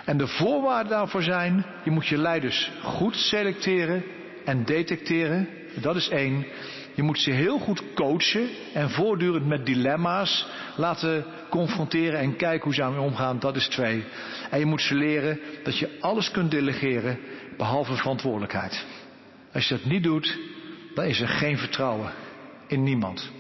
En 0.05 0.19
de 0.19 0.27
voorwaarden 0.27 0.93
daarvoor 0.93 1.23
zijn, 1.23 1.67
je 1.85 1.91
moet 1.91 2.07
je 2.07 2.19
leiders 2.19 2.71
goed 2.83 3.17
selecteren 3.17 4.05
en 4.45 4.65
detecteren. 4.65 5.49
Dat 5.81 5.97
is 5.97 6.09
één. 6.09 6.47
Je 6.95 7.03
moet 7.03 7.19
ze 7.19 7.31
heel 7.31 7.59
goed 7.59 7.83
coachen 7.95 8.49
en 8.75 8.91
voortdurend 8.91 9.47
met 9.47 9.67
dilemma's 9.67 10.47
laten 10.77 11.25
confronteren 11.51 12.19
en 12.21 12.37
kijken 12.37 12.65
hoe 12.65 12.75
ze 12.75 12.83
ermee 12.83 13.01
omgaan. 13.01 13.39
Dat 13.39 13.57
is 13.57 13.69
twee. 13.69 14.05
En 14.51 14.59
je 14.59 14.67
moet 14.67 14.83
ze 14.83 14.95
leren 14.95 15.41
dat 15.65 15.79
je 15.79 15.97
alles 16.01 16.31
kunt 16.31 16.51
delegeren 16.51 17.19
behalve 17.57 17.95
verantwoordelijkheid. 17.95 18.87
Als 19.53 19.69
je 19.69 19.75
dat 19.75 19.85
niet 19.85 20.03
doet, 20.03 20.39
dan 20.95 21.05
is 21.05 21.21
er 21.21 21.29
geen 21.29 21.59
vertrouwen 21.59 22.13
in 22.67 22.83
niemand. 22.83 23.31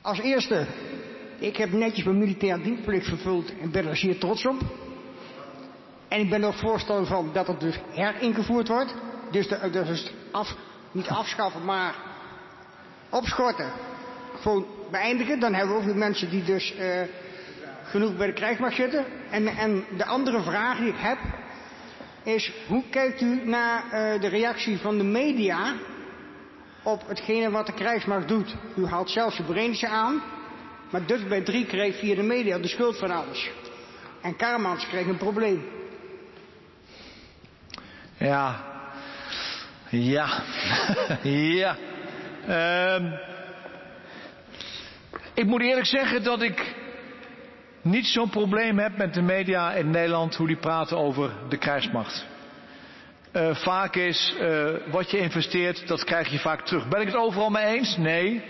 Als 0.00 0.18
eerste, 0.18 0.66
ik 1.38 1.56
heb 1.56 1.72
netjes 1.72 2.04
mijn 2.04 2.18
militair 2.18 2.62
dienstplicht 2.62 3.06
vervuld 3.06 3.58
en 3.60 3.70
ben 3.70 3.86
er 3.86 3.96
zeer 3.96 4.18
trots 4.18 4.46
op. 4.46 4.60
En 6.08 6.20
ik 6.20 6.30
ben 6.30 6.44
ook 6.44 6.54
voorstander 6.54 7.06
van 7.06 7.30
dat 7.32 7.46
het 7.46 7.60
dus 7.60 7.78
heringevoerd 7.90 8.68
wordt. 8.68 8.94
Dus, 9.30 9.48
de, 9.48 9.70
dus 9.70 10.12
af, 10.30 10.56
niet 10.92 11.08
afschaffen, 11.08 11.64
maar 11.64 11.94
opschorten. 13.10 13.72
Gewoon 14.40 14.66
beëindigen. 14.90 15.40
Dan 15.40 15.54
hebben 15.54 15.74
we 15.74 15.80
ook 15.80 15.86
weer 15.86 15.96
mensen 15.96 16.30
die 16.30 16.44
dus 16.44 16.74
uh, 16.78 17.02
genoeg 17.84 18.16
bij 18.16 18.26
de 18.26 18.32
krijgsmacht 18.32 18.74
zitten. 18.74 19.04
En, 19.30 19.46
en 19.46 19.84
de 19.96 20.04
andere 20.04 20.42
vraag 20.42 20.78
die 20.78 20.88
ik 20.88 20.98
heb 20.98 21.18
is, 22.24 22.52
hoe 22.68 22.82
kijkt 22.90 23.20
u 23.20 23.40
naar 23.44 23.84
uh, 23.84 24.20
de 24.20 24.28
reactie 24.28 24.78
van 24.78 24.98
de 24.98 25.04
media 25.04 25.74
op 26.82 27.08
hetgene 27.08 27.50
wat 27.50 27.66
de 27.66 27.72
krijgsmacht 27.72 28.28
doet? 28.28 28.54
U 28.76 28.86
haalt 28.86 29.10
zelfs 29.10 29.36
de 29.36 29.42
Brenische 29.42 29.88
aan, 29.88 30.22
maar 30.90 31.06
dus 31.06 31.26
bij 31.26 31.40
drie 31.40 31.66
kreeg 31.66 31.98
via 31.98 32.14
de 32.14 32.22
media 32.22 32.58
de 32.58 32.68
schuld 32.68 32.98
van 32.98 33.10
alles. 33.10 33.50
En 34.22 34.36
Karmans 34.36 34.86
kreeg 34.86 35.06
een 35.06 35.16
probleem. 35.16 35.64
Ja. 38.16 38.64
Ja. 39.88 40.42
ja. 41.22 41.76
Um, 42.48 43.18
ik 45.34 45.44
moet 45.44 45.60
eerlijk 45.60 45.86
zeggen 45.86 46.22
dat 46.22 46.42
ik 46.42 46.74
niet 47.84 48.06
zo'n 48.06 48.30
probleem 48.30 48.78
heb 48.78 48.96
met 48.96 49.14
de 49.14 49.22
media 49.22 49.72
in 49.72 49.90
Nederland, 49.90 50.34
hoe 50.34 50.46
die 50.46 50.56
praten 50.56 50.98
over 50.98 51.30
de 51.48 51.56
krijgsmacht. 51.56 52.26
Uh, 53.32 53.54
vaak 53.54 53.96
is 53.96 54.34
uh, 54.40 54.68
wat 54.90 55.10
je 55.10 55.18
investeert, 55.18 55.88
dat 55.88 56.04
krijg 56.04 56.28
je 56.28 56.38
vaak 56.38 56.66
terug. 56.66 56.88
Ben 56.88 57.00
ik 57.00 57.06
het 57.06 57.16
overal 57.16 57.50
mee 57.50 57.64
eens? 57.64 57.96
Nee. 57.96 58.42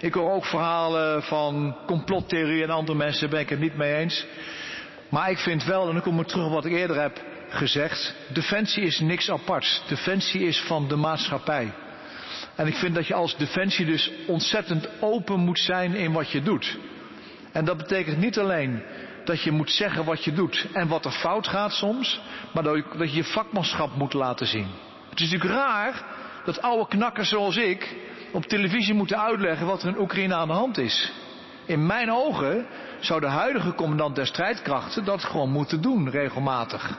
Ik 0.00 0.14
hoor 0.14 0.30
ook 0.30 0.44
verhalen 0.44 1.22
van 1.22 1.76
complottheorie 1.86 2.62
en 2.62 2.70
andere 2.70 2.98
mensen, 2.98 3.30
ben 3.30 3.40
ik 3.40 3.48
het 3.48 3.60
niet 3.60 3.76
mee 3.76 3.94
eens. 3.94 4.26
Maar 5.08 5.30
ik 5.30 5.38
vind 5.38 5.64
wel, 5.64 5.86
en 5.86 5.92
dan 5.92 6.02
kom 6.02 6.20
ik 6.20 6.26
terug 6.26 6.46
op 6.46 6.52
wat 6.52 6.64
ik 6.64 6.72
eerder 6.72 7.00
heb 7.00 7.22
gezegd, 7.48 8.14
defensie 8.28 8.82
is 8.82 9.00
niks 9.00 9.30
aparts. 9.30 9.82
Defensie 9.88 10.40
is 10.40 10.60
van 10.60 10.88
de 10.88 10.96
maatschappij. 10.96 11.72
En 12.54 12.66
ik 12.66 12.74
vind 12.74 12.94
dat 12.94 13.06
je 13.06 13.14
als 13.14 13.36
defensie 13.36 13.86
dus 13.86 14.10
ontzettend 14.26 14.88
open 15.00 15.38
moet 15.38 15.58
zijn 15.58 15.94
in 15.94 16.12
wat 16.12 16.30
je 16.30 16.42
doet. 16.42 16.78
En 17.52 17.64
dat 17.64 17.76
betekent 17.76 18.18
niet 18.18 18.38
alleen 18.38 18.82
dat 19.24 19.42
je 19.42 19.50
moet 19.50 19.70
zeggen 19.70 20.04
wat 20.04 20.24
je 20.24 20.32
doet 20.32 20.66
en 20.72 20.88
wat 20.88 21.04
er 21.04 21.10
fout 21.10 21.48
gaat 21.48 21.72
soms, 21.72 22.20
maar 22.54 22.62
dat 22.62 22.84
je 22.98 23.14
je 23.14 23.24
vakmanschap 23.24 23.96
moet 23.96 24.12
laten 24.12 24.46
zien. 24.46 24.66
Het 25.10 25.20
is 25.20 25.30
natuurlijk 25.30 25.60
raar 25.60 26.04
dat 26.44 26.62
oude 26.62 26.88
knakkers 26.88 27.28
zoals 27.28 27.56
ik 27.56 27.96
op 28.32 28.44
televisie 28.44 28.94
moeten 28.94 29.20
uitleggen 29.20 29.66
wat 29.66 29.82
er 29.82 29.88
in 29.88 30.00
Oekraïne 30.00 30.34
aan 30.34 30.48
de 30.48 30.54
hand 30.54 30.78
is. 30.78 31.12
In 31.66 31.86
mijn 31.86 32.12
ogen 32.12 32.66
zou 33.00 33.20
de 33.20 33.26
huidige 33.26 33.74
commandant 33.74 34.16
der 34.16 34.26
strijdkrachten 34.26 35.04
dat 35.04 35.24
gewoon 35.24 35.50
moeten 35.50 35.80
doen, 35.80 36.10
regelmatig. 36.10 36.98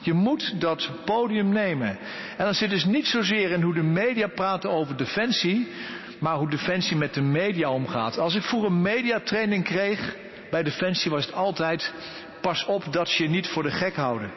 Je 0.00 0.12
moet 0.12 0.60
dat 0.60 0.90
podium 1.04 1.48
nemen. 1.48 1.98
En 2.36 2.44
dat 2.44 2.54
zit 2.54 2.70
dus 2.70 2.84
niet 2.84 3.06
zozeer 3.06 3.50
in 3.50 3.62
hoe 3.62 3.74
de 3.74 3.82
media 3.82 4.28
praten 4.28 4.70
over 4.70 4.96
defensie, 4.96 5.72
maar 6.18 6.36
hoe 6.36 6.50
defensie 6.50 6.96
met 6.96 7.14
de 7.14 7.22
media 7.22 7.70
omgaat. 7.70 8.18
Als 8.18 8.34
ik 8.34 8.42
vroeger 8.42 8.72
mediatraining 8.72 9.64
kreeg, 9.64 10.16
bij 10.50 10.62
Defensie 10.62 11.10
was 11.10 11.26
het 11.26 11.34
altijd 11.34 11.92
pas 12.40 12.64
op 12.64 12.92
dat 12.92 13.08
ze 13.08 13.22
je 13.22 13.28
niet 13.28 13.48
voor 13.48 13.62
de 13.62 13.70
gek 13.70 13.96
houden. 13.96 14.32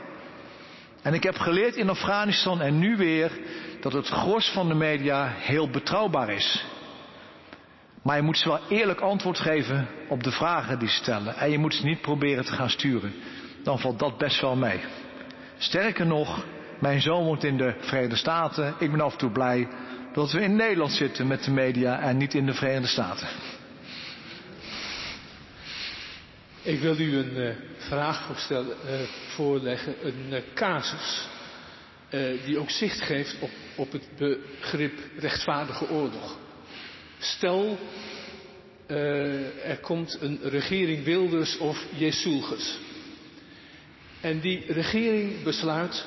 En 1.01 1.13
ik 1.13 1.23
heb 1.23 1.37
geleerd 1.37 1.75
in 1.75 1.89
Afghanistan 1.89 2.61
en 2.61 2.79
nu 2.79 2.97
weer 2.97 3.31
dat 3.81 3.93
het 3.93 4.07
gros 4.07 4.49
van 4.49 4.67
de 4.67 4.73
media 4.73 5.33
heel 5.37 5.69
betrouwbaar 5.69 6.29
is. 6.29 6.65
Maar 8.01 8.15
je 8.15 8.21
moet 8.21 8.37
ze 8.37 8.49
wel 8.49 8.59
eerlijk 8.69 8.99
antwoord 8.99 9.39
geven 9.39 9.87
op 10.07 10.23
de 10.23 10.31
vragen 10.31 10.79
die 10.79 10.89
ze 10.89 10.95
stellen. 10.95 11.35
En 11.35 11.51
je 11.51 11.57
moet 11.57 11.73
ze 11.73 11.85
niet 11.85 12.01
proberen 12.01 12.45
te 12.45 12.53
gaan 12.53 12.69
sturen. 12.69 13.13
Dan 13.63 13.79
valt 13.79 13.99
dat 13.99 14.17
best 14.17 14.41
wel 14.41 14.55
mee. 14.55 14.79
Sterker 15.57 16.05
nog, 16.05 16.45
mijn 16.79 17.01
zoon 17.01 17.23
woont 17.23 17.43
in 17.43 17.57
de 17.57 17.75
Verenigde 17.79 18.15
Staten. 18.15 18.75
Ik 18.79 18.91
ben 18.91 19.01
af 19.01 19.11
en 19.11 19.17
toe 19.17 19.31
blij 19.31 19.67
dat 20.19 20.31
we 20.31 20.41
in 20.41 20.55
Nederland 20.55 20.91
zitten 20.91 21.27
met 21.27 21.43
de 21.43 21.51
media 21.51 21.99
en 21.99 22.17
niet 22.17 22.33
in 22.33 22.45
de 22.45 22.53
Verenigde 22.53 22.87
Staten. 22.87 23.27
Ik 26.61 26.79
wil 26.79 26.99
u 26.99 27.17
een 27.17 27.37
uh, 27.37 27.49
vraag 27.77 28.49
uh, 28.51 28.59
voorleggen, 29.27 29.95
een 30.07 30.25
uh, 30.29 30.39
casus 30.53 31.27
die 32.45 32.59
ook 32.59 32.69
zicht 32.69 33.01
geeft 33.01 33.35
op, 33.39 33.49
op 33.75 33.91
het 33.91 34.07
begrip 34.17 34.99
rechtvaardige 35.17 35.89
oorlog. 35.89 36.37
Stel, 37.19 37.77
er 39.63 39.79
komt 39.81 40.17
een 40.21 40.39
regering 40.43 41.03
Wilders 41.03 41.57
of 41.57 41.85
Jesulgus. 41.97 42.79
En 44.21 44.39
die 44.39 44.63
regering 44.67 45.43
besluit, 45.43 46.05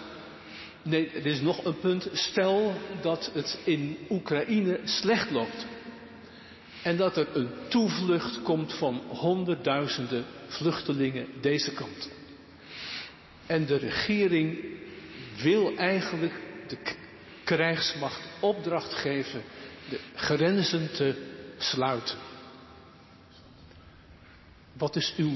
nee, 0.82 1.10
er 1.10 1.26
is 1.26 1.40
nog 1.40 1.64
een 1.64 1.78
punt, 1.78 2.08
stel 2.12 2.74
dat 3.02 3.30
het 3.34 3.58
in 3.64 3.98
Oekraïne 4.10 4.80
slecht 4.84 5.30
loopt. 5.30 5.66
En 6.82 6.96
dat 6.96 7.16
er 7.16 7.36
een 7.36 7.48
toevlucht 7.68 8.42
komt 8.42 8.74
van 8.74 9.02
honderdduizenden 9.08 10.24
vluchtelingen 10.46 11.26
deze 11.40 11.72
kant. 11.72 12.10
En 13.46 13.66
de 13.66 13.76
regering 13.76 14.58
wil 15.42 15.76
eigenlijk 15.76 16.34
de 16.68 16.76
krijgsmacht 17.44 18.20
opdracht 18.40 18.94
geven 18.94 19.42
de 19.88 20.00
grenzen 20.14 20.92
te 20.92 21.14
sluiten. 21.58 22.18
Wat 24.72 24.96
is 24.96 25.14
uw 25.16 25.32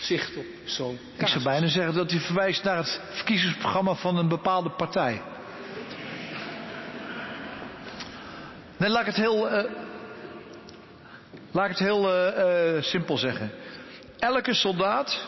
zicht 0.00 0.36
op 0.36 0.44
zo'n 0.64 0.98
Ik 1.16 1.26
zou 1.26 1.44
bijna 1.44 1.66
zeggen 1.66 1.94
dat 1.94 2.12
u 2.12 2.20
verwijst 2.20 2.64
naar 2.64 2.76
het 2.76 3.00
verkiezingsprogramma 3.10 3.94
van 3.94 4.16
een 4.16 4.28
bepaalde 4.28 4.70
partij. 4.70 5.22
Nee, 8.76 8.88
laat 8.88 9.00
ik 9.00 9.06
het 9.06 9.16
heel, 9.16 9.46
uh, 9.46 9.70
laat 11.50 11.64
ik 11.64 11.70
het 11.70 11.78
heel 11.78 12.14
uh, 12.14 12.74
uh, 12.74 12.82
simpel 12.82 13.18
zeggen. 13.18 13.50
Elke 14.18 14.54
soldaat 14.54 15.26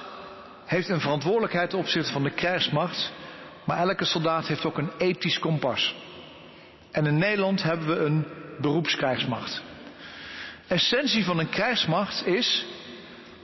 heeft 0.65 0.89
een 0.89 1.01
verantwoordelijkheid 1.01 1.71
ten 1.71 1.79
opzichte 1.79 2.13
van 2.13 2.23
de 2.23 2.31
krijgsmacht, 2.31 3.13
maar 3.65 3.79
elke 3.79 4.05
soldaat 4.05 4.47
heeft 4.47 4.65
ook 4.65 4.79
een 4.79 4.91
ethisch 4.99 5.39
kompas. 5.39 5.95
En 6.91 7.07
in 7.07 7.19
Nederland 7.19 7.63
hebben 7.63 7.89
we 7.89 8.05
een 8.05 8.27
beroepskrijgsmacht. 8.61 9.63
Essentie 10.67 11.25
van 11.25 11.39
een 11.39 11.49
krijgsmacht 11.49 12.27
is 12.27 12.67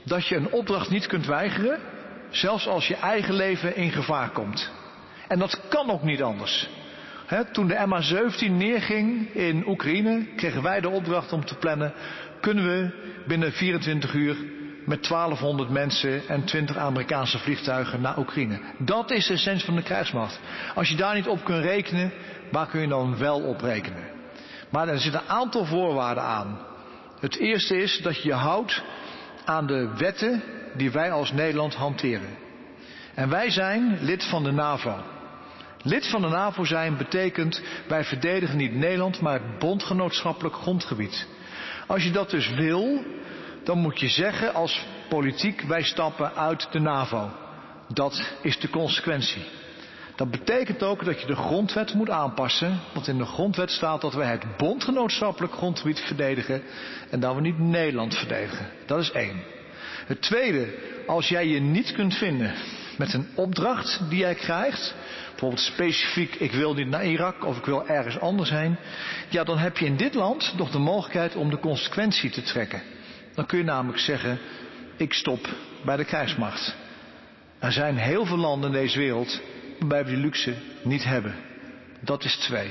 dat 0.08 0.26
je 0.26 0.36
een 0.36 0.52
opdracht 0.52 0.90
niet 0.90 1.06
kunt 1.06 1.26
weigeren, 1.26 1.78
zelfs 2.30 2.66
als 2.66 2.88
je 2.88 2.96
eigen 2.96 3.34
leven 3.34 3.76
in 3.76 3.90
gevaar 3.90 4.30
komt. 4.30 4.70
En 5.28 5.38
dat 5.38 5.68
kan 5.68 5.90
ook 5.90 6.02
niet 6.02 6.22
anders. 6.22 6.68
Toen 7.52 7.66
de 7.66 7.86
MH17 7.86 8.50
neerging 8.50 9.34
in 9.34 9.68
Oekraïne, 9.68 10.26
kregen 10.36 10.62
wij 10.62 10.80
de 10.80 10.88
opdracht 10.88 11.32
om 11.32 11.44
te 11.44 11.54
plannen, 11.54 11.92
kunnen 12.40 12.64
we 12.64 12.90
binnen 13.26 13.52
24 13.52 14.14
uur 14.14 14.36
met 14.84 15.08
1200 15.08 15.70
mensen 15.70 16.28
en 16.28 16.44
20 16.44 16.76
Amerikaanse 16.76 17.38
vliegtuigen 17.38 18.00
naar 18.00 18.18
Oekraïne. 18.18 18.60
Dat 18.78 19.10
is 19.10 19.26
de 19.26 19.32
essentie 19.32 19.64
van 19.64 19.76
de 19.76 19.82
krijgsmacht. 19.82 20.40
Als 20.74 20.88
je 20.88 20.96
daar 20.96 21.14
niet 21.14 21.28
op 21.28 21.44
kunt 21.44 21.64
rekenen, 21.64 22.12
waar 22.50 22.66
kun 22.66 22.80
je 22.80 22.88
dan 22.88 23.18
wel 23.18 23.40
op 23.40 23.60
rekenen? 23.60 24.04
Maar 24.70 24.88
er 24.88 24.98
zitten 24.98 25.20
een 25.20 25.28
aantal 25.28 25.64
voorwaarden 25.64 26.22
aan. 26.22 26.58
Het 27.20 27.36
eerste 27.36 27.76
is 27.76 28.00
dat 28.02 28.22
je 28.22 28.28
je 28.28 28.34
houdt 28.34 28.82
aan 29.48 29.66
de 29.66 29.96
wetten 29.96 30.42
die 30.76 30.90
wij 30.90 31.10
als 31.10 31.32
Nederland 31.32 31.74
hanteren. 31.74 32.36
En 33.14 33.28
wij 33.28 33.50
zijn 33.50 33.98
lid 34.00 34.24
van 34.24 34.44
de 34.44 34.50
NAVO. 34.52 34.96
Lid 35.82 36.06
van 36.06 36.22
de 36.22 36.28
NAVO 36.28 36.64
zijn 36.64 36.96
betekent 36.96 37.62
wij 37.88 38.04
verdedigen 38.04 38.56
niet 38.56 38.74
Nederland, 38.74 39.20
maar 39.20 39.32
het 39.32 39.58
bondgenootschappelijk 39.58 40.54
grondgebied. 40.54 41.26
Als 41.86 42.04
je 42.04 42.10
dat 42.10 42.30
dus 42.30 42.54
wil, 42.54 43.04
dan 43.64 43.78
moet 43.78 44.00
je 44.00 44.08
zeggen 44.08 44.54
als 44.54 44.86
politiek 45.08 45.60
wij 45.60 45.82
stappen 45.82 46.34
uit 46.34 46.72
de 46.72 46.80
NAVO. 46.80 47.30
Dat 47.88 48.32
is 48.42 48.58
de 48.58 48.70
consequentie. 48.70 49.42
Dat 50.18 50.30
betekent 50.30 50.82
ook 50.82 51.04
dat 51.04 51.20
je 51.20 51.26
de 51.26 51.36
grondwet 51.36 51.94
moet 51.94 52.10
aanpassen, 52.10 52.80
want 52.94 53.08
in 53.08 53.18
de 53.18 53.24
grondwet 53.24 53.70
staat 53.70 54.00
dat 54.00 54.14
wij 54.14 54.30
het 54.30 54.56
bondgenootschappelijk 54.56 55.52
grondgebied 55.52 56.00
verdedigen 56.00 56.62
en 57.10 57.20
dat 57.20 57.34
we 57.34 57.40
niet 57.40 57.58
Nederland 57.58 58.14
verdedigen. 58.14 58.66
Dat 58.86 58.98
is 58.98 59.10
één. 59.10 59.42
Het 60.06 60.22
tweede, 60.22 60.74
als 61.06 61.28
jij 61.28 61.46
je 61.46 61.60
niet 61.60 61.92
kunt 61.92 62.14
vinden 62.14 62.54
met 62.96 63.12
een 63.14 63.28
opdracht 63.34 64.00
die 64.08 64.18
jij 64.18 64.34
krijgt, 64.34 64.94
bijvoorbeeld 65.30 65.60
specifiek 65.60 66.34
ik 66.34 66.52
wil 66.52 66.74
niet 66.74 66.88
naar 66.88 67.04
Irak 67.04 67.44
of 67.44 67.58
ik 67.58 67.64
wil 67.64 67.86
ergens 67.86 68.20
anders 68.20 68.50
heen, 68.50 68.76
ja 69.28 69.44
dan 69.44 69.58
heb 69.58 69.76
je 69.78 69.86
in 69.86 69.96
dit 69.96 70.14
land 70.14 70.54
nog 70.56 70.70
de 70.70 70.78
mogelijkheid 70.78 71.36
om 71.36 71.50
de 71.50 71.58
consequentie 71.58 72.30
te 72.30 72.42
trekken. 72.42 72.82
Dan 73.34 73.46
kun 73.46 73.58
je 73.58 73.64
namelijk 73.64 73.98
zeggen, 73.98 74.38
ik 74.96 75.12
stop 75.12 75.48
bij 75.84 75.96
de 75.96 76.04
krijgsmacht. 76.04 76.74
Er 77.58 77.72
zijn 77.72 77.96
heel 77.96 78.26
veel 78.26 78.36
landen 78.36 78.72
in 78.72 78.80
deze 78.80 78.98
wereld 78.98 79.40
waarbij 79.78 80.04
we 80.04 80.10
die 80.10 80.20
luxe 80.20 80.54
niet 80.82 81.04
hebben. 81.04 81.34
Dat 82.00 82.24
is 82.24 82.36
twee. 82.36 82.70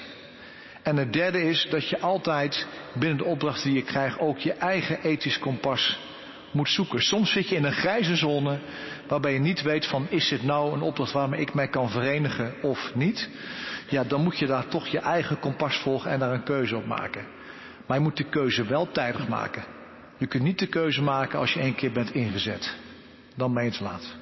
En 0.83 0.97
het 0.97 1.13
derde 1.13 1.43
is 1.43 1.67
dat 1.69 1.89
je 1.89 1.99
altijd 1.99 2.67
binnen 2.93 3.17
de 3.17 3.23
opdrachten 3.23 3.69
die 3.69 3.79
je 3.79 3.85
krijgt 3.85 4.19
ook 4.19 4.37
je 4.37 4.53
eigen 4.53 5.01
ethisch 5.01 5.39
kompas 5.39 5.99
moet 6.51 6.69
zoeken. 6.69 7.01
Soms 7.01 7.31
zit 7.31 7.49
je 7.49 7.55
in 7.55 7.63
een 7.63 7.71
grijze 7.71 8.15
zone 8.15 8.59
waarbij 9.07 9.33
je 9.33 9.39
niet 9.39 9.61
weet 9.61 9.85
van 9.85 10.07
is 10.09 10.29
dit 10.29 10.43
nou 10.43 10.73
een 10.73 10.81
opdracht 10.81 11.11
waarmee 11.11 11.41
ik 11.41 11.53
mij 11.53 11.67
kan 11.67 11.89
verenigen 11.89 12.53
of 12.61 12.91
niet. 12.95 13.29
Ja, 13.89 14.03
dan 14.03 14.23
moet 14.23 14.39
je 14.39 14.45
daar 14.45 14.67
toch 14.67 14.87
je 14.87 14.99
eigen 14.99 15.39
kompas 15.39 15.77
volgen 15.77 16.11
en 16.11 16.19
daar 16.19 16.33
een 16.33 16.43
keuze 16.43 16.75
op 16.75 16.85
maken. 16.85 17.25
Maar 17.85 17.97
je 17.97 18.03
moet 18.03 18.17
de 18.17 18.29
keuze 18.29 18.65
wel 18.65 18.91
tijdig 18.91 19.27
maken. 19.27 19.63
Je 20.17 20.27
kunt 20.27 20.43
niet 20.43 20.59
de 20.59 20.67
keuze 20.67 21.01
maken 21.01 21.39
als 21.39 21.53
je 21.53 21.59
één 21.59 21.75
keer 21.75 21.91
bent 21.91 22.13
ingezet. 22.13 22.75
Dan 23.35 23.53
ben 23.53 23.71
te 23.71 23.83
laat. 23.83 24.15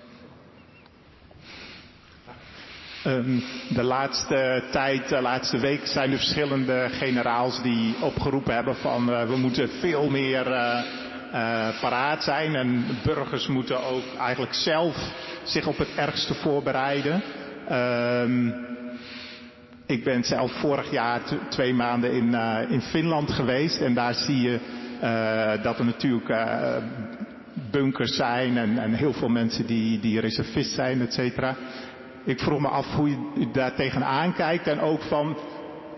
Um, 3.07 3.43
de 3.69 3.83
laatste 3.83 4.63
tijd, 4.71 5.09
de 5.09 5.21
laatste 5.21 5.57
week 5.59 5.85
zijn 5.85 6.11
er 6.11 6.17
verschillende 6.17 6.87
generaals 6.91 7.61
die 7.61 7.95
opgeroepen 8.01 8.53
hebben 8.53 8.75
van 8.75 9.09
uh, 9.09 9.27
we 9.27 9.35
moeten 9.35 9.69
veel 9.69 10.09
meer 10.09 10.47
uh, 10.47 10.79
uh, 11.33 11.67
paraat 11.81 12.23
zijn. 12.23 12.55
En 12.55 12.85
burgers 13.03 13.47
moeten 13.47 13.83
ook 13.83 14.03
eigenlijk 14.19 14.53
zelf 14.53 14.95
zich 15.43 15.67
op 15.67 15.77
het 15.77 15.95
ergste 15.95 16.33
voorbereiden. 16.33 17.21
Um, 17.71 18.53
ik 19.85 20.03
ben 20.03 20.23
zelf 20.23 20.51
vorig 20.51 20.91
jaar 20.91 21.21
twee 21.49 21.73
maanden 21.73 22.11
in, 22.11 22.33
in 22.69 22.81
Finland 22.81 23.31
geweest. 23.31 23.81
En 23.81 23.93
daar 23.93 24.13
zie 24.13 24.41
je 24.41 24.59
dat 25.63 25.79
er 25.79 25.85
natuurlijk 25.85 26.33
bunkers 27.71 28.15
zijn 28.15 28.57
en, 28.57 28.77
en 28.77 28.93
heel 28.93 29.13
veel 29.13 29.29
mensen 29.29 29.65
die, 29.65 29.99
die 29.99 30.19
reservist 30.19 30.73
zijn, 30.73 31.01
et 31.01 31.13
cetera 31.13 31.55
ik 32.25 32.39
vroeg 32.39 32.59
me 32.59 32.67
af 32.67 32.93
hoe 32.95 33.09
je 33.09 33.51
daar 33.51 33.75
tegenaan 33.75 34.33
kijkt 34.33 34.67
en 34.67 34.79
ook 34.79 35.01
van 35.01 35.37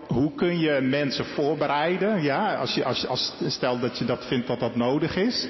hoe 0.06 0.34
kun 0.34 0.58
je 0.58 0.80
mensen 0.80 1.24
voorbereiden, 1.24 2.22
ja, 2.22 2.54
als 2.54 2.74
je, 2.74 2.84
als, 2.84 3.06
als, 3.06 3.34
stel 3.46 3.78
dat 3.78 3.98
je 3.98 4.04
dat 4.04 4.26
vindt 4.26 4.46
dat 4.46 4.60
dat 4.60 4.76
nodig 4.76 5.16
is. 5.16 5.48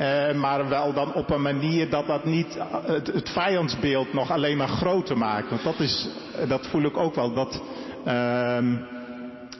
Uh, 0.00 0.32
maar 0.32 0.68
wel 0.68 0.92
dan 0.92 1.14
op 1.14 1.30
een 1.30 1.42
manier 1.42 1.90
dat 1.90 2.06
dat 2.06 2.24
niet 2.24 2.58
het, 2.86 3.06
het 3.06 3.30
vijandsbeeld 3.30 4.12
nog 4.12 4.30
alleen 4.30 4.56
maar 4.56 4.68
groter 4.68 5.18
maakt. 5.18 5.48
Want 5.48 5.62
dat 5.62 5.80
is, 5.80 6.08
dat 6.48 6.66
voel 6.66 6.82
ik 6.82 6.96
ook 6.96 7.14
wel, 7.14 7.34
dat, 7.34 7.62
uh, 8.06 8.58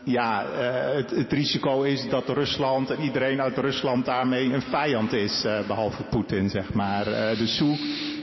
ja, 0.05 0.45
uh, 0.45 0.95
het, 0.95 1.11
het, 1.11 1.33
risico 1.33 1.83
is 1.83 2.09
dat 2.09 2.29
Rusland 2.29 2.91
en 2.91 3.01
iedereen 3.01 3.41
uit 3.41 3.59
Rusland 3.59 4.05
daarmee 4.05 4.53
een 4.53 4.63
vijand 4.63 5.13
is, 5.13 5.45
uh, 5.45 5.67
behalve 5.67 6.03
Poetin, 6.03 6.49
zeg 6.49 6.73
maar. 6.73 7.09
Uh, 7.09 7.39
dus 7.39 7.59
hoe 7.59 7.79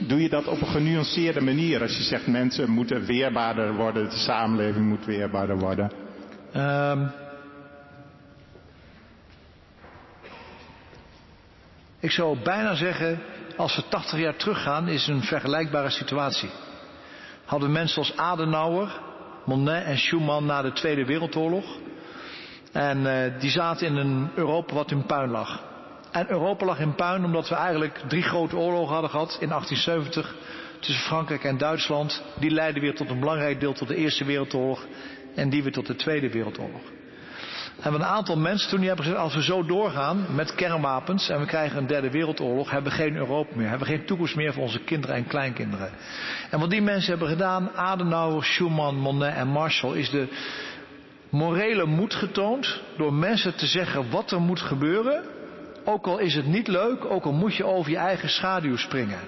doe 0.06 0.22
je 0.22 0.28
dat 0.28 0.46
op 0.46 0.60
een 0.60 0.66
genuanceerde 0.66 1.40
manier 1.40 1.82
als 1.82 1.96
je 1.96 2.02
zegt 2.02 2.26
mensen 2.26 2.70
moeten 2.70 3.04
weerbaarder 3.04 3.74
worden, 3.74 4.08
de 4.08 4.16
samenleving 4.16 4.88
moet 4.88 5.04
weerbaarder 5.04 5.58
worden? 5.58 5.92
Um, 6.56 7.10
ik 12.00 12.10
zou 12.10 12.38
bijna 12.42 12.74
zeggen, 12.74 13.22
als 13.56 13.76
we 13.76 13.82
80 13.88 14.18
jaar 14.18 14.36
teruggaan, 14.36 14.88
is 14.88 15.06
een 15.06 15.22
vergelijkbare 15.22 15.90
situatie. 15.90 16.50
Hadden 17.44 17.72
mensen 17.72 17.98
als 17.98 18.16
Adenauer, 18.16 19.00
Monet 19.50 19.84
en 19.84 19.98
Schumann 19.98 20.46
na 20.46 20.62
de 20.62 20.72
Tweede 20.72 21.04
Wereldoorlog. 21.04 21.64
En 22.72 22.98
uh, 22.98 23.40
die 23.40 23.50
zaten 23.50 23.86
in 23.86 23.96
een 23.96 24.30
Europa 24.34 24.74
wat 24.74 24.90
in 24.90 25.06
puin 25.06 25.30
lag. 25.30 25.62
En 26.12 26.30
Europa 26.30 26.66
lag 26.66 26.78
in 26.80 26.94
puin 26.94 27.24
omdat 27.24 27.48
we 27.48 27.54
eigenlijk 27.54 28.00
drie 28.08 28.22
grote 28.22 28.56
oorlogen 28.56 28.92
hadden 28.92 29.10
gehad 29.10 29.38
in 29.40 29.48
1870 29.48 30.34
tussen 30.80 31.04
Frankrijk 31.04 31.44
en 31.44 31.58
Duitsland. 31.58 32.22
Die 32.38 32.50
leidden 32.50 32.82
weer 32.82 32.94
tot 32.94 33.10
een 33.10 33.20
belangrijk 33.20 33.60
deel 33.60 33.72
tot 33.72 33.88
de 33.88 33.96
Eerste 33.96 34.24
Wereldoorlog 34.24 34.86
en 35.34 35.50
die 35.50 35.62
weer 35.62 35.72
tot 35.72 35.86
de 35.86 35.94
Tweede 35.94 36.30
Wereldoorlog. 36.30 36.82
En 37.80 37.94
een 37.94 38.04
aantal 38.04 38.36
mensen 38.36 38.68
toen 38.68 38.78
die 38.78 38.88
hebben 38.88 39.04
gezegd, 39.06 39.22
als 39.22 39.34
we 39.34 39.42
zo 39.42 39.64
doorgaan 39.64 40.26
met 40.34 40.54
kernwapens 40.54 41.28
en 41.28 41.40
we 41.40 41.46
krijgen 41.46 41.78
een 41.78 41.86
derde 41.86 42.10
wereldoorlog, 42.10 42.70
hebben 42.70 42.90
we 42.90 42.98
geen 42.98 43.16
Europa 43.16 43.56
meer, 43.56 43.68
hebben 43.68 43.86
we 43.88 43.94
geen 43.94 44.06
toekomst 44.06 44.36
meer 44.36 44.52
voor 44.52 44.62
onze 44.62 44.80
kinderen 44.80 45.16
en 45.16 45.26
kleinkinderen. 45.26 45.90
En 46.50 46.60
wat 46.60 46.70
die 46.70 46.82
mensen 46.82 47.10
hebben 47.10 47.28
gedaan, 47.28 47.70
Adenauer, 47.74 48.44
Schuman, 48.44 48.96
Monet 48.96 49.34
en 49.34 49.48
Marshall, 49.48 49.96
is 49.96 50.10
de 50.10 50.28
morele 51.28 51.86
moed 51.86 52.14
getoond 52.14 52.80
door 52.96 53.12
mensen 53.12 53.54
te 53.56 53.66
zeggen 53.66 54.10
wat 54.10 54.30
er 54.30 54.40
moet 54.40 54.60
gebeuren, 54.60 55.24
ook 55.84 56.06
al 56.06 56.18
is 56.18 56.34
het 56.34 56.46
niet 56.46 56.68
leuk, 56.68 57.04
ook 57.04 57.24
al 57.24 57.32
moet 57.32 57.54
je 57.54 57.64
over 57.64 57.90
je 57.90 57.96
eigen 57.96 58.28
schaduw 58.28 58.76
springen. 58.76 59.20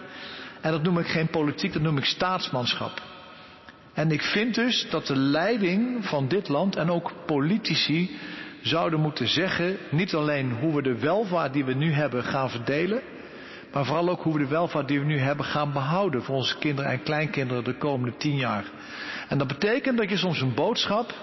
En 0.61 0.71
dat 0.71 0.83
noem 0.83 0.99
ik 0.99 1.07
geen 1.07 1.29
politiek, 1.29 1.73
dat 1.73 1.83
noem 1.83 1.99
ik 1.99 2.05
staatsmanschap. 2.05 3.03
En 3.95 4.11
ik 4.11 4.23
vind 4.23 4.55
dus 4.55 4.87
dat 4.91 5.07
de 5.07 5.17
leiding 5.17 6.05
van 6.05 6.29
dit 6.29 6.49
land 6.49 6.77
en 6.77 6.91
ook 6.91 7.13
politici 7.27 8.19
zouden 8.63 9.01
moeten 9.01 9.29
zeggen, 9.29 9.77
niet 9.91 10.15
alleen 10.15 10.53
hoe 10.53 10.75
we 10.75 10.83
de 10.83 10.99
welvaart 10.99 11.53
die 11.53 11.65
we 11.65 11.75
nu 11.75 11.93
hebben 11.93 12.25
gaan 12.25 12.51
verdelen, 12.51 13.03
maar 13.73 13.85
vooral 13.85 14.09
ook 14.09 14.23
hoe 14.23 14.33
we 14.33 14.39
de 14.39 14.47
welvaart 14.47 14.89
die 14.89 14.99
we 14.99 15.05
nu 15.05 15.19
hebben 15.19 15.45
gaan 15.45 15.73
behouden 15.73 16.23
voor 16.23 16.35
onze 16.35 16.59
kinderen 16.59 16.91
en 16.91 17.03
kleinkinderen 17.03 17.65
de 17.65 17.77
komende 17.77 18.17
tien 18.17 18.37
jaar. 18.37 18.65
En 19.29 19.39
dat 19.39 19.47
betekent 19.47 19.99
dat 19.99 20.11
je 20.11 20.17
soms 20.17 20.41
een 20.41 20.55
boodschap 20.55 21.15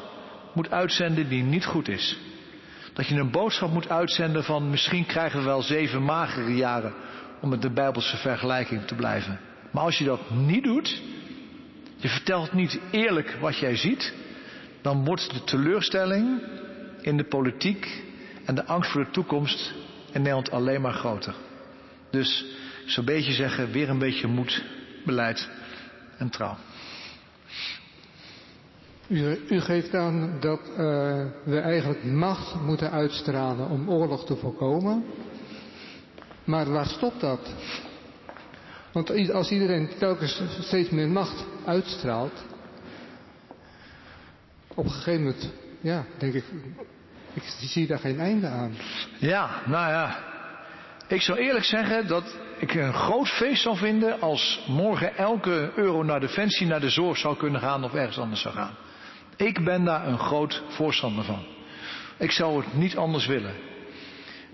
moet 0.54 0.72
uitzenden 0.72 1.30
die 1.30 1.44
niet 1.44 1.66
goed 1.66 1.88
is. 1.88 2.18
Dat 2.94 3.08
je 3.08 3.16
een 3.16 3.32
boodschap 3.32 3.72
moet 3.72 3.90
uitzenden 3.90 4.44
van 4.44 4.70
misschien 4.70 5.06
krijgen 5.06 5.40
we 5.40 5.46
wel 5.46 5.62
zeven 5.62 6.04
magere 6.04 6.56
jaren 6.56 6.94
om 7.42 7.50
met 7.50 7.62
de 7.62 7.70
Bijbelse 7.70 8.18
vergelijking 8.18 8.86
te 8.86 8.96
blijven. 8.96 9.40
Maar 9.72 9.84
als 9.84 9.98
je 9.98 10.06
dat 10.06 10.30
niet 10.30 10.64
doet, 10.64 11.02
je 11.96 12.08
vertelt 12.08 12.54
niet 12.54 12.80
eerlijk 12.92 13.38
wat 13.42 13.58
jij 13.58 13.76
ziet, 13.76 14.14
dan 14.82 15.06
wordt 15.06 15.34
de 15.34 15.44
teleurstelling 15.44 16.42
in 17.02 17.18
de 17.18 17.24
politiek 17.24 18.04
en 18.46 18.56
de 18.56 18.66
angst 18.66 18.92
voor 18.92 19.04
de 19.04 19.12
toekomst 19.12 19.74
in 20.12 20.22
Nederland 20.22 20.52
alleen 20.52 20.82
maar 20.82 20.94
groter. 20.94 21.36
Dus 22.10 22.46
zo'n 22.86 23.06
beetje 23.06 23.34
zeggen, 23.34 23.72
weer 23.72 23.90
een 23.90 24.00
beetje 24.00 24.28
moed, 24.28 24.64
beleid 25.06 25.50
en 26.18 26.30
trouw. 26.30 26.58
U, 29.08 29.40
u 29.50 29.60
geeft 29.62 29.96
aan 29.96 30.38
dat 30.40 30.60
uh, 30.70 30.78
we 31.44 31.60
eigenlijk 31.60 32.04
macht 32.04 32.56
moeten 32.62 32.92
uitstralen 32.92 33.70
om 33.70 33.90
oorlog 33.90 34.26
te 34.26 34.36
voorkomen. 34.36 35.06
Maar 36.44 36.72
waar 36.72 36.88
stopt 36.88 37.20
dat? 37.20 37.54
Want 38.92 39.32
als 39.32 39.52
iedereen 39.52 39.90
telkens 39.98 40.42
steeds 40.60 40.90
meer 40.90 41.08
macht 41.10 41.46
uitstraalt, 41.66 42.44
op 44.68 44.86
een 44.86 44.92
gegeven 44.92 45.24
moment, 45.24 45.52
ja, 45.82 46.06
denk 46.18 46.34
ik, 46.34 46.44
ik 47.34 47.44
zie 47.44 47.88
daar 47.88 48.00
geen 48.00 48.20
einde 48.20 48.48
aan. 48.48 48.76
Ja, 49.18 49.50
nou 49.66 49.92
ja. 49.92 50.28
Ik 51.08 51.22
zou 51.22 51.40
eerlijk 51.40 51.66
zeggen 51.66 52.08
dat 52.08 52.38
ik 52.60 52.74
een 52.74 52.94
groot 52.94 53.30
feest 53.30 53.62
zou 53.62 53.78
vinden 53.78 54.22
als 54.22 54.64
morgen 54.68 55.18
elke 55.18 55.72
euro 55.76 56.04
naar 56.04 56.20
defensie, 56.20 56.68
naar 56.68 56.80
de 56.80 56.90
zorg 56.90 57.18
zou 57.18 57.38
kunnen 57.38 57.62
gaan 57.62 57.84
of 57.84 57.94
ergens 57.94 58.18
anders 58.18 58.42
zou 58.42 58.54
gaan. 58.54 58.76
Ik 59.36 59.64
ben 59.64 59.84
daar 59.84 60.08
een 60.08 60.20
groot 60.20 60.64
voorstander 60.68 61.24
van. 61.24 61.46
Ik 62.18 62.32
zou 62.32 62.64
het 62.64 62.74
niet 62.74 62.98
anders 62.98 63.26
willen. 63.26 63.54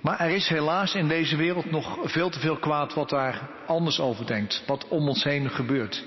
Maar 0.02 0.20
er 0.20 0.30
is 0.30 0.48
helaas 0.48 0.96
in 0.96 1.08
deze 1.08 1.36
wereld 1.36 1.72
nog 1.72 1.98
veel 2.04 2.30
te 2.30 2.40
veel 2.40 2.58
kwaad 2.58 2.94
wat 2.94 3.10
daar 3.10 3.50
anders 3.68 4.00
over 4.00 4.26
denkt. 4.26 4.64
Wat 4.68 4.88
om 4.88 5.08
ons 5.08 5.24
heen 5.24 5.50
gebeurt. 5.50 6.04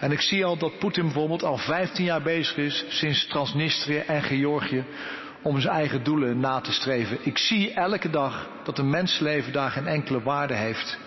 En 0.00 0.12
ik 0.12 0.20
zie 0.20 0.44
al 0.44 0.56
dat 0.56 0.78
Poetin 0.78 1.04
bijvoorbeeld 1.04 1.42
al 1.42 1.56
15 1.56 2.04
jaar 2.04 2.22
bezig 2.22 2.56
is, 2.56 2.84
sinds 2.88 3.26
Transnistrië 3.26 3.98
en 3.98 4.22
Georgië, 4.22 4.84
om 5.42 5.60
zijn 5.60 5.74
eigen 5.74 6.02
doelen 6.02 6.40
na 6.40 6.60
te 6.60 6.72
streven. 6.72 7.18
Ik 7.22 7.38
zie 7.38 7.72
elke 7.72 8.10
dag 8.10 8.48
dat 8.64 8.78
een 8.78 8.90
mensleven 8.90 9.52
daar 9.52 9.70
geen 9.70 9.86
enkele 9.86 10.22
waarde 10.22 10.54
heeft. 10.54 10.98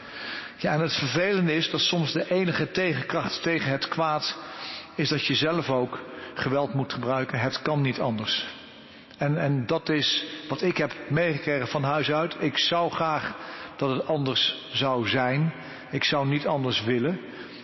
Ja, 0.58 0.74
en 0.74 0.80
het 0.80 0.94
vervelende 0.94 1.56
is 1.56 1.70
dat 1.70 1.80
soms 1.80 2.12
de 2.12 2.32
enige 2.32 2.72
tegenkracht 2.72 3.42
tegen 3.42 3.72
het 3.72 3.88
kwaad 3.88 4.38
is 4.96 5.10
dat 5.10 5.26
je 5.26 5.36
zelf 5.36 5.70
ook 5.70 6.00
geweld 6.34 6.74
moet 6.74 6.94
gebruiken. 6.94 7.40
Het 7.40 7.62
kan 7.62 7.82
niet 7.82 8.00
anders. 8.00 8.48
En, 9.18 9.38
en 9.38 9.66
dat 9.66 9.90
is 9.90 10.26
wat 10.50 10.62
ik 10.62 10.78
heb 10.78 10.94
meegekregen 11.10 11.68
van 11.68 11.84
huis 11.84 12.12
uit. 12.12 12.36
Ik 12.40 12.58
zou 12.58 12.92
graag 12.92 13.36
dat 13.78 13.90
het 13.90 14.08
anders 14.08 14.68
zou 14.72 15.08
zijn. 15.08 15.54
Ik 15.92 16.04
zou 16.04 16.28
niet 16.28 16.48
anders 16.48 16.84
willen. 16.84 17.20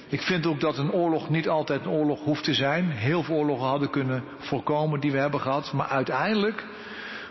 Ik 0.10 0.22
vind 0.22 0.46
ook 0.46 0.60
dat 0.60 0.78
een 0.78 0.92
oorlog 0.92 1.30
niet 1.30 1.50
altijd 1.50 1.82
een 1.82 1.92
oorlog 1.92 2.24
hoeft 2.24 2.44
te 2.44 2.54
zijn. 2.54 2.92
Heel 2.92 3.24
veel 3.24 3.36
oorlogen 3.36 3.68
hadden 3.68 3.90
kunnen 3.90 4.24
voorkomen 4.38 5.00
die 5.00 5.12
we 5.12 5.18
hebben 5.18 5.40
gehad. 5.40 5.74
Maar 5.74 5.88
uiteindelijk 5.88 6.66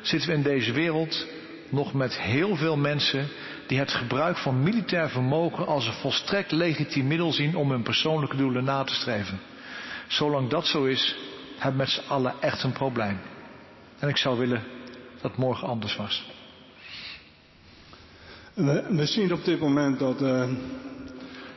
zitten 0.01 0.29
we 0.29 0.35
in 0.35 0.43
deze 0.43 0.73
wereld 0.73 1.27
nog 1.69 1.93
met 1.93 2.21
heel 2.21 2.57
veel 2.57 2.77
mensen 2.77 3.29
die 3.67 3.79
het 3.79 3.93
gebruik 3.93 4.37
van 4.37 4.63
militair 4.63 5.11
vermogen 5.11 5.67
als 5.67 5.87
een 5.87 5.93
volstrekt 5.93 6.53
legitiem 6.53 7.07
middel 7.07 7.33
zien 7.33 7.57
om 7.57 7.71
hun 7.71 7.83
persoonlijke 7.83 8.37
doelen 8.37 8.65
na 8.65 8.85
te 8.85 8.95
streven. 8.95 9.41
Zolang 10.07 10.49
dat 10.49 10.67
zo 10.67 10.85
is, 10.85 11.17
hebben 11.59 11.81
we 11.81 11.87
met 11.87 11.89
z'n 11.89 12.13
allen 12.13 12.35
echt 12.41 12.63
een 12.63 12.73
probleem. 12.73 13.21
En 13.99 14.09
ik 14.09 14.17
zou 14.17 14.39
willen 14.39 14.63
dat 15.13 15.31
het 15.31 15.37
morgen 15.37 15.69
anders 15.69 15.97
was. 15.97 16.31
We, 18.55 18.87
we 18.89 19.07
zien 19.07 19.33
op 19.33 19.45
dit 19.45 19.61
moment 19.61 19.99
dat 19.99 20.23
uh, 20.23 20.49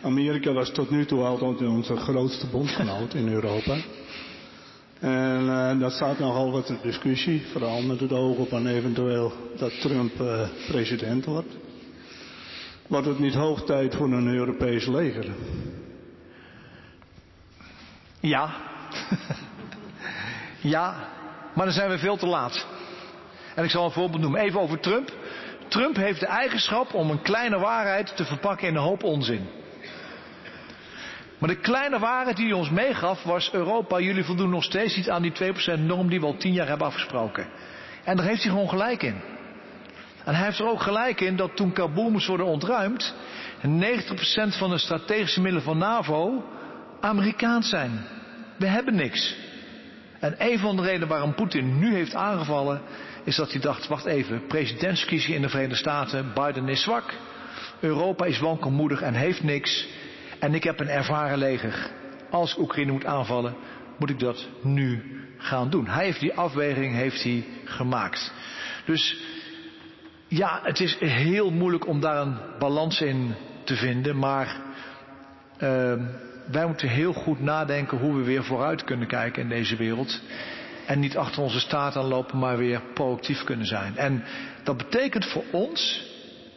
Amerika 0.04 0.52
was 0.52 0.72
tot 0.72 0.90
nu 0.90 1.06
toe 1.06 1.24
altijd 1.24 1.62
onze 1.62 1.96
grootste 1.96 2.48
bondgenoot 2.48 3.14
in 3.14 3.28
Europa. 3.28 3.78
En 5.00 5.42
uh, 5.42 5.80
dat 5.80 5.92
staat 5.92 6.20
nogal 6.20 6.52
wat 6.52 6.70
in 6.70 6.78
discussie, 6.82 7.48
vooral 7.52 7.82
met 7.82 8.00
het 8.00 8.12
oog 8.12 8.38
op 8.38 8.52
eventueel 8.52 9.34
dat 9.58 9.82
Trump 9.82 10.22
uh, 10.22 10.48
president 10.68 11.26
wordt. 11.26 11.54
Wordt 12.88 13.08
het 13.08 13.20
niet 13.20 13.34
hoog 13.34 13.64
tijd 13.64 13.96
voor 13.96 14.12
een 14.12 14.28
Europees 14.28 14.86
leger? 14.86 15.26
Ja. 18.20 18.54
ja, 20.76 21.10
maar 21.54 21.66
dan 21.66 21.74
zijn 21.74 21.90
we 21.90 21.98
veel 21.98 22.18
te 22.18 22.28
laat. 22.28 22.66
En 23.56 23.64
ik 23.64 23.70
zal 23.70 23.86
een 23.86 23.92
voorbeeld 23.92 24.22
noemen. 24.22 24.42
Even 24.42 24.60
over 24.60 24.80
Trump. 24.80 25.12
Trump 25.68 25.96
heeft 25.96 26.20
de 26.20 26.26
eigenschap 26.26 26.94
om 26.94 27.10
een 27.10 27.22
kleine 27.22 27.60
waarheid 27.60 28.16
te 28.16 28.26
verpakken 28.26 28.68
in 28.68 28.76
een 28.76 28.82
hoop 28.82 29.04
onzin. 29.04 29.48
Maar 31.42 31.50
de 31.50 31.60
kleine 31.60 32.00
waarheid 32.00 32.36
die 32.36 32.46
hij 32.46 32.56
ons 32.56 32.70
meegaf 32.70 33.24
was: 33.24 33.54
Europa, 33.54 34.00
jullie 34.00 34.24
voldoen 34.24 34.50
nog 34.50 34.64
steeds 34.64 34.96
niet 34.96 35.10
aan 35.10 35.22
die 35.22 35.34
2% 35.78 35.80
norm 35.80 36.10
die 36.10 36.20
we 36.20 36.26
al 36.26 36.38
tien 36.38 36.54
jaar 36.54 36.68
hebben 36.68 36.88
afgesproken. 36.88 37.48
En 38.04 38.16
daar 38.16 38.26
heeft 38.26 38.44
hij 38.44 38.52
gewoon 38.52 38.70
gelijk 38.70 39.04
in. 39.04 39.22
En 40.26 40.36
hij 40.36 40.46
heeft 40.46 40.60
er 40.60 40.70
ook 40.70 40.82
gelijk 40.82 41.22
in 41.22 41.36
dat 41.36 41.56
toen 41.56 41.74
Kabul 41.74 42.10
moest 42.10 42.28
worden 42.28 42.46
ontruimd, 42.46 43.14
90% 43.62 43.68
van 44.58 44.70
de 44.70 44.78
strategische 44.78 45.42
middelen 45.42 45.66
van 45.66 45.78
NAVO 45.78 46.44
Amerikaans 47.00 47.70
zijn. 47.70 48.06
We 48.58 48.68
hebben 48.68 48.96
niks. 48.96 49.36
En 50.20 50.36
een 50.38 50.60
van 50.60 50.76
de 50.76 50.82
redenen 50.82 51.08
waarom 51.08 51.36
Poetin 51.36 51.80
nu 51.80 51.94
heeft 51.94 52.16
aangevallen, 52.16 52.82
is 53.24 53.36
dat 53.36 53.52
hij 53.52 53.62
dacht, 53.62 53.88
wacht 53.88 54.06
even, 54.06 54.48
presidentsverkiezingen 54.48 55.36
in 55.36 55.42
de 55.42 55.50
Verenigde 55.50 55.78
Staten, 55.78 56.32
Biden 56.34 56.68
is 56.68 56.82
zwak, 56.82 57.14
Europa 57.80 58.26
is 58.26 58.40
wankelmoedig 58.40 59.02
en 59.02 59.14
heeft 59.14 59.44
niks, 59.44 59.88
en 60.42 60.54
ik 60.54 60.64
heb 60.64 60.80
een 60.80 60.90
ervaren 60.90 61.38
leger. 61.38 61.90
Als 62.30 62.58
Oekraïne 62.58 62.92
moet 62.92 63.06
aanvallen, 63.06 63.56
moet 63.98 64.10
ik 64.10 64.20
dat 64.20 64.48
nu 64.62 65.04
gaan 65.38 65.70
doen. 65.70 65.88
Hij 65.88 66.06
heeft 66.06 66.20
die 66.20 66.34
afweging 66.34 66.96
heeft 66.96 67.24
hij 67.24 67.46
gemaakt. 67.66 68.34
Dus 68.86 69.24
ja, 70.28 70.60
het 70.64 70.80
is 70.80 70.98
heel 71.00 71.52
moeilijk 71.52 71.88
om 71.88 72.00
daar 72.00 72.22
een 72.22 72.38
balans 72.60 73.02
in 73.02 73.34
te 73.64 73.76
vinden, 73.76 74.18
maar 74.18 74.56
uh, 75.60 75.94
wij 76.52 76.66
moeten 76.66 76.90
heel 76.90 77.14
goed 77.14 77.40
nadenken 77.40 77.98
hoe 77.98 78.16
we 78.16 78.24
weer 78.24 78.44
vooruit 78.44 78.84
kunnen 78.84 79.08
kijken 79.08 79.42
in 79.42 79.50
deze 79.50 79.76
wereld. 79.76 80.22
En 80.86 81.00
niet 81.00 81.18
achter 81.18 81.42
onze 81.42 81.60
staat 81.60 81.96
aanlopen, 81.96 82.40
maar 82.40 82.58
weer 82.58 82.82
proactief 82.94 83.44
kunnen 83.44 83.66
zijn. 83.66 83.98
En 83.98 84.24
dat 84.64 84.78
betekent 84.78 85.26
voor 85.26 85.44
ons 85.52 86.10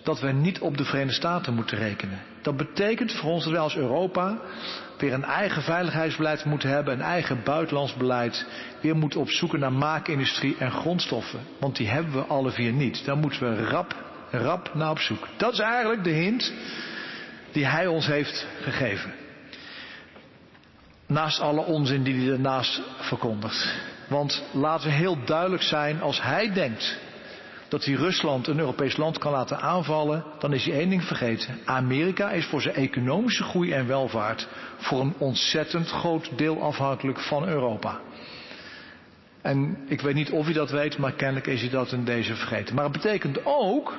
dat 0.04 0.20
we 0.20 0.32
niet 0.32 0.60
op 0.60 0.76
de 0.76 0.84
Verenigde 0.84 1.14
Staten 1.14 1.54
moeten 1.54 1.78
rekenen. 1.78 2.22
Dat 2.42 2.56
betekent 2.56 3.12
voor 3.12 3.30
ons 3.30 3.44
dat 3.44 3.52
wij 3.52 3.62
als 3.62 3.76
Europa 3.76 4.38
weer 4.98 5.12
een 5.12 5.24
eigen 5.24 5.62
veiligheidsbeleid 5.62 6.44
moeten 6.44 6.68
hebben, 6.68 6.94
een 6.94 7.00
eigen 7.00 7.40
buitenlands 7.44 7.94
beleid, 7.94 8.46
weer 8.80 8.96
moeten 8.96 9.20
opzoeken 9.20 9.60
naar 9.60 9.72
maakindustrie 9.72 10.56
en 10.58 10.70
grondstoffen. 10.70 11.40
Want 11.60 11.76
die 11.76 11.88
hebben 11.88 12.12
we 12.12 12.24
alle 12.24 12.50
vier 12.50 12.72
niet. 12.72 13.04
Daar 13.04 13.16
moeten 13.16 13.56
we 13.56 13.64
rap, 13.64 13.94
rap 14.30 14.74
naar 14.74 14.90
op 14.90 14.98
zoek. 14.98 15.28
Dat 15.36 15.52
is 15.52 15.58
eigenlijk 15.58 16.04
de 16.04 16.10
hint 16.10 16.52
die 17.52 17.66
hij 17.66 17.86
ons 17.86 18.06
heeft 18.06 18.46
gegeven. 18.62 19.12
Naast 21.06 21.40
alle 21.40 21.64
onzin 21.64 22.02
die 22.02 22.14
hij 22.14 22.28
daarnaast 22.28 22.82
verkondigt. 22.98 23.74
Want 24.08 24.42
laten 24.52 24.88
we 24.88 24.94
heel 24.94 25.24
duidelijk 25.24 25.62
zijn, 25.62 26.00
als 26.00 26.22
hij 26.22 26.52
denkt 26.52 26.98
dat 27.74 27.84
hij 27.84 27.94
Rusland, 27.94 28.46
een 28.46 28.58
Europees 28.58 28.96
land, 28.96 29.18
kan 29.18 29.32
laten 29.32 29.60
aanvallen, 29.60 30.24
dan 30.38 30.52
is 30.52 30.64
hij 30.64 30.78
één 30.78 30.88
ding 30.88 31.04
vergeten. 31.04 31.58
Amerika 31.64 32.30
is 32.30 32.46
voor 32.46 32.60
zijn 32.62 32.74
economische 32.74 33.42
groei 33.42 33.72
en 33.72 33.86
welvaart 33.86 34.48
voor 34.76 35.00
een 35.00 35.14
ontzettend 35.18 35.90
groot 35.90 36.38
deel 36.38 36.62
afhankelijk 36.62 37.20
van 37.20 37.48
Europa. 37.48 38.00
En 39.42 39.78
ik 39.86 40.00
weet 40.00 40.14
niet 40.14 40.30
of 40.30 40.48
u 40.48 40.52
dat 40.52 40.70
weet, 40.70 40.98
maar 40.98 41.12
kennelijk 41.12 41.46
is 41.46 41.60
hij 41.60 41.70
dat 41.70 41.92
in 41.92 42.04
deze 42.04 42.34
vergeten. 42.34 42.74
Maar 42.74 42.84
het 42.84 42.92
betekent 42.92 43.38
ook 43.44 43.98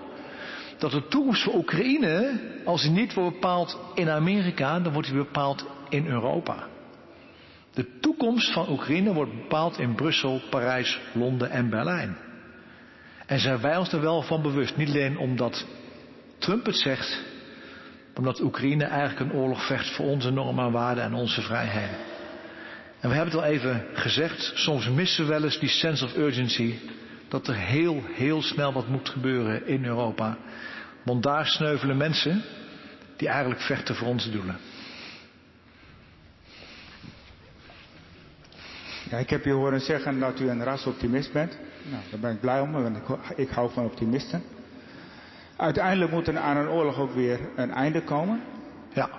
dat 0.78 0.92
de 0.92 1.08
toekomst 1.08 1.44
voor 1.44 1.56
Oekraïne, 1.56 2.40
als 2.66 2.82
hij 2.82 2.92
niet 2.92 3.14
wordt 3.14 3.34
bepaald 3.34 3.80
in 3.94 4.10
Amerika, 4.10 4.80
dan 4.80 4.94
wordt 4.94 5.08
hij 5.08 5.18
bepaald 5.18 5.66
in 5.90 6.08
Europa. 6.08 6.68
De 7.74 8.00
toekomst 8.00 8.52
van 8.52 8.70
Oekraïne 8.70 9.14
wordt 9.14 9.36
bepaald 9.36 9.80
in 9.80 9.96
Brussel, 9.96 10.42
Parijs, 10.50 11.00
Londen 11.14 11.50
en 11.50 11.70
Berlijn. 11.70 12.25
En 13.26 13.40
zijn 13.40 13.62
wij 13.62 13.78
ons 13.78 13.94
er 13.94 14.02
wel 14.02 14.22
van 14.22 14.42
bewust. 14.42 14.78
Niet 14.78 14.90
alleen 14.90 15.18
omdat 15.18 15.66
Trump 16.38 16.66
het 16.66 16.76
zegt, 16.76 17.22
maar 18.08 18.18
omdat 18.18 18.40
Oekraïne 18.40 18.84
eigenlijk 18.84 19.20
een 19.20 19.40
oorlog 19.40 19.66
vecht 19.66 19.96
voor 19.96 20.06
onze 20.06 20.32
normen 20.32 20.66
en 20.66 20.72
waarden 20.72 21.04
en 21.04 21.14
onze 21.14 21.42
vrijheden. 21.42 21.98
En 23.00 23.10
we 23.10 23.16
hebben 23.16 23.34
het 23.34 23.44
al 23.44 23.50
even 23.50 23.86
gezegd, 23.94 24.52
soms 24.56 24.90
missen 24.90 25.24
we 25.24 25.30
wel 25.30 25.44
eens 25.44 25.60
die 25.60 25.70
sense 25.70 26.06
of 26.06 26.16
urgency. 26.16 26.74
Dat 27.28 27.48
er 27.48 27.56
heel, 27.56 28.04
heel 28.14 28.42
snel 28.42 28.74
wat 28.74 28.88
moet 28.88 29.10
gebeuren 29.10 29.68
in 29.68 29.86
Europa. 29.86 30.38
Want 31.04 31.24
daar 31.24 31.46
sneuvelen 31.46 31.98
mensen 31.98 32.44
die 33.18 33.28
eigenlijk 33.28 33.62
vechten 33.62 33.96
voor 33.96 34.08
onze 34.08 34.32
doelen. 34.32 34.58
Ja, 39.10 39.18
ik 39.18 39.30
heb 39.30 39.46
je 39.46 39.52
horen 39.52 39.82
zeggen 39.82 40.20
dat 40.20 40.40
u 40.40 40.50
een 40.50 40.64
rasoptimist 40.64 41.34
bent. 41.34 41.58
Nou, 41.90 42.04
daar 42.10 42.20
ben 42.20 42.32
ik 42.32 42.40
blij 42.40 42.60
om, 42.60 42.72
want 42.72 42.98
ik, 42.98 43.04
ik 43.36 43.50
hou 43.50 43.72
van 43.72 43.86
optimisten. 43.86 44.44
Uiteindelijk 45.56 46.12
moet 46.12 46.28
er 46.28 46.38
aan 46.38 46.58
een 46.58 46.70
oorlog 46.70 46.98
ook 46.98 47.14
weer 47.14 47.40
een 47.56 47.72
einde 47.72 48.02
komen. 48.02 48.42
Ja. 48.94 49.10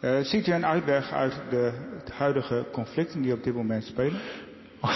Uh, 0.00 0.20
ziet 0.20 0.46
u 0.46 0.52
een 0.52 0.66
uitweg 0.66 1.12
uit 1.12 1.40
de 1.50 1.72
huidige 2.12 2.66
conflicten 2.72 3.22
die 3.22 3.32
op 3.32 3.44
dit 3.44 3.54
moment 3.54 3.84
spelen? 3.84 4.20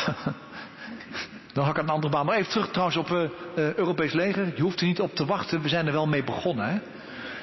Dan 1.53 1.65
had 1.65 1.77
ik 1.77 1.83
een 1.83 1.89
andere 1.89 2.13
baan. 2.13 2.27
Maar 2.27 2.37
even 2.37 2.51
terug 2.51 2.69
trouwens 2.69 2.97
op 2.97 3.09
uh, 3.11 3.75
Europees 3.75 4.13
leger. 4.13 4.53
Je 4.57 4.63
hoeft 4.63 4.81
er 4.81 4.87
niet 4.87 5.01
op 5.01 5.15
te 5.15 5.25
wachten. 5.25 5.63
We 5.63 5.69
zijn 5.69 5.87
er 5.87 5.93
wel 5.93 6.07
mee 6.07 6.25
begonnen. 6.25 6.69
Hè? 6.69 6.79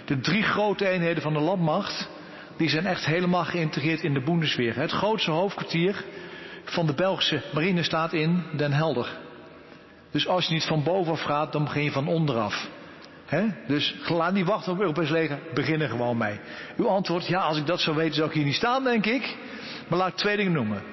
De 0.05 0.19
drie 0.19 0.43
grote 0.43 0.87
eenheden 0.87 1.23
van 1.23 1.33
de 1.33 1.39
landmacht. 1.39 2.09
Die 2.57 2.69
zijn 2.69 2.85
echt 2.85 3.05
helemaal 3.05 3.45
geïntegreerd 3.45 4.03
in 4.03 4.13
de 4.13 4.21
Bundesweer. 4.21 4.75
Het 4.75 4.91
grootste 4.91 5.31
hoofdkwartier 5.31 6.03
van 6.63 6.85
de 6.85 6.93
Belgische 6.93 7.41
marine 7.53 7.83
staat 7.83 8.13
in 8.13 8.43
Den 8.57 8.71
Helder. 8.71 9.24
Dus 10.15 10.27
als 10.27 10.47
je 10.47 10.53
niet 10.53 10.65
van 10.65 10.83
bovenaf 10.83 11.21
gaat, 11.21 11.51
dan 11.51 11.63
begin 11.63 11.83
je 11.83 11.91
van 11.91 12.07
onderaf. 12.07 12.67
Dus 13.67 13.95
laat 14.07 14.33
niet 14.33 14.45
wachten 14.45 14.71
op 14.71 14.77
het 14.77 14.87
Europees 14.87 15.09
leger, 15.09 15.39
begin 15.53 15.81
er 15.81 15.89
gewoon 15.89 16.17
mee. 16.17 16.39
Uw 16.77 16.87
antwoord, 16.87 17.27
ja, 17.27 17.39
als 17.39 17.57
ik 17.57 17.65
dat 17.65 17.81
zou 17.81 17.95
weten, 17.95 18.15
zou 18.15 18.27
ik 18.27 18.33
hier 18.33 18.45
niet 18.45 18.55
staan, 18.55 18.83
denk 18.83 19.05
ik. 19.05 19.37
Maar 19.87 19.99
laat 19.99 20.07
ik 20.07 20.15
twee 20.15 20.37
dingen 20.37 20.51
noemen. 20.51 20.83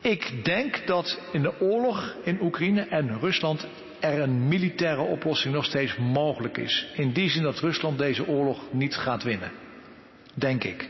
Ik 0.00 0.44
denk 0.44 0.86
dat 0.86 1.20
in 1.32 1.42
de 1.42 1.60
oorlog 1.60 2.14
in 2.24 2.38
Oekraïne 2.42 2.80
en 2.80 3.18
Rusland 3.18 3.66
er 4.00 4.20
een 4.20 4.48
militaire 4.48 5.02
oplossing 5.02 5.54
nog 5.54 5.64
steeds 5.64 5.96
mogelijk 5.96 6.56
is. 6.56 6.86
In 6.94 7.12
die 7.12 7.30
zin 7.30 7.42
dat 7.42 7.58
Rusland 7.58 7.98
deze 7.98 8.26
oorlog 8.26 8.60
niet 8.72 8.96
gaat 8.96 9.22
winnen. 9.22 9.52
Denk 10.34 10.64
ik. 10.64 10.88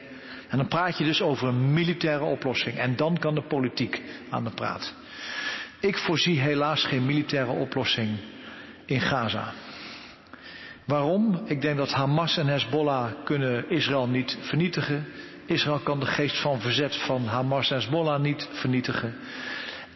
En 0.48 0.56
dan 0.56 0.68
praat 0.68 0.98
je 0.98 1.04
dus 1.04 1.22
over 1.22 1.48
een 1.48 1.72
militaire 1.72 2.24
oplossing. 2.24 2.78
En 2.78 2.96
dan 2.96 3.18
kan 3.18 3.34
de 3.34 3.42
politiek 3.42 4.02
aan 4.30 4.44
de 4.44 4.50
praat. 4.50 4.94
Ik 5.80 5.96
voorzie 5.96 6.40
helaas 6.40 6.84
geen 6.84 7.06
militaire 7.06 7.50
oplossing 7.50 8.18
in 8.84 9.00
Gaza. 9.00 9.52
Waarom? 10.84 11.42
Ik 11.46 11.60
denk 11.60 11.76
dat 11.76 11.92
Hamas 11.92 12.36
en 12.36 12.46
Hezbollah 12.46 13.12
kunnen 13.24 13.70
Israël 13.70 14.06
niet 14.06 14.38
vernietigen. 14.40 15.06
Israël 15.46 15.78
kan 15.78 16.00
de 16.00 16.06
geest 16.06 16.40
van 16.40 16.60
verzet 16.60 16.96
van 16.96 17.26
Hamas 17.26 17.70
en 17.70 17.76
Hezbollah 17.76 18.20
niet 18.20 18.48
vernietigen. 18.52 19.14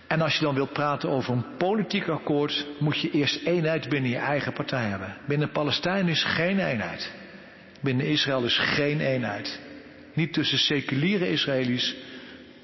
En 0.06 0.20
als 0.20 0.34
je 0.34 0.44
dan 0.44 0.54
wilt 0.54 0.72
praten 0.72 1.08
over 1.08 1.32
een 1.32 1.56
politiek 1.56 2.08
akkoord, 2.08 2.66
moet 2.78 3.00
je 3.00 3.10
eerst 3.10 3.44
eenheid 3.44 3.88
binnen 3.88 4.10
je 4.10 4.16
eigen 4.16 4.52
partij 4.52 4.84
hebben. 4.84 5.16
Binnen 5.26 5.50
Palestijn 5.50 6.08
is 6.08 6.24
geen 6.24 6.58
eenheid. 6.58 7.12
Binnen 7.80 8.06
Israël 8.06 8.44
is 8.44 8.58
geen 8.58 9.00
eenheid. 9.00 9.60
Niet 10.14 10.32
tussen 10.32 10.58
seculiere 10.58 11.30
Israëli's, 11.30 11.94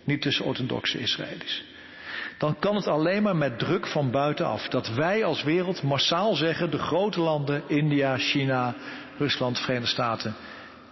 niet 0.04 0.22
tussen 0.22 0.44
orthodoxe 0.44 0.98
Israëli's. 0.98 1.64
Dan 2.38 2.58
kan 2.58 2.76
het 2.76 2.86
alleen 2.86 3.22
maar 3.22 3.36
met 3.36 3.58
druk 3.58 3.86
van 3.86 4.10
buitenaf. 4.10 4.68
Dat 4.68 4.88
wij 4.88 5.24
als 5.24 5.42
wereld 5.42 5.82
massaal 5.82 6.34
zeggen, 6.34 6.70
de 6.70 6.78
grote 6.78 7.20
landen, 7.20 7.62
India, 7.66 8.18
China, 8.18 8.74
Rusland, 9.18 9.58
Verenigde 9.58 9.90
Staten. 9.90 10.34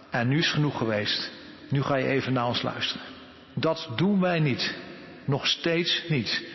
En 0.09 0.27
nu 0.27 0.37
is 0.37 0.51
genoeg 0.51 0.77
geweest. 0.77 1.31
Nu 1.69 1.81
ga 1.81 1.95
je 1.95 2.07
even 2.07 2.33
naar 2.33 2.47
ons 2.47 2.61
luisteren. 2.61 3.05
Dat 3.53 3.89
doen 3.95 4.21
wij 4.21 4.39
niet. 4.39 4.75
Nog 5.25 5.47
steeds 5.47 6.03
niet. 6.09 6.45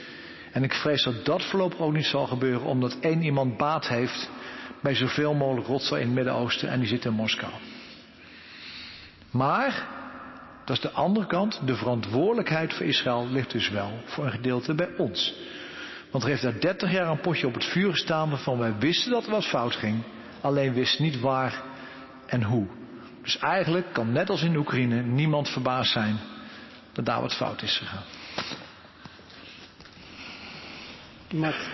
En 0.52 0.62
ik 0.62 0.72
vrees 0.72 1.02
dat 1.02 1.24
dat 1.24 1.44
voorlopig 1.44 1.78
ook 1.78 1.92
niet 1.92 2.06
zal 2.06 2.26
gebeuren, 2.26 2.66
omdat 2.66 2.96
één 3.00 3.22
iemand 3.22 3.56
baat 3.56 3.88
heeft 3.88 4.30
bij 4.82 4.94
zoveel 4.94 5.34
mogelijk 5.34 5.66
rotzooi 5.66 6.00
in 6.00 6.06
het 6.06 6.16
Midden-Oosten 6.16 6.68
en 6.68 6.78
die 6.78 6.88
zit 6.88 7.04
in 7.04 7.12
Moskou. 7.12 7.52
Maar, 9.30 9.86
dat 10.64 10.76
is 10.76 10.82
de 10.82 10.90
andere 10.90 11.26
kant, 11.26 11.60
de 11.64 11.76
verantwoordelijkheid 11.76 12.74
voor 12.74 12.86
Israël 12.86 13.28
ligt 13.28 13.50
dus 13.50 13.70
wel 13.70 13.92
voor 14.04 14.24
een 14.24 14.30
gedeelte 14.30 14.74
bij 14.74 14.88
ons. 14.96 15.34
Want 16.10 16.24
er 16.24 16.30
heeft 16.30 16.42
daar 16.42 16.60
30 16.60 16.92
jaar 16.92 17.08
een 17.08 17.20
potje 17.20 17.46
op 17.46 17.54
het 17.54 17.64
vuur 17.64 17.90
gestaan 17.90 18.30
waarvan 18.30 18.58
wij 18.58 18.74
wisten 18.78 19.10
dat 19.10 19.24
er 19.24 19.30
wat 19.30 19.46
fout 19.46 19.76
ging, 19.76 20.02
alleen 20.40 20.72
wisten 20.72 21.04
niet 21.04 21.20
waar 21.20 21.62
en 22.26 22.42
hoe. 22.42 22.66
Dus 23.22 23.38
eigenlijk 23.38 23.92
kan 23.92 24.12
net 24.12 24.30
als 24.30 24.42
in 24.42 24.56
Oekraïne 24.56 25.02
niemand 25.02 25.48
verbaasd 25.48 25.92
zijn 25.92 26.18
dat 26.92 27.04
daar 27.04 27.20
wat 27.20 27.34
fout 27.34 27.62
is 27.62 27.78
gegaan. 27.78 28.04
Mart, 31.30 31.68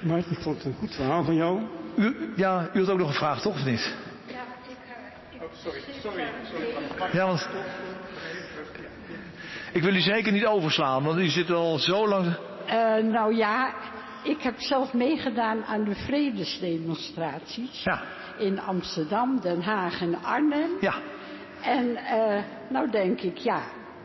Mart, 0.00 0.30
ik 0.30 0.38
vond 0.38 0.56
het 0.56 0.66
een 0.66 0.74
goed 0.78 0.94
verhaal 0.94 1.24
van 1.24 1.34
jou. 1.34 1.62
U, 1.96 2.32
ja, 2.36 2.70
u 2.72 2.78
had 2.78 2.90
ook 2.90 2.98
nog 2.98 3.08
een 3.08 3.14
vraag, 3.14 3.40
toch 3.40 3.54
of 3.54 3.64
niet? 3.64 3.94
sorry, 5.62 5.80
sorry, 6.02 6.24
sorry. 6.50 7.16
Ja, 7.16 7.26
want 7.26 7.48
ik 9.72 9.82
wil 9.82 9.94
u 9.94 10.00
zeker 10.00 10.32
niet 10.32 10.46
overslaan, 10.46 11.02
want 11.02 11.18
u 11.18 11.28
zit 11.28 11.50
al 11.50 11.78
zo 11.78 12.08
lang. 12.08 12.26
Uh, 12.66 12.96
nou 12.96 13.34
ja, 13.36 13.74
ik 14.24 14.42
heb 14.42 14.60
zelf 14.60 14.92
meegedaan 14.92 15.64
aan 15.64 15.84
de 15.84 15.94
vredesdemonstraties. 15.94 17.82
Ja. 17.82 18.02
In 18.38 18.60
Amsterdam, 18.60 19.40
Den 19.40 19.62
Haag 19.62 20.00
en 20.00 20.22
Arnhem. 20.22 20.70
Ja. 20.80 20.94
En 21.62 21.86
uh, 21.86 22.42
nou 22.68 22.90
denk 22.90 23.20
ik, 23.20 23.36
ja, 23.36 23.62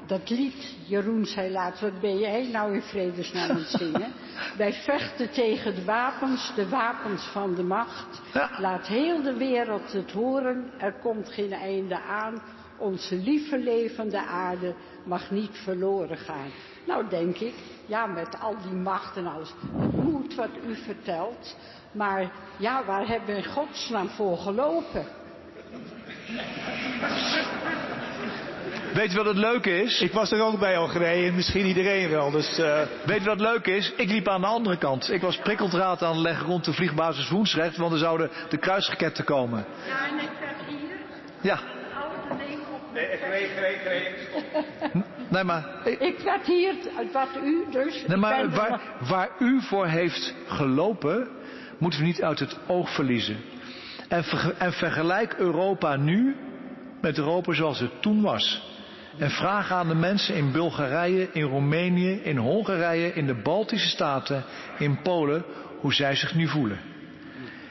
dat 0.07 0.29
lied, 0.29 0.75
Jeroen 0.85 1.25
zei 1.25 1.51
laatst, 1.51 1.81
wat 1.81 1.99
ben 1.99 2.17
jij 2.17 2.49
nou 2.51 2.73
in 2.73 2.81
vredesnaam 2.81 3.49
aan 3.49 3.55
het 3.55 3.67
zingen? 3.67 4.11
Wij 4.57 4.73
vechten 4.73 5.31
tegen 5.31 5.75
de 5.75 5.83
wapens, 5.83 6.51
de 6.55 6.69
wapens 6.69 7.23
van 7.23 7.55
de 7.55 7.63
macht. 7.63 8.21
Ja. 8.33 8.49
Laat 8.57 8.87
heel 8.87 9.21
de 9.21 9.37
wereld 9.37 9.91
het 9.91 10.11
horen, 10.11 10.71
er 10.77 10.93
komt 10.93 11.29
geen 11.29 11.53
einde 11.53 11.99
aan. 12.01 12.41
Onze 12.77 13.15
lieve 13.15 13.57
levende 13.57 14.19
aarde 14.25 14.73
mag 15.03 15.31
niet 15.31 15.57
verloren 15.63 16.17
gaan. 16.17 16.51
Nou 16.85 17.09
denk 17.09 17.37
ik, 17.37 17.53
ja 17.85 18.05
met 18.05 18.39
al 18.39 18.55
die 18.61 18.77
macht 18.77 19.17
en 19.17 19.27
alles, 19.27 19.53
het 19.77 20.03
moet 20.03 20.35
wat 20.35 20.49
u 20.67 20.75
vertelt. 20.75 21.55
Maar 21.91 22.31
ja, 22.57 22.85
waar 22.85 23.07
hebben 23.07 23.35
we 23.35 23.41
in 23.41 23.51
godsnaam 23.51 24.09
voor 24.09 24.37
gelopen? 24.37 25.05
Weet 28.93 29.11
je 29.11 29.17
wat 29.17 29.25
het 29.25 29.37
leuke 29.37 29.81
is? 29.81 30.01
Ik 30.01 30.11
was 30.11 30.31
er 30.31 30.41
ook 30.41 30.59
bij 30.59 30.77
al 30.77 30.87
gereden, 30.87 31.35
misschien 31.35 31.65
iedereen 31.65 32.09
wel. 32.09 32.31
Dus, 32.31 32.59
uh... 32.59 32.81
Weet 33.05 33.19
je 33.19 33.25
wat 33.25 33.39
het 33.39 33.47
leuke 33.47 33.71
is? 33.71 33.93
Ik 33.95 34.09
liep 34.09 34.27
aan 34.27 34.41
de 34.41 34.47
andere 34.47 34.77
kant. 34.77 35.11
Ik 35.11 35.21
was 35.21 35.37
prikkeldraad 35.37 36.01
aan 36.01 36.13
het 36.13 36.21
leggen 36.21 36.45
rond 36.45 36.65
de 36.65 36.73
vliegbasis 36.73 37.29
Woensrecht, 37.29 37.77
want 37.77 37.91
er 37.91 37.97
zouden 37.97 38.29
de 38.49 38.57
kruisraketten 38.57 39.25
komen. 39.25 39.65
Ja, 39.87 40.07
en 40.07 40.19
ik 40.19 40.29
werd 40.39 40.79
hier. 40.79 40.97
Ja. 41.41 41.59
Nee, 42.97 43.09
even 43.09 43.29
nee, 43.29 44.07
nee, 45.29 45.43
maar... 45.43 45.65
Ik, 45.83 45.99
ik 45.99 46.19
werd 46.19 46.45
hier, 46.45 46.75
wat 47.11 47.29
u 47.43 47.65
dus... 47.71 48.05
Nee, 48.07 48.17
maar 48.17 48.49
waar, 48.49 48.81
waar 48.99 49.29
u 49.39 49.61
voor 49.61 49.87
heeft 49.87 50.33
gelopen, 50.47 51.27
moeten 51.77 51.99
we 51.99 52.05
niet 52.05 52.23
uit 52.23 52.39
het 52.39 52.57
oog 52.67 52.89
verliezen. 52.93 53.37
En, 54.07 54.23
ver, 54.23 54.55
en 54.57 54.73
vergelijk 54.73 55.33
Europa 55.33 55.95
nu 55.95 56.35
met 57.01 57.17
Europa 57.17 57.53
zoals 57.53 57.79
het 57.79 58.01
toen 58.01 58.21
was. 58.21 58.75
En 59.17 59.29
vraag 59.29 59.71
aan 59.71 59.87
de 59.87 59.95
mensen 59.95 60.35
in 60.35 60.51
Bulgarije, 60.51 61.29
in 61.31 61.43
Roemenië, 61.43 62.11
in 62.23 62.37
Hongarije, 62.37 63.13
in 63.13 63.27
de 63.27 63.41
Baltische 63.41 63.89
Staten, 63.89 64.43
in 64.77 65.01
Polen, 65.01 65.43
hoe 65.79 65.93
zij 65.93 66.15
zich 66.15 66.35
nu 66.35 66.47
voelen. 66.47 66.79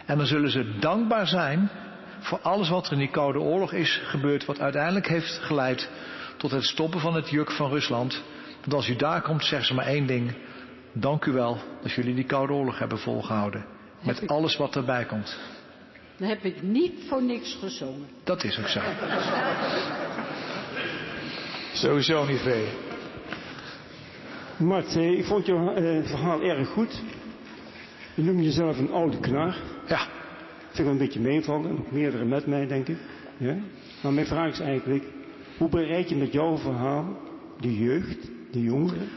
En 0.07 0.16
dan 0.16 0.27
zullen 0.27 0.51
ze 0.51 0.78
dankbaar 0.78 1.27
zijn 1.27 1.70
voor 2.18 2.38
alles 2.40 2.68
wat 2.68 2.86
er 2.86 2.93
in 2.93 2.98
die 2.98 3.10
Koude 3.10 3.38
Oorlog 3.38 3.72
is 3.72 4.01
gebeurd, 4.05 4.44
wat 4.44 4.60
uiteindelijk 4.60 5.09
heeft 5.09 5.38
geleid 5.38 5.90
tot 6.36 6.51
het 6.51 6.64
stoppen 6.64 7.01
van 7.01 7.14
het 7.14 7.28
juk 7.30 7.51
van 7.51 7.70
Rusland. 7.70 8.22
Want 8.60 8.74
als 8.74 8.88
u 8.88 8.97
daar 8.97 9.22
komt, 9.22 9.44
zeggen 9.44 9.66
ze 9.66 9.74
maar 9.74 9.86
één 9.86 10.06
ding. 10.06 10.34
Dank 10.93 11.24
u 11.24 11.32
wel 11.32 11.59
dat 11.82 11.93
jullie 11.93 12.14
die 12.14 12.24
Koude 12.24 12.52
Oorlog 12.52 12.78
hebben 12.78 12.98
volgehouden. 12.98 13.64
Met 14.02 14.28
alles 14.28 14.56
wat 14.56 14.76
erbij 14.76 15.05
komt. 15.05 15.38
Dan 16.16 16.28
heb 16.28 16.44
ik 16.44 16.62
niet 16.62 16.94
voor 17.09 17.22
niks 17.22 17.59
gezongen. 17.60 18.09
Dat 18.24 18.44
is 18.44 18.59
ook 18.59 18.68
zo. 18.68 18.80
Sowieso 21.72 22.24
niet 22.24 22.40
veel. 22.40 22.66
Mart, 24.56 24.97
eh, 24.97 25.18
ik 25.18 25.24
vond 25.24 25.47
jouw 25.47 25.74
eh, 25.74 26.05
verhaal 26.05 26.43
erg 26.43 26.68
goed. 26.68 27.02
Je 28.14 28.22
noemt 28.22 28.44
jezelf 28.44 28.78
een 28.78 28.93
oude 28.93 29.20
knar. 29.20 29.56
Ja. 29.86 30.09
Vind 30.77 30.89
ik 30.89 30.94
een 30.94 31.01
beetje 31.01 31.20
meevallen, 31.20 31.85
meerdere 31.89 32.24
met 32.24 32.47
mij, 32.47 32.66
denk 32.66 32.89
ik. 32.89 32.97
Ja? 33.36 33.55
Maar 34.03 34.12
mijn 34.12 34.27
vraag 34.27 34.51
is 34.51 34.61
eigenlijk, 34.61 35.05
hoe 35.59 35.69
bereid 35.69 36.09
je 36.09 36.16
met 36.16 36.32
jouw 36.32 36.57
verhaal 36.57 37.19
de 37.61 37.78
jeugd, 37.78 38.31
de 38.51 38.61
jongeren 38.62 39.09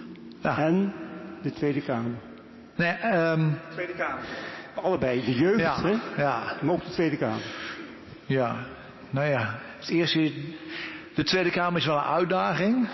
en 0.41 0.93
de 1.41 1.51
Tweede 1.51 1.81
Kamer? 1.81 2.11
Nee, 2.75 2.91
ehm 2.91 3.49
Tweede 3.71 3.93
Kamer. 3.93 4.23
Allebei, 4.75 5.25
de 5.25 5.33
jeugd, 5.33 5.59
Ja, 5.59 5.81
hè? 5.81 6.21
ja. 6.21 6.55
maar 6.61 6.73
ook 6.73 6.83
de 6.85 6.91
Tweede 6.91 7.17
Kamer. 7.17 7.43
Ja, 8.25 8.55
nou 9.09 9.27
ja. 9.29 9.59
Het 9.79 9.89
eerste, 9.89 10.31
de 11.15 11.23
Tweede 11.23 11.49
Kamer 11.51 11.79
is 11.79 11.85
wel 11.85 11.97
een 11.97 12.03
uitdaging. 12.03 12.87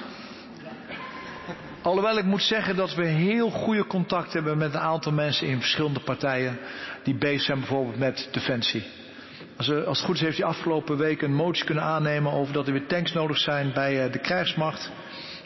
Alhoewel 1.86 2.18
ik 2.18 2.26
moet 2.26 2.42
zeggen 2.42 2.76
dat 2.76 2.96
we 2.96 3.06
heel 3.06 3.50
goede 3.50 3.88
contact 3.88 4.34
hebben 4.34 4.58
met 4.58 4.74
een 4.74 4.80
aantal 4.80 5.12
mensen 5.12 5.48
in 5.48 5.60
verschillende 5.60 6.00
partijen 6.00 6.58
die 7.04 7.18
bezig 7.18 7.42
zijn 7.42 7.60
bijvoorbeeld 7.60 7.98
met 7.98 8.28
defensie. 8.32 8.84
Als, 9.58 9.68
er- 9.68 9.86
als 9.86 9.98
het 9.98 10.06
goed 10.06 10.16
is 10.16 10.22
heeft 10.22 10.38
hij 10.38 10.48
afgelopen 10.48 10.98
week 10.98 11.22
een 11.22 11.34
motie 11.36 11.66
kunnen 11.66 11.84
aannemen 11.84 12.32
over 12.32 12.54
dat 12.54 12.68
er 12.68 12.74
weer 12.74 12.88
tanks 12.88 13.14
nodig 13.14 13.38
zijn 13.38 13.72
bij 13.74 14.06
eh, 14.06 14.12
de 14.12 14.20
krijgsmacht. 14.20 14.92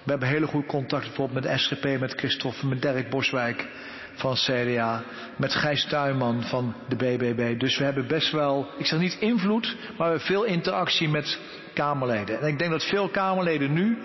We 0.03 0.11
hebben 0.11 0.27
hele 0.27 0.47
goede 0.47 0.67
contact 0.67 1.05
bijvoorbeeld 1.05 1.43
met 1.43 1.51
de 1.51 1.57
SGP, 1.57 1.99
met 1.99 2.13
Christophe, 2.13 2.67
met 2.67 2.81
Dirk 2.81 3.09
Boswijk 3.09 3.67
van 4.13 4.33
CDA, 4.35 5.03
met 5.35 5.55
Gijs 5.55 5.85
Tuinman 5.85 6.43
van 6.43 6.75
de 6.87 6.95
BBB. 6.95 7.59
Dus 7.59 7.77
we 7.77 7.83
hebben 7.83 8.07
best 8.07 8.31
wel, 8.31 8.67
ik 8.77 8.85
zeg 8.85 8.99
niet 8.99 9.17
invloed, 9.19 9.75
maar 9.87 9.95
we 9.97 10.03
hebben 10.03 10.21
veel 10.21 10.43
interactie 10.43 11.09
met 11.09 11.39
Kamerleden. 11.79 12.41
En 12.41 12.47
ik 12.47 12.59
denk 12.59 12.71
dat 12.71 12.83
veel 12.83 13.09
Kamerleden 13.09 13.73
nu 13.73 13.97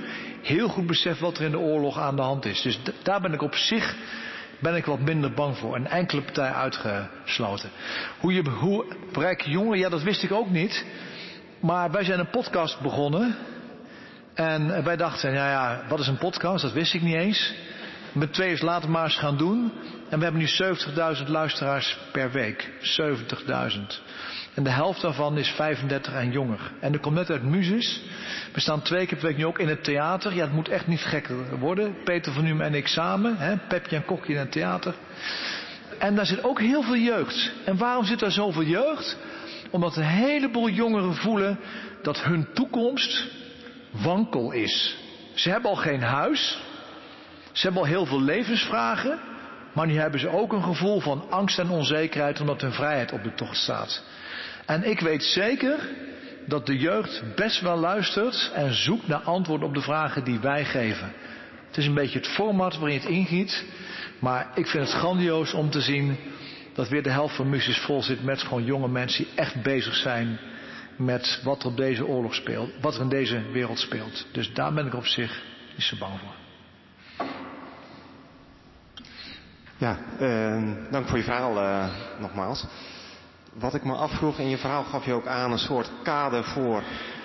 heel 0.43 0.69
goed 0.69 0.87
beseffen 0.87 1.25
wat 1.25 1.39
er 1.39 1.45
in 1.45 1.51
de 1.51 1.59
oorlog 1.59 1.99
aan 1.99 2.17
de 2.17 2.23
hand 2.23 2.45
is. 2.45 2.63
Dus 2.63 2.81
daar 3.03 3.21
ben 3.21 3.33
ik 3.33 3.43
op 3.43 3.55
zich 3.55 3.97
ben 4.59 4.75
ik 4.75 4.85
wat 4.85 5.01
minder 5.01 5.33
bang 5.33 5.59
voor. 5.59 5.77
Een 5.77 5.87
enkele 5.87 6.23
partij 6.23 6.53
uitgesloten. 6.53 7.71
Hoe 8.19 8.33
je 8.33 8.43
hoe 8.43 8.85
bereik 9.13 9.41
je 9.41 9.51
jongeren, 9.51 9.79
ja 9.79 9.89
dat 9.89 10.03
wist 10.03 10.23
ik 10.23 10.33
ook 10.33 10.51
niet. 10.51 10.85
Maar 11.61 11.91
wij 11.91 12.05
zijn 12.05 12.19
een 12.19 12.31
podcast 12.31 12.81
begonnen. 12.81 13.37
En 14.35 14.85
wij 14.85 14.97
dachten, 14.97 15.33
ja 15.33 15.51
ja, 15.51 15.83
wat 15.89 16.01
is 16.01 16.07
een 16.07 16.19
podcast? 16.19 16.63
Dat 16.63 16.73
wist 16.73 16.95
ik 16.95 17.03
niet 17.03 17.15
eens. 17.15 17.55
Met 18.13 18.33
twee 18.33 18.53
is 18.53 18.61
later 18.61 18.91
maar 18.91 19.05
eens 19.05 19.19
gaan 19.19 19.37
doen. 19.37 19.73
En 20.09 20.19
we 20.19 20.25
hebben 20.25 20.43
nu 20.43 20.49
70.000 21.23 21.27
luisteraars 21.27 21.99
per 22.13 22.31
week. 22.31 22.71
70.000. 22.81 24.03
En 24.55 24.65
de 24.65 24.71
helft 24.71 25.01
daarvan 25.01 25.39
is 25.39 25.49
35 25.49 26.13
en 26.13 26.31
jonger. 26.31 26.73
En 26.81 26.93
dat 26.93 27.01
komt 27.01 27.15
net 27.15 27.31
uit 27.31 27.43
Muses. 27.43 28.03
We 28.53 28.61
staan 28.61 28.83
twee 28.83 29.07
keer 29.07 29.19
per 29.19 29.27
week 29.27 29.37
nu 29.37 29.47
ook 29.47 29.59
in 29.59 29.69
het 29.69 29.85
theater. 29.85 30.35
Ja, 30.35 30.45
het 30.45 30.53
moet 30.53 30.69
echt 30.69 30.87
niet 30.87 31.05
gekker 31.05 31.59
worden. 31.59 31.97
Peter 32.05 32.33
van 32.33 32.45
Nuem 32.45 32.61
en 32.61 32.75
ik 32.75 32.87
samen. 32.87 33.37
Hè? 33.37 33.57
Pepje 33.57 33.97
en 33.97 34.05
Kokje 34.05 34.33
in 34.33 34.39
het 34.39 34.53
theater. 34.53 34.95
En 35.99 36.15
daar 36.15 36.27
zit 36.27 36.45
ook 36.45 36.61
heel 36.61 36.83
veel 36.83 36.97
jeugd. 36.97 37.53
En 37.65 37.77
waarom 37.77 38.05
zit 38.05 38.19
daar 38.19 38.31
zoveel 38.31 38.63
jeugd? 38.63 39.17
Omdat 39.71 39.97
een 39.97 40.03
heleboel 40.03 40.69
jongeren 40.69 41.15
voelen 41.15 41.59
dat 42.03 42.23
hun 42.23 42.49
toekomst 42.53 43.27
wankel 43.91 44.53
is. 44.53 44.97
Ze 45.35 45.51
hebben 45.51 45.71
al 45.71 45.77
geen 45.77 46.03
huis. 46.03 46.59
Ze 47.53 47.63
hebben 47.63 47.83
al 47.83 47.89
heel 47.89 48.07
veel 48.07 48.23
levensvragen. 48.23 49.19
Maar 49.73 49.87
nu 49.87 49.99
hebben 49.99 50.21
ze 50.21 50.29
ook 50.29 50.53
een 50.53 50.63
gevoel 50.63 51.01
van 51.01 51.25
angst 51.31 51.59
en 51.59 51.71
onzekerheid 51.71 52.41
omdat 52.41 52.61
hun 52.61 52.73
vrijheid 52.73 53.13
op 53.13 53.23
de 53.23 53.35
tocht 53.35 53.57
staat. 53.57 54.03
En 54.67 54.91
ik 54.91 55.01
weet 55.01 55.23
zeker 55.23 55.79
dat 56.47 56.67
de 56.67 56.79
jeugd 56.79 57.23
best 57.37 57.61
wel 57.61 57.77
luistert 57.77 58.51
en 58.55 58.75
zoekt 58.75 59.09
naar 59.09 59.21
antwoorden 59.21 59.69
op 59.69 59.75
de 59.75 59.81
vragen 59.81 60.25
die 60.25 60.39
wij 60.39 60.65
geven. 60.65 61.13
Het 61.67 61.77
is 61.77 61.87
een 61.87 61.95
beetje 61.95 62.19
het 62.19 62.29
format 62.29 62.79
waarin 62.79 62.99
het 62.99 63.09
ingiet. 63.09 63.65
Maar 64.19 64.51
ik 64.55 64.67
vind 64.67 64.87
het 64.87 64.97
grandioos 64.97 65.53
om 65.53 65.71
te 65.71 65.81
zien 65.81 66.17
dat 66.75 66.89
weer 66.89 67.03
de 67.03 67.11
helft 67.11 67.37
van 67.37 67.49
Muses 67.49 67.79
vol 67.79 68.03
zit 68.03 68.25
met 68.25 68.43
gewoon 68.43 68.65
jonge 68.65 68.89
mensen 68.89 69.25
die 69.25 69.33
echt 69.35 69.63
bezig 69.63 69.95
zijn 69.95 70.39
met 70.97 71.41
wat 71.45 71.63
er 71.63 71.69
op 71.69 71.77
deze 71.77 72.07
oorlog 72.07 72.35
speelt, 72.35 72.71
wat 72.81 72.95
er 72.95 73.01
in 73.01 73.09
deze 73.09 73.43
wereld 73.53 73.79
speelt. 73.79 74.27
Dus 74.33 74.53
daar 74.53 74.73
ben 74.73 74.87
ik 74.87 74.95
op 74.95 75.07
zich 75.07 75.43
niet 75.75 75.87
zo 75.87 75.97
bang 75.97 76.13
voor. 76.19 76.35
Ja, 79.77 79.99
eh, 80.19 80.91
dank 80.91 81.09
voor 81.09 81.19
je 81.19 81.25
verhaal 81.25 81.59
eh, 81.59 81.89
nogmaals. 82.21 82.67
Wat 83.59 83.75
ik 83.75 83.85
me 83.85 83.93
afvroeg, 83.93 84.39
in 84.39 84.49
je 84.49 84.59
verhaal 84.59 84.85
gaf 84.85 85.05
je 85.05 85.13
ook 85.13 85.27
aan 85.27 85.53
een 85.53 85.59
soort 85.59 85.91
kader 86.03 86.45
voor 86.45 86.83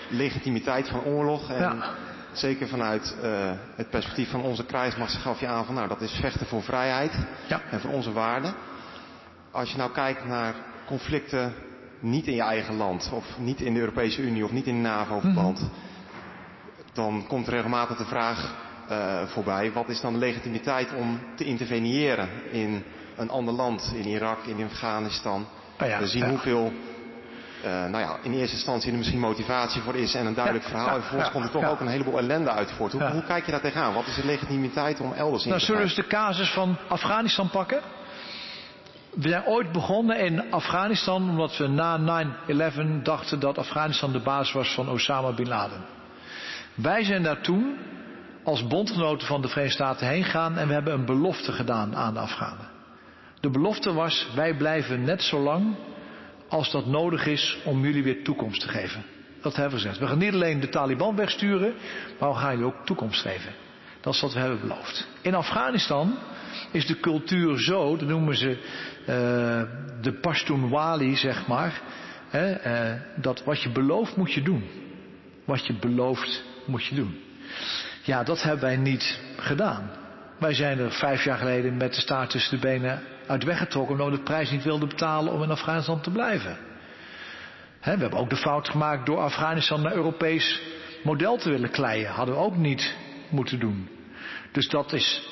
legitimiteit 0.10 0.90
van 0.90 1.04
oorlog. 1.04 1.50
En 1.50 1.60
Ja. 1.60 1.94
zeker 2.32 2.68
vanuit 2.68 3.16
eh, 3.22 3.52
het 3.76 3.90
perspectief 3.90 4.30
van 4.30 4.42
onze 4.42 4.66
krijgsmacht 4.66 5.14
gaf 5.14 5.40
je 5.40 5.48
aan 5.48 5.66
van 5.66 5.76
nou 5.76 5.88
dat 5.88 6.02
is 6.02 6.12
vechten 6.12 6.46
voor 6.48 6.64
vrijheid 6.64 7.12
en 7.70 7.80
voor 7.80 7.92
onze 7.92 8.12
waarden. 8.14 8.54
Als 9.52 9.72
je 9.72 9.78
nou 9.78 9.92
kijkt 9.92 10.26
naar 10.26 10.54
conflicten 10.86 11.54
niet 12.00 12.28
in 12.28 12.36
je 12.36 12.42
eigen 12.42 12.76
land 12.76 13.10
of 13.14 13.26
niet 13.38 13.62
in 13.62 13.74
de 13.74 13.80
Europese 13.80 14.22
Unie 14.22 14.44
of 14.44 14.52
niet 14.52 14.66
in 14.68 14.82
NAVO-verband, 14.82 15.70
dan 16.94 17.26
komt 17.28 17.48
er 17.48 17.54
regelmatig 17.54 17.98
de 17.98 18.06
vraag 18.06 18.56
eh, 18.88 19.24
voorbij, 19.26 19.72
wat 19.72 19.90
is 19.90 20.02
dan 20.02 20.14
de 20.14 20.20
legitimiteit 20.20 20.94
om 20.94 21.20
te 21.36 21.44
interveneren 21.46 22.30
in 22.52 22.84
een 23.16 23.30
ander 23.30 23.54
land, 23.54 23.92
in 23.96 24.06
Irak, 24.08 24.44
in 24.46 24.66
Afghanistan. 24.66 25.46
We 25.80 26.08
zien 26.08 26.24
ja. 26.24 26.30
hoeveel, 26.30 26.74
eh, 27.64 27.72
nou 27.72 27.98
ja, 27.98 28.18
in 28.22 28.34
eerste 28.34 28.56
instantie 28.56 28.92
er 28.92 28.98
misschien 28.98 29.20
motivatie 29.20 29.82
voor 29.82 29.96
is 29.96 30.16
en 30.16 30.26
een 30.26 30.34
duidelijk 30.34 30.66
Ja, 30.66 30.72
verhaal. 30.72 30.96
en 30.96 31.02
vervolgens 31.02 31.32
komt 31.32 31.46
er 31.46 31.52
toch 31.52 31.70
ook 31.70 31.80
een 31.80 31.88
heleboel 31.88 32.18
ellende 32.18 32.50
uit 32.50 32.72
voort. 32.72 32.92
Hoe, 32.92 33.24
kijk 33.28 33.46
je 33.46 33.52
daar 33.52 33.62
tegenaan? 33.62 33.94
Wat 33.94 34.08
is 34.08 34.16
de 34.16 34.26
legitimiteit 34.26 35.00
om 35.00 35.14
elders 35.14 35.44
in 35.44 35.50
Nou, 35.50 35.60
te 35.60 35.66
zullen 35.66 35.82
we 35.82 35.88
eens 35.88 35.96
de 35.96 36.08
casus 36.08 36.52
van 36.52 36.78
Afghanistan 36.88 37.50
pakken? 37.50 37.82
We 39.14 39.30
zijn 39.30 39.46
ooit 39.46 39.72
begonnen 39.72 40.20
in 40.20 40.52
Afghanistan 40.52 41.30
omdat 41.30 41.58
we 41.58 41.68
na 41.68 42.26
9-11 42.48 43.04
dachten 43.04 43.40
dat 43.40 43.58
Afghanistan 43.58 44.12
de 44.12 44.20
basis 44.20 44.54
was 44.54 44.74
van 44.74 44.90
Osama 44.90 45.32
Bin 45.32 45.48
Laden. 45.48 45.86
Wij 46.74 47.04
zijn 47.04 47.24
daar 47.24 47.42
toen 47.42 47.78
als 48.44 48.68
bondgenoten 48.68 49.28
van 49.28 49.42
de 49.42 49.48
Verenigde 49.48 49.84
Staten 49.84 50.08
heen 50.08 50.24
gegaan 50.24 50.58
en 50.58 50.68
we 50.68 50.74
hebben 50.74 50.94
een 50.94 51.06
belofte 51.06 51.52
gedaan 51.52 51.96
aan 51.96 52.14
de 52.14 52.20
Afghanen. 52.20 52.79
De 53.40 53.50
belofte 53.50 53.94
was, 53.94 54.28
wij 54.36 54.54
blijven 54.54 55.04
net 55.04 55.24
zo 55.24 55.40
lang 55.40 55.76
als 56.48 56.72
dat 56.72 56.86
nodig 56.86 57.26
is 57.26 57.58
om 57.66 57.84
jullie 57.84 58.04
weer 58.04 58.24
toekomst 58.24 58.62
te 58.62 58.68
geven. 58.68 59.04
Dat 59.42 59.56
hebben 59.56 59.74
we 59.74 59.80
gezegd. 59.80 60.00
We 60.00 60.08
gaan 60.08 60.18
niet 60.18 60.34
alleen 60.34 60.60
de 60.60 60.70
Taliban 60.70 61.16
wegsturen, 61.16 61.74
maar 62.20 62.30
we 62.30 62.36
gaan 62.36 62.52
jullie 62.52 62.66
ook 62.66 62.86
toekomst 62.86 63.22
geven. 63.22 63.54
Dat 64.02 64.14
is 64.14 64.22
wat 64.22 64.34
we 64.34 64.40
hebben 64.40 64.60
beloofd. 64.60 65.08
In 65.22 65.36
Afghanistan 65.36 66.18
is 66.72 66.86
de 66.86 67.00
cultuur 67.00 67.60
zo, 67.60 67.98
dat 67.98 68.08
noemen 68.08 68.38
ze 68.38 68.50
eh, 69.06 69.62
de 70.02 70.14
Pashtunwali, 70.22 71.16
zeg 71.16 71.48
maar. 71.48 71.82
Hè, 72.30 72.52
eh, 72.52 73.02
dat 73.16 73.44
wat 73.44 73.62
je 73.62 73.70
belooft 73.70 74.16
moet 74.16 74.34
je 74.34 74.42
doen. 74.42 74.64
Wat 75.46 75.68
je 75.68 75.74
belooft 75.74 76.44
moet 76.66 76.86
je 76.86 76.96
doen. 76.96 77.20
Ja, 78.04 78.24
dat 78.24 78.44
hebben 78.44 78.62
wij 78.62 78.78
niet 78.78 79.20
gedaan. 79.38 79.90
Wij 80.38 80.54
zijn 80.54 80.80
er 80.80 80.92
vijf 80.92 81.24
jaar 81.24 81.38
geleden 81.38 81.78
met 81.78 81.94
de 81.94 82.02
staart 82.02 82.30
tussen 82.30 82.60
de 82.60 82.68
benen 82.68 83.02
uit 83.30 83.44
weggetrokken 83.44 83.92
omdat 83.96 84.10
we 84.10 84.18
de 84.18 84.24
prijs 84.24 84.52
niet 84.52 84.64
wilden 84.64 84.90
betalen 84.90 85.34
om 85.34 85.44
in 85.44 85.52
Afghanistan 85.52 86.02
te 86.02 86.12
blijven. 86.12 86.58
We 87.82 87.90
hebben 87.90 88.12
ook 88.12 88.30
de 88.30 88.36
fout 88.36 88.70
gemaakt 88.70 89.06
door 89.06 89.18
Afghanistan 89.18 89.82
naar 89.82 89.94
Europees 89.94 90.62
model 91.04 91.38
te 91.38 91.50
willen 91.50 91.72
kleien. 91.72 92.12
Hadden 92.12 92.36
we 92.36 92.42
ook 92.42 92.56
niet 92.56 92.96
moeten 93.30 93.60
doen. 93.60 93.90
Dus 94.52 94.70
dat 94.70 94.94
is, 94.94 95.30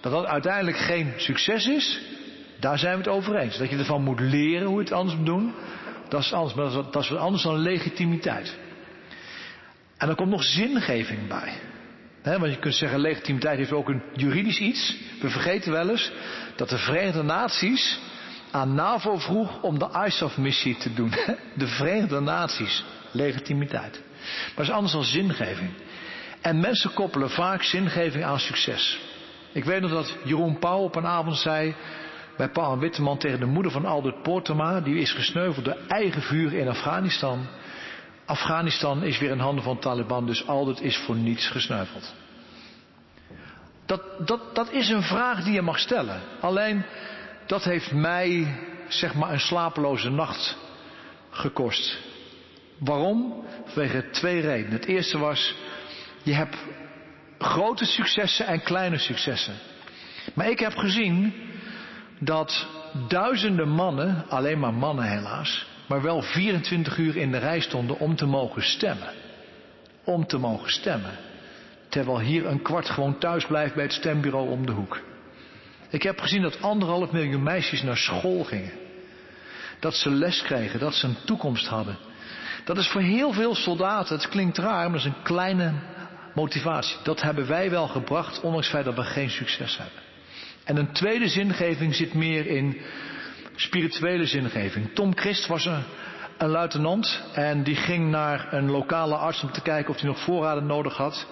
dat 0.00 0.12
dat 0.12 0.24
uiteindelijk 0.24 0.76
geen 0.76 1.12
succes 1.16 1.66
is, 1.66 2.00
daar 2.60 2.78
zijn 2.78 2.92
we 2.92 2.98
het 2.98 3.08
over 3.08 3.36
eens. 3.36 3.58
Dat 3.58 3.70
je 3.70 3.76
ervan 3.76 4.02
moet 4.02 4.20
leren 4.20 4.66
hoe 4.66 4.76
je 4.76 4.84
het 4.84 4.92
anders 4.92 5.16
moet 5.16 5.26
doen, 5.26 5.54
dat 6.08 6.20
is, 6.20 6.32
anders, 6.32 6.54
maar 6.54 6.64
dat 6.64 6.84
is 6.84 6.92
dat 6.92 7.02
is 7.02 7.08
wat 7.08 7.18
anders 7.18 7.42
dan 7.42 7.58
legitimiteit. 7.58 8.58
En 9.96 10.08
er 10.08 10.14
komt 10.14 10.30
nog 10.30 10.44
zingeving 10.44 11.28
bij. 11.28 11.52
Want 12.24 12.52
je 12.52 12.58
kunt 12.58 12.74
zeggen, 12.74 13.00
legitimiteit 13.00 13.58
heeft 13.58 13.72
ook 13.72 13.88
een 13.88 14.02
juridisch 14.12 14.58
iets. 14.58 14.96
We 15.20 15.30
vergeten 15.30 15.72
wel 15.72 15.90
eens 15.90 16.12
dat 16.56 16.68
de 16.68 16.78
Verenigde 16.78 17.22
Naties 17.22 18.00
aan 18.50 18.74
NAVO 18.74 19.18
vroeg 19.18 19.62
om 19.62 19.78
de 19.78 20.04
ISAF-missie 20.06 20.76
te 20.76 20.94
doen. 20.94 21.10
De 21.54 21.66
Verenigde 21.66 22.20
Naties, 22.20 22.84
legitimiteit. 23.10 24.02
Maar 24.22 24.52
dat 24.54 24.66
is 24.66 24.72
anders 24.72 24.92
dan 24.92 25.04
zingeving. 25.04 25.70
En 26.40 26.60
mensen 26.60 26.92
koppelen 26.92 27.30
vaak 27.30 27.62
zingeving 27.62 28.24
aan 28.24 28.38
succes. 28.38 29.00
Ik 29.52 29.64
weet 29.64 29.80
nog 29.80 29.90
dat 29.90 30.16
Jeroen 30.24 30.58
Pauw 30.58 30.82
op 30.82 30.96
een 30.96 31.06
avond 31.06 31.36
zei 31.36 31.74
bij 32.36 32.48
Paul 32.48 32.78
Witteman 32.78 33.18
tegen 33.18 33.40
de 33.40 33.46
moeder 33.46 33.72
van 33.72 33.84
Aldert 33.84 34.22
Poortema, 34.22 34.80
die 34.80 34.96
is 34.96 35.12
gesneuveld 35.12 35.64
door 35.64 35.78
eigen 35.88 36.22
vuur 36.22 36.52
in 36.52 36.68
Afghanistan. 36.68 37.46
Afghanistan 38.26 39.02
is 39.02 39.18
weer 39.18 39.30
in 39.30 39.38
handen 39.38 39.64
van 39.64 39.78
Taliban, 39.78 40.26
dus 40.26 40.46
Aldert 40.46 40.80
is 40.80 40.96
voor 40.96 41.16
niets 41.16 41.48
gesneuveld. 41.48 42.14
Dat, 43.86 44.26
dat, 44.26 44.54
dat 44.54 44.70
is 44.70 44.88
een 44.88 45.02
vraag 45.02 45.44
die 45.44 45.52
je 45.52 45.62
mag 45.62 45.78
stellen. 45.78 46.20
Alleen, 46.40 46.84
dat 47.46 47.64
heeft 47.64 47.92
mij 47.92 48.58
zeg 48.88 49.14
maar 49.14 49.32
een 49.32 49.40
slapeloze 49.40 50.10
nacht 50.10 50.56
gekost. 51.30 51.98
Waarom? 52.78 53.44
Vanwege 53.64 54.10
twee 54.10 54.40
redenen. 54.40 54.72
Het 54.72 54.84
eerste 54.84 55.18
was, 55.18 55.54
je 56.22 56.34
hebt 56.34 56.56
grote 57.38 57.84
successen 57.84 58.46
en 58.46 58.62
kleine 58.62 58.98
successen. 58.98 59.54
Maar 60.34 60.50
ik 60.50 60.58
heb 60.58 60.76
gezien 60.76 61.34
dat 62.18 62.66
duizenden 63.08 63.68
mannen, 63.68 64.24
alleen 64.28 64.58
maar 64.58 64.74
mannen 64.74 65.04
helaas, 65.04 65.66
maar 65.86 66.02
wel 66.02 66.22
24 66.22 66.98
uur 66.98 67.16
in 67.16 67.30
de 67.30 67.38
rij 67.38 67.60
stonden 67.60 67.98
om 67.98 68.16
te 68.16 68.26
mogen 68.26 68.62
stemmen. 68.62 69.12
Om 70.04 70.26
te 70.26 70.38
mogen 70.38 70.70
stemmen. 70.70 71.18
Terwijl 71.88 72.20
hier 72.20 72.46
een 72.46 72.62
kwart 72.62 72.90
gewoon 72.90 73.18
thuis 73.18 73.46
blijft 73.46 73.74
bij 73.74 73.84
het 73.84 73.92
stembureau 73.92 74.50
om 74.50 74.66
de 74.66 74.72
hoek. 74.72 75.00
Ik 75.88 76.02
heb 76.02 76.20
gezien 76.20 76.42
dat 76.42 76.62
anderhalf 76.62 77.12
miljoen 77.12 77.42
meisjes 77.42 77.82
naar 77.82 77.96
school 77.96 78.44
gingen. 78.44 78.72
Dat 79.80 79.94
ze 79.94 80.10
les 80.10 80.42
kregen, 80.42 80.80
dat 80.80 80.94
ze 80.94 81.06
een 81.06 81.16
toekomst 81.24 81.66
hadden. 81.66 81.96
Dat 82.64 82.78
is 82.78 82.88
voor 82.88 83.00
heel 83.00 83.32
veel 83.32 83.54
soldaten, 83.54 84.16
het 84.16 84.28
klinkt 84.28 84.58
raar, 84.58 84.90
maar 84.90 84.98
dat 84.98 85.06
is 85.06 85.12
een 85.16 85.22
kleine 85.22 85.72
motivatie. 86.34 86.96
Dat 87.02 87.22
hebben 87.22 87.46
wij 87.46 87.70
wel 87.70 87.88
gebracht, 87.88 88.40
ondanks 88.40 88.66
het 88.66 88.74
feit 88.74 88.84
dat 88.84 89.04
we 89.04 89.10
geen 89.10 89.30
succes 89.30 89.76
hebben. 89.76 90.02
En 90.64 90.76
een 90.76 90.92
tweede 90.92 91.28
zingeving 91.28 91.94
zit 91.94 92.14
meer 92.14 92.46
in 92.46 92.80
spirituele 93.56 94.26
zingeving. 94.26 94.94
Tom 94.94 95.16
Christ 95.16 95.46
was 95.46 95.64
een, 95.66 95.82
luitenant 96.38 97.22
en 97.32 97.62
die 97.62 97.76
ging 97.76 98.10
naar 98.10 98.52
een 98.52 98.70
lokale 98.70 99.14
arts 99.14 99.42
om 99.42 99.52
te 99.52 99.62
kijken 99.62 99.90
of 99.90 100.00
hij 100.00 100.08
nog 100.08 100.18
voorraden 100.18 100.66
nodig 100.66 100.96
had. 100.96 101.26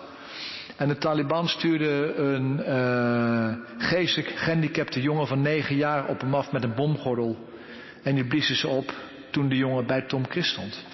En 0.77 0.89
de 0.89 0.99
Taliban 0.99 1.49
stuurde 1.49 2.15
een 2.17 2.61
uh, 2.61 3.89
geestelijk 3.89 4.29
gehandicapte 4.29 5.01
jongen 5.01 5.27
van 5.27 5.41
negen 5.41 5.77
jaar 5.77 6.07
op 6.07 6.21
hem 6.21 6.35
af 6.35 6.53
met 6.53 6.63
een 6.63 6.75
bomgordel. 6.75 7.49
En 8.03 8.15
die 8.15 8.27
bliezen 8.27 8.57
ze 8.57 8.69
op 8.69 8.93
toen 9.31 9.49
de 9.49 9.57
jongen 9.57 9.87
bij 9.87 10.03
Tom 10.03 10.29
Christ 10.29 10.51
stond. 10.51 10.85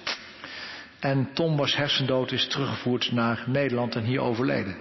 En 0.99 1.29
Tom 1.33 1.57
was 1.57 1.75
hersendood, 1.75 2.31
is 2.31 2.47
teruggevoerd 2.47 3.11
naar 3.11 3.43
Nederland 3.45 3.95
en 3.95 4.03
hier 4.03 4.21
overleden. 4.21 4.75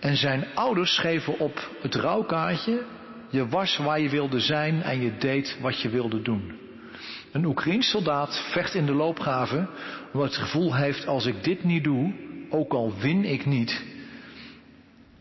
En 0.00 0.16
zijn 0.16 0.46
ouders 0.54 0.94
schreven 0.94 1.38
op 1.38 1.70
het 1.82 1.94
rouwkaartje, 1.94 2.84
je 3.30 3.48
was 3.48 3.76
waar 3.76 4.00
je 4.00 4.08
wilde 4.08 4.40
zijn 4.40 4.82
en 4.82 5.00
je 5.00 5.16
deed 5.16 5.58
wat 5.60 5.80
je 5.80 5.88
wilde 5.88 6.22
doen. 6.22 6.52
Een 7.32 7.44
Oekraïns 7.44 7.90
soldaat 7.90 8.50
vecht 8.52 8.74
in 8.74 8.86
de 8.86 8.94
loopgave 8.94 9.68
omdat 10.12 10.28
het 10.28 10.36
gevoel 10.36 10.74
heeft, 10.74 11.06
als 11.06 11.26
ik 11.26 11.44
dit 11.44 11.64
niet 11.64 11.84
doe, 11.84 12.12
ook 12.50 12.72
al 12.72 12.94
win 13.00 13.24
ik 13.24 13.46
niet, 13.46 13.82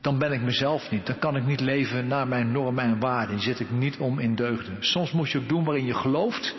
dan 0.01 0.17
ben 0.17 0.31
ik 0.31 0.41
mezelf 0.41 0.91
niet. 0.91 1.05
Dan 1.05 1.19
kan 1.19 1.35
ik 1.35 1.45
niet 1.45 1.59
leven 1.59 2.07
naar 2.07 2.27
mijn 2.27 2.51
normen 2.51 2.83
en 2.83 2.99
waarden. 2.99 3.39
Zet 3.39 3.59
ik 3.59 3.71
niet 3.71 3.97
om 3.97 4.19
in 4.19 4.35
deugden. 4.35 4.77
Soms 4.79 5.11
moet 5.11 5.29
je 5.29 5.37
ook 5.37 5.49
doen 5.49 5.63
waarin 5.63 5.85
je 5.85 5.93
gelooft, 5.93 6.55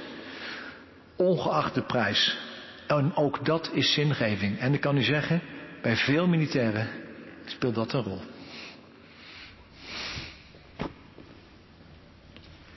ongeacht 1.17 1.75
de 1.75 1.83
prijs. 1.83 2.39
En 2.87 3.17
ook 3.17 3.45
dat 3.45 3.71
is 3.73 3.93
zingeving. 3.93 4.59
En 4.59 4.75
ik 4.75 4.81
kan 4.81 4.97
u 4.97 5.03
zeggen, 5.03 5.41
bij 5.83 5.97
veel 5.97 6.27
militairen 6.27 6.89
speelt 7.45 7.75
dat 7.75 7.93
een 7.93 8.03
rol. 8.03 8.21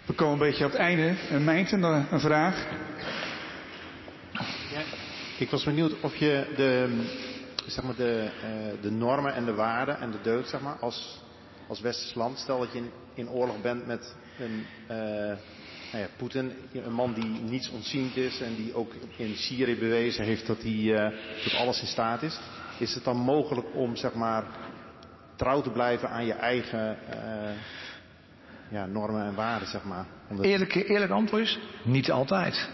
We 0.05 0.13
komen 0.13 0.33
een 0.33 0.39
beetje 0.39 0.65
op 0.65 0.71
het 0.71 0.79
einde. 0.79 1.15
Mijnten, 1.39 1.83
een 1.83 2.19
vraag. 2.19 2.67
Ja, 4.73 4.81
ik 5.37 5.49
was 5.49 5.63
benieuwd 5.63 5.99
of 6.01 6.15
je 6.15 6.53
de, 6.55 7.01
zeg 7.67 7.83
maar 7.83 7.95
de, 7.95 8.29
uh, 8.43 8.81
de 8.81 8.91
normen 8.91 9.33
en 9.33 9.45
de 9.45 9.53
waarden 9.53 9.99
en 9.99 10.11
de 10.11 10.21
deugd, 10.21 10.49
zeg 10.49 10.61
maar, 10.61 10.75
als, 10.79 11.21
als 11.67 11.81
westers 11.81 12.13
land, 12.13 12.39
stel 12.39 12.59
dat 12.59 12.71
je 12.71 12.77
in, 12.77 12.91
in 13.13 13.29
oorlog 13.29 13.61
bent 13.61 13.85
met 13.85 14.15
een, 14.39 14.65
uh, 14.83 14.97
nou 15.91 16.03
ja, 16.03 16.07
Poetin, 16.17 16.51
een 16.73 16.93
man 16.93 17.13
die 17.13 17.39
niets 17.41 17.69
ontziend 17.69 18.15
is 18.15 18.41
en 18.41 18.55
die 18.55 18.75
ook 18.75 18.93
in 19.15 19.35
Syrië 19.35 19.77
bewezen 19.77 20.25
heeft 20.25 20.47
dat 20.47 20.61
hij 20.61 21.13
tot 21.43 21.55
alles 21.55 21.81
in 21.81 21.87
staat 21.87 22.21
is. 22.21 22.39
Is 22.77 22.93
het 22.93 23.03
dan 23.03 23.17
mogelijk 23.17 23.67
om, 23.73 23.95
zeg 23.95 24.13
maar, 24.13 24.43
trouw 25.35 25.61
te 25.61 25.69
blijven 25.71 26.09
aan 26.09 26.25
je 26.25 26.33
eigen 26.33 26.97
ja, 28.71 28.85
normen 28.85 29.25
en 29.25 29.35
waarden, 29.35 29.67
zeg 29.67 29.83
maar? 29.83 30.05
Omdat... 30.29 30.45
Eerlijk, 30.45 31.11
antwoord 31.11 31.43
is, 31.43 31.59
niet 31.83 32.11
altijd. 32.11 32.69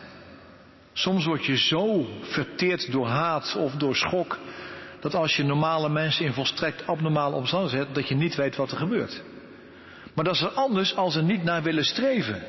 Soms 0.94 1.26
word 1.26 1.46
je 1.46 1.58
zo 1.58 2.06
verteerd 2.22 2.92
door 2.92 3.08
haat 3.08 3.56
of 3.56 3.74
door 3.74 3.96
schok 3.96 4.38
dat 5.00 5.16
als 5.16 5.36
je 5.36 5.44
normale 5.44 5.90
mensen 5.90 6.26
in 6.26 6.34
volstrekt 6.34 6.88
abnormale 6.88 7.36
omstandigheden 7.36 7.86
zet, 7.88 7.96
dat 7.96 8.08
je 8.08 8.16
niet 8.16 8.36
weet 8.36 8.56
wat 8.56 8.72
er 8.72 8.78
gebeurt. 8.78 9.24
Maar 10.14 10.26
dat 10.26 10.34
is 10.34 10.42
er 10.42 10.50
anders 10.50 10.96
als 10.96 11.14
ze 11.14 11.22
niet 11.22 11.44
naar 11.44 11.64
willen 11.64 11.84
streven. 11.84 12.44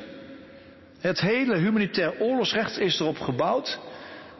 Het 0.99 1.21
hele 1.21 1.57
humanitair 1.57 2.19
oorlogsrecht 2.19 2.79
is 2.79 2.99
erop 2.99 3.19
gebouwd 3.19 3.79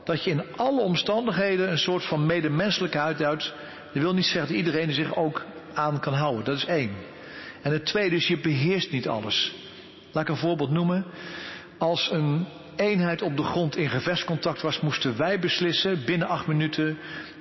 dat 0.03 0.23
je 0.23 0.31
in 0.31 0.43
alle 0.55 0.81
omstandigheden 0.81 1.71
een 1.71 1.77
soort 1.77 2.05
van 2.05 2.25
medemenselijkheid 2.25 3.21
uit. 3.21 3.53
Dat 3.93 4.03
wil 4.03 4.13
niet 4.13 4.25
zeggen 4.25 4.47
dat 4.47 4.57
iedereen 4.57 4.87
er 4.87 4.93
zich 4.93 5.15
ook 5.15 5.45
aan 5.73 5.99
kan 5.99 6.13
houden. 6.13 6.45
Dat 6.45 6.55
is 6.55 6.65
één. 6.65 6.91
En 7.61 7.71
het 7.71 7.85
tweede 7.85 8.15
is, 8.15 8.27
je 8.27 8.39
beheerst 8.39 8.91
niet 8.91 9.07
alles. 9.07 9.53
Laat 10.11 10.23
ik 10.23 10.29
een 10.29 10.37
voorbeeld 10.37 10.71
noemen. 10.71 11.05
Als 11.77 12.11
een 12.11 12.45
eenheid 12.75 13.21
op 13.21 13.37
de 13.37 13.43
grond 13.43 13.75
in 13.75 13.89
gevechtscontact 13.89 14.61
was, 14.61 14.79
moesten 14.79 15.17
wij 15.17 15.39
beslissen 15.39 16.05
binnen 16.05 16.27
acht 16.27 16.47
minuten 16.47 16.97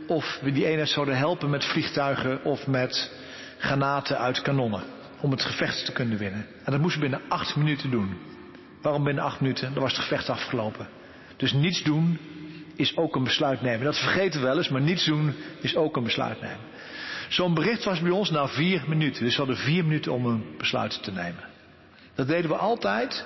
of 0.07 0.39
we 0.43 0.53
die 0.53 0.67
eenheid 0.67 0.89
zouden 0.89 1.17
helpen 1.17 1.51
met 1.51 1.65
vliegtuigen 1.65 2.45
of 2.45 2.67
met 2.67 3.13
granaten 3.59 4.19
uit 4.19 4.43
kanonnen. 4.43 4.83
Om 5.21 5.31
het 5.31 5.43
gevecht 5.43 5.85
te 5.85 5.93
kunnen 5.93 6.19
winnen. 6.19 6.47
En 6.65 6.73
dat 6.73 6.81
moesten 6.81 7.01
we 7.03 7.09
binnen 7.09 7.29
acht 7.29 7.57
minuten 7.57 7.91
doen. 7.91 8.17
Waarom 8.83 9.05
binnen 9.05 9.25
acht 9.25 9.41
minuten? 9.41 9.73
Dan 9.75 9.83
was 9.83 9.93
het 9.93 10.01
gevecht 10.01 10.29
afgelopen. 10.29 10.89
Dus 11.37 11.53
niets 11.53 11.83
doen 11.83 12.19
is 12.77 12.97
ook 12.97 13.17
een 13.17 13.25
besluit 13.25 13.61
nemen. 13.61 13.85
Dat 13.85 13.99
vergeten 13.99 14.41
we 14.41 14.47
wel 14.47 14.57
eens, 14.57 14.69
maar 14.69 14.81
niets 14.81 15.05
doen 15.05 15.35
is 15.61 15.77
ook 15.77 15.97
een 15.97 16.05
besluit 16.05 16.41
nemen. 16.41 16.67
Zo'n 17.29 17.55
bericht 17.55 17.85
was 17.85 18.01
bij 18.01 18.11
ons 18.11 18.31
na 18.31 18.49
vier 18.49 18.85
minuten. 18.87 19.25
Dus 19.25 19.37
we 19.37 19.39
hadden 19.45 19.65
vier 19.65 19.85
minuten 19.85 20.13
om 20.13 20.27
een 20.27 20.45
besluit 20.59 21.03
te 21.03 21.13
nemen. 21.13 21.45
Dat 22.15 22.29
deden 22.29 22.51
we 22.51 22.57
altijd 22.57 23.25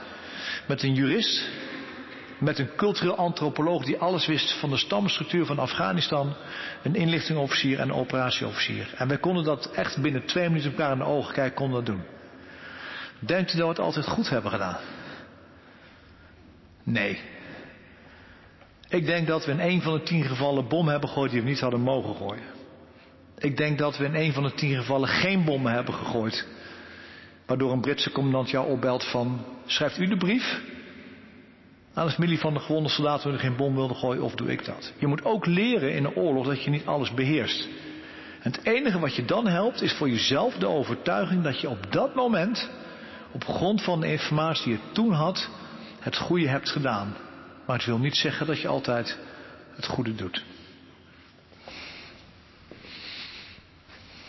met 0.66 0.82
een 0.82 0.94
jurist 0.94 1.50
met 2.42 2.58
een 2.58 2.74
cultureel 2.76 3.16
antropoloog 3.16 3.84
die 3.84 3.98
alles 3.98 4.26
wist 4.26 4.52
van 4.52 4.70
de 4.70 4.76
stamstructuur 4.76 5.46
van 5.46 5.58
Afghanistan, 5.58 6.34
een 6.82 6.94
inlichtingofficier 6.94 7.78
en 7.78 7.88
een 7.88 7.94
operatieofficier. 7.94 8.94
En 8.96 9.08
wij 9.08 9.18
konden 9.18 9.44
dat 9.44 9.70
echt 9.70 10.02
binnen 10.02 10.26
twee 10.26 10.48
minuten 10.48 10.70
elkaar 10.70 10.92
in 10.92 10.98
de 10.98 11.04
ogen 11.04 11.34
kijken, 11.34 11.54
konden 11.54 11.84
dat 11.84 11.94
doen. 11.94 12.04
Denkt 13.18 13.54
u 13.54 13.56
dat 13.56 13.66
we 13.66 13.72
het 13.72 13.78
altijd 13.78 14.06
goed 14.06 14.28
hebben 14.28 14.50
gedaan? 14.50 14.76
Nee. 16.82 17.20
Ik 18.88 19.06
denk 19.06 19.26
dat 19.26 19.44
we 19.44 19.52
in 19.52 19.60
een 19.60 19.82
van 19.82 19.92
de 19.92 20.02
tien 20.02 20.24
gevallen 20.24 20.68
bommen 20.68 20.92
hebben 20.92 21.08
gegooid 21.08 21.30
die 21.30 21.42
we 21.42 21.48
niet 21.48 21.60
hadden 21.60 21.80
mogen 21.80 22.14
gooien. 22.14 22.61
Ik 23.38 23.56
denk 23.56 23.78
dat 23.78 23.96
we 23.96 24.04
in 24.04 24.14
een 24.14 24.32
van 24.32 24.42
de 24.42 24.54
tien 24.54 24.76
gevallen 24.76 25.08
geen 25.08 25.44
bommen 25.44 25.72
hebben 25.72 25.94
gegooid. 25.94 26.46
Waardoor 27.46 27.72
een 27.72 27.80
Britse 27.80 28.12
commandant 28.12 28.50
jou 28.50 28.70
opbelt 28.70 29.04
van, 29.04 29.44
schrijft 29.66 29.98
u 29.98 30.06
de 30.06 30.16
brief? 30.16 30.60
aan 31.94 32.06
de 32.06 32.12
familie 32.12 32.38
van 32.38 32.54
de 32.54 32.60
gewonde 32.60 32.88
soldaat 32.88 33.24
er 33.24 33.38
geen 33.38 33.56
bom 33.56 33.74
wilde 33.74 33.94
gooien, 33.94 34.22
of 34.22 34.34
doe 34.34 34.50
ik 34.50 34.64
dat? 34.64 34.92
Je 34.98 35.06
moet 35.06 35.24
ook 35.24 35.46
leren 35.46 35.94
in 35.94 36.04
een 36.04 36.14
oorlog 36.14 36.46
dat 36.46 36.62
je 36.62 36.70
niet 36.70 36.86
alles 36.86 37.14
beheerst. 37.14 37.68
Het 38.38 38.60
enige 38.62 38.98
wat 38.98 39.16
je 39.16 39.24
dan 39.24 39.46
helpt, 39.46 39.82
is 39.82 39.92
voor 39.92 40.08
jezelf 40.08 40.54
de 40.54 40.68
overtuiging 40.68 41.42
dat 41.42 41.60
je 41.60 41.68
op 41.68 41.92
dat 41.92 42.14
moment, 42.14 42.70
op 43.32 43.44
grond 43.44 43.82
van 43.82 44.00
de 44.00 44.10
informatie 44.10 44.64
die 44.64 44.72
je 44.72 44.92
toen 44.92 45.12
had, 45.12 45.48
het 46.00 46.16
goede 46.16 46.48
hebt 46.48 46.70
gedaan. 46.70 47.16
Maar 47.66 47.76
het 47.76 47.86
wil 47.86 47.98
niet 47.98 48.16
zeggen 48.16 48.46
dat 48.46 48.60
je 48.60 48.68
altijd 48.68 49.18
het 49.74 49.86
goede 49.86 50.14
doet. 50.14 50.44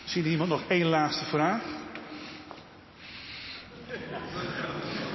Ziet 0.04 0.24
iemand 0.24 0.48
nog 0.48 0.62
één 0.68 0.86
laatste 0.86 1.24
vraag? 1.24 1.62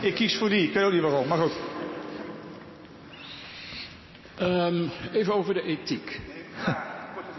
Ik 0.02 0.16
kies 0.16 0.38
voor 0.38 0.50
die, 0.50 0.68
ik 0.68 0.74
weet 0.74 0.84
ook 0.84 0.92
niet 0.92 1.02
waarom, 1.02 1.28
maar 1.28 1.38
goed. 1.38 1.58
Um, 4.42 4.92
even 5.12 5.34
over 5.34 5.54
de 5.54 5.62
ethiek. 5.62 6.20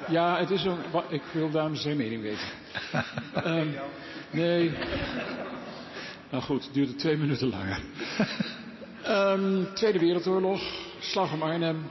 Ja, 0.09 0.39
het 0.39 0.51
is 0.51 0.65
een, 0.65 0.79
ik 1.09 1.23
wil 1.33 1.51
dames 1.51 1.83
zijn 1.83 1.97
mening 1.97 2.23
weten. 2.23 2.49
Um, 3.47 3.75
nee. 4.31 4.73
Nou 6.31 6.43
goed, 6.43 6.65
het 6.65 6.75
duurde 6.75 6.95
twee 6.95 7.17
minuten 7.17 7.49
langer. 7.49 7.81
Um, 9.09 9.75
Tweede 9.75 9.99
Wereldoorlog, 9.99 10.63
slag 10.99 11.33
om 11.33 11.43
Arnhem. 11.43 11.91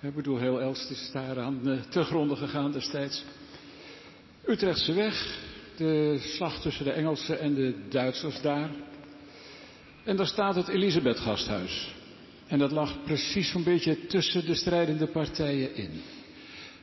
Ik 0.00 0.14
bedoel, 0.14 0.38
heel 0.38 0.60
Elst 0.60 0.90
is 0.90 1.10
daar 1.12 1.40
aan 1.40 1.60
uh, 1.64 1.80
te 1.80 2.04
gronden 2.04 2.36
gegaan 2.36 2.72
destijds. 2.72 3.24
Utrechtse 4.46 4.92
weg, 4.92 5.38
de 5.76 6.18
slag 6.18 6.60
tussen 6.60 6.84
de 6.84 6.90
Engelsen 6.90 7.40
en 7.40 7.54
de 7.54 7.74
Duitsers 7.88 8.40
daar. 8.40 8.70
En 10.04 10.16
daar 10.16 10.26
staat 10.26 10.54
het 10.54 10.68
Elisabeth 10.68 11.18
Gasthuis. 11.18 11.94
En 12.46 12.58
dat 12.58 12.70
lag 12.70 13.04
precies 13.04 13.50
zo'n 13.50 13.64
beetje 13.64 14.06
tussen 14.06 14.46
de 14.46 14.54
strijdende 14.54 15.06
partijen 15.06 15.74
in. 15.74 16.00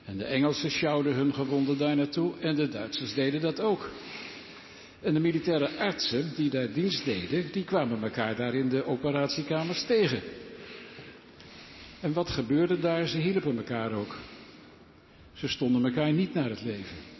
En 0.05 0.17
de 0.17 0.23
Engelsen 0.23 0.71
sjouwden 0.71 1.13
hun 1.13 1.33
gewonden 1.33 1.77
daar 1.77 1.95
naartoe 1.95 2.39
en 2.39 2.55
de 2.55 2.67
Duitsers 2.67 3.13
deden 3.13 3.41
dat 3.41 3.59
ook. 3.59 3.89
En 5.01 5.13
de 5.13 5.19
militaire 5.19 5.77
artsen 5.77 6.33
die 6.35 6.49
daar 6.49 6.71
dienst 6.71 7.05
deden, 7.05 7.51
die 7.51 7.63
kwamen 7.63 8.03
elkaar 8.03 8.35
daar 8.35 8.53
in 8.53 8.69
de 8.69 8.85
operatiekamers 8.85 9.85
tegen. 9.85 10.21
En 11.99 12.13
wat 12.13 12.29
gebeurde 12.29 12.79
daar? 12.79 13.07
Ze 13.07 13.17
hielpen 13.17 13.57
elkaar 13.57 13.91
ook. 13.91 14.17
Ze 15.33 15.47
stonden 15.47 15.85
elkaar 15.85 16.11
niet 16.11 16.33
naar 16.33 16.49
het 16.49 16.61
leven. 16.61 17.12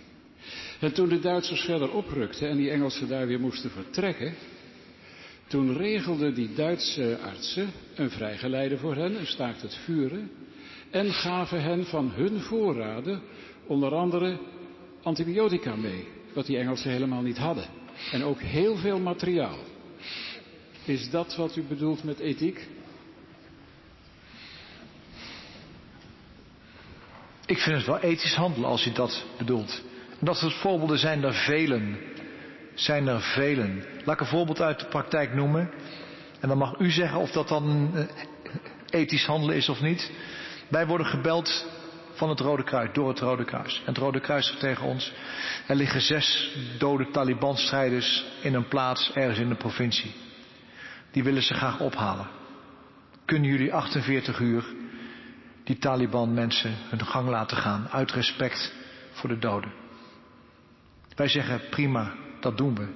En 0.84 0.94
toen 0.94 1.10
de 1.10 1.20
Duitsers 1.20 1.62
verder 1.62 1.92
oprukten 1.92 2.50
en 2.50 2.58
die 2.58 2.70
Engelsen 2.70 3.08
daar 3.08 3.28
weer 3.28 3.40
moesten 3.40 3.70
vertrekken, 3.70 4.34
toen 5.48 5.78
regelden 5.78 6.34
die 6.34 6.54
Duitse 6.54 7.18
artsen 7.22 7.72
een 7.96 8.10
vrijgeleide 8.10 8.78
voor 8.78 8.96
hen, 8.96 9.20
een 9.20 9.28
staakt 9.28 9.62
het 9.62 9.76
vuren, 9.76 10.32
en 10.90 11.14
gaven 11.14 11.62
hen 11.62 11.86
van 11.86 12.12
hun 12.12 12.40
voorraden 12.40 13.22
onder 13.68 13.96
andere 13.96 14.38
antibiotica 15.04 15.76
mee, 15.76 16.08
wat 16.34 16.46
die 16.46 16.58
Engelsen 16.58 16.92
helemaal 16.92 17.22
niet 17.22 17.38
hadden. 17.38 17.66
En 18.12 18.24
ook 18.24 18.40
heel 18.40 18.76
veel 18.76 19.00
materiaal. 19.00 19.58
Is 20.86 21.10
dat 21.10 21.36
wat 21.36 21.56
u 21.56 21.64
bedoelt 21.64 22.04
met 22.04 22.20
ethiek? 22.20 22.68
Ik 27.46 27.58
vind 27.58 27.78
het 27.78 27.86
wel 27.86 28.00
ethisch 28.00 28.36
handelen 28.36 28.70
als 28.70 28.86
u 28.86 28.92
dat 28.92 29.26
bedoelt. 29.38 29.92
Dat 30.24 30.38
soort 30.38 30.54
voorbeelden 30.54 31.00
zijn 31.00 31.24
er 31.24 31.34
velen. 31.34 31.98
Zijn 32.74 33.08
er 33.08 33.22
velen. 33.22 33.84
Laat 34.04 34.16
ik 34.16 34.22
een 34.22 34.28
voorbeeld 34.28 34.62
uit 34.62 34.80
de 34.80 34.86
praktijk 34.86 35.34
noemen. 35.34 35.70
En 36.40 36.48
dan 36.48 36.58
mag 36.58 36.80
u 36.80 36.92
zeggen 36.92 37.20
of 37.20 37.32
dat 37.32 37.48
dan 37.48 37.92
eh, 37.94 38.06
ethisch 38.90 39.26
handelen 39.26 39.56
is 39.56 39.70
of 39.70 39.82
niet. 39.82 40.12
Wij 40.68 40.88
worden 40.88 41.08
gebeld 41.08 41.66
van 42.14 42.30
het 42.30 42.40
Rode 42.40 42.64
Kruis, 42.64 42.90
door 42.94 43.10
het 43.10 43.20
Rode 43.20 43.46
Kruis. 43.46 43.78
En 43.80 43.94
het 43.94 43.98
Rode 43.98 44.20
Kruis 44.20 44.46
zegt 44.46 44.60
tegen 44.60 44.86
ons, 44.86 45.14
er 45.68 45.76
liggen 45.76 46.02
zes 46.02 46.58
dode 46.78 47.10
Taliban-strijders 47.12 48.26
in 48.42 48.54
een 48.54 48.68
plaats 48.68 49.12
ergens 49.14 49.40
in 49.40 49.50
de 49.50 49.56
provincie. 49.56 50.16
Die 51.12 51.24
willen 51.24 51.44
ze 51.44 51.54
graag 51.54 51.80
ophalen. 51.80 52.28
Kunnen 53.26 53.50
jullie 53.50 53.74
48 53.74 54.40
uur 54.40 54.66
die 55.64 55.78
Taliban 55.78 56.34
mensen 56.34 56.76
hun 56.90 57.06
gang 57.06 57.30
laten 57.30 57.58
gaan 57.58 57.88
uit 57.92 58.12
respect 58.12 58.74
voor 59.12 59.30
de 59.30 59.38
doden? 59.38 59.83
Wij 61.16 61.28
zeggen 61.28 61.62
prima, 61.70 62.14
dat 62.40 62.58
doen 62.58 62.76
we. 62.76 62.88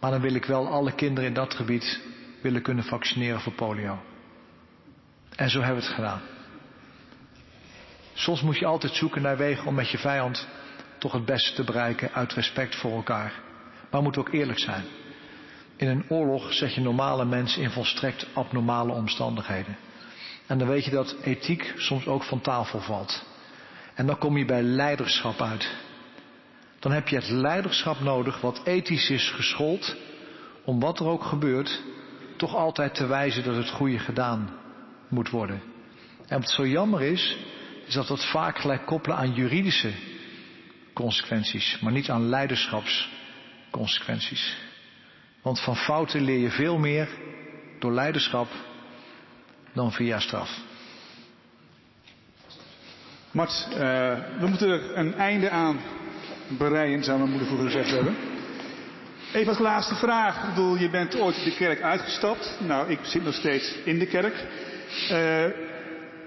Maar 0.00 0.10
dan 0.10 0.20
wil 0.20 0.34
ik 0.34 0.44
wel 0.44 0.68
alle 0.68 0.92
kinderen 0.92 1.28
in 1.28 1.34
dat 1.34 1.54
gebied 1.54 2.00
willen 2.42 2.62
kunnen 2.62 2.84
vaccineren 2.84 3.40
voor 3.40 3.52
polio. 3.52 3.98
En 5.36 5.50
zo 5.50 5.60
hebben 5.60 5.80
we 5.80 5.86
het 5.86 5.94
gedaan. 5.94 6.20
Soms 8.12 8.42
moet 8.42 8.58
je 8.58 8.66
altijd 8.66 8.92
zoeken 8.92 9.22
naar 9.22 9.36
wegen 9.36 9.66
om 9.66 9.74
met 9.74 9.90
je 9.90 9.98
vijand 9.98 10.48
toch 10.98 11.12
het 11.12 11.24
beste 11.24 11.54
te 11.54 11.64
bereiken 11.64 12.12
uit 12.12 12.32
respect 12.32 12.76
voor 12.76 12.92
elkaar. 12.92 13.32
Maar 13.80 14.00
we 14.00 14.02
moeten 14.02 14.20
ook 14.20 14.32
eerlijk 14.32 14.58
zijn. 14.58 14.84
In 15.76 15.88
een 15.88 16.04
oorlog 16.08 16.52
zet 16.52 16.74
je 16.74 16.80
normale 16.80 17.24
mensen 17.24 17.62
in 17.62 17.70
volstrekt 17.70 18.26
abnormale 18.34 18.92
omstandigheden. 18.92 19.76
En 20.46 20.58
dan 20.58 20.68
weet 20.68 20.84
je 20.84 20.90
dat 20.90 21.16
ethiek 21.22 21.72
soms 21.76 22.06
ook 22.06 22.22
van 22.22 22.40
tafel 22.40 22.80
valt. 22.80 23.24
En 23.94 24.06
dan 24.06 24.18
kom 24.18 24.36
je 24.36 24.44
bij 24.44 24.62
leiderschap 24.62 25.40
uit. 25.40 25.74
Dan 26.80 26.92
heb 26.92 27.08
je 27.08 27.16
het 27.16 27.28
leiderschap 27.28 28.00
nodig 28.00 28.40
wat 28.40 28.60
ethisch 28.64 29.10
is 29.10 29.30
geschoold 29.30 29.96
om 30.64 30.80
wat 30.80 31.00
er 31.00 31.06
ook 31.06 31.24
gebeurt, 31.24 31.82
toch 32.36 32.54
altijd 32.54 32.94
te 32.94 33.06
wijzen 33.06 33.44
dat 33.44 33.56
het 33.56 33.70
goede 33.70 33.98
gedaan 33.98 34.50
moet 35.08 35.30
worden. 35.30 35.62
En 36.26 36.40
wat 36.40 36.50
zo 36.50 36.66
jammer 36.66 37.02
is, 37.02 37.36
is 37.86 37.94
dat 37.94 38.08
het 38.08 38.24
vaak 38.24 38.58
gelijk 38.58 38.86
koppelen 38.86 39.16
aan 39.16 39.34
juridische 39.34 39.92
consequenties, 40.92 41.78
maar 41.80 41.92
niet 41.92 42.10
aan 42.10 42.28
leiderschapsconsequenties. 42.28 44.56
Want 45.42 45.60
van 45.60 45.76
fouten 45.76 46.20
leer 46.20 46.38
je 46.38 46.50
veel 46.50 46.78
meer 46.78 47.08
door 47.78 47.92
leiderschap 47.92 48.48
dan 49.72 49.92
via 49.92 50.20
straf. 50.20 50.58
Mart, 53.30 53.66
uh, 53.70 53.78
we 54.38 54.46
moeten 54.46 54.70
er 54.70 54.96
een 54.96 55.14
einde 55.14 55.50
aan 55.50 55.80
bereiden, 56.58 57.04
zou 57.04 57.18
mijn 57.18 57.30
moeder 57.30 57.48
vroeger 57.48 57.70
gezegd 57.70 57.90
hebben. 57.90 58.16
Even 59.32 59.48
als 59.48 59.58
laatste 59.58 59.94
vraag. 59.94 60.42
Ik 60.42 60.48
bedoel, 60.48 60.76
je 60.76 60.90
bent 60.90 61.20
ooit 61.20 61.44
de 61.44 61.54
kerk 61.54 61.82
uitgestapt. 61.82 62.56
Nou, 62.58 62.90
ik 62.90 62.98
zit 63.02 63.24
nog 63.24 63.34
steeds 63.34 63.74
in 63.84 63.98
de 63.98 64.06
kerk. 64.06 64.34
Uh, 65.10 65.44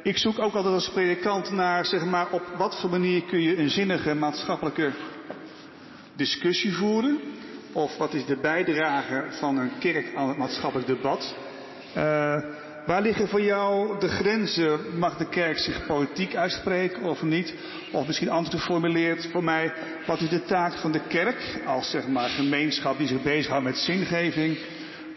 ik 0.03 0.17
zoek 0.17 0.39
ook 0.39 0.53
altijd 0.53 0.73
als 0.73 0.89
predikant 0.89 1.51
naar, 1.51 1.85
zeg 1.85 2.05
maar, 2.05 2.31
op 2.31 2.43
wat 2.57 2.79
voor 2.79 2.89
manier 2.89 3.23
kun 3.23 3.41
je 3.41 3.57
een 3.57 3.69
zinnige 3.69 4.13
maatschappelijke 4.13 4.91
discussie 6.15 6.73
voeren? 6.73 7.19
Of 7.71 7.97
wat 7.97 8.13
is 8.13 8.25
de 8.25 8.37
bijdrage 8.37 9.25
van 9.29 9.57
een 9.57 9.71
kerk 9.79 10.15
aan 10.15 10.27
het 10.27 10.37
maatschappelijk 10.37 10.87
debat? 10.87 11.35
Uh, 11.97 12.35
waar 12.85 13.01
liggen 13.01 13.27
voor 13.27 13.41
jou 13.41 13.99
de 13.99 14.07
grenzen? 14.07 14.97
Mag 14.97 15.17
de 15.17 15.29
kerk 15.29 15.57
zich 15.57 15.85
politiek 15.85 16.35
uitspreken 16.35 17.03
of 17.03 17.21
niet? 17.21 17.53
Of 17.91 18.07
misschien 18.07 18.29
anders 18.29 18.55
geformuleerd 18.55 19.27
voor 19.31 19.43
mij, 19.43 19.73
wat 20.05 20.21
is 20.21 20.29
de 20.29 20.43
taak 20.43 20.73
van 20.73 20.91
de 20.91 21.01
kerk 21.07 21.59
als 21.65 21.89
zeg 21.89 22.07
maar 22.07 22.29
gemeenschap 22.29 22.97
die 22.97 23.07
zich 23.07 23.21
bezighoudt 23.21 23.63
met 23.63 23.77
zingeving 23.77 24.57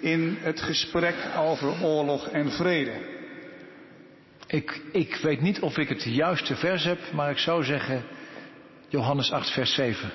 in 0.01 0.37
het 0.41 0.61
gesprek 0.61 1.15
over 1.39 1.83
oorlog 1.83 2.29
en 2.29 2.51
vrede? 2.51 3.15
Ik, 4.47 4.81
ik 4.93 5.17
weet 5.23 5.41
niet 5.41 5.61
of 5.61 5.79
ik 5.79 5.89
het 5.89 6.03
juiste 6.03 6.57
vers 6.57 6.85
heb, 6.85 6.99
maar 7.13 7.31
ik 7.31 7.39
zou 7.39 7.65
zeggen 7.65 8.05
Johannes 8.89 9.33
8, 9.33 9.51
vers 9.51 9.75
7. 9.75 10.11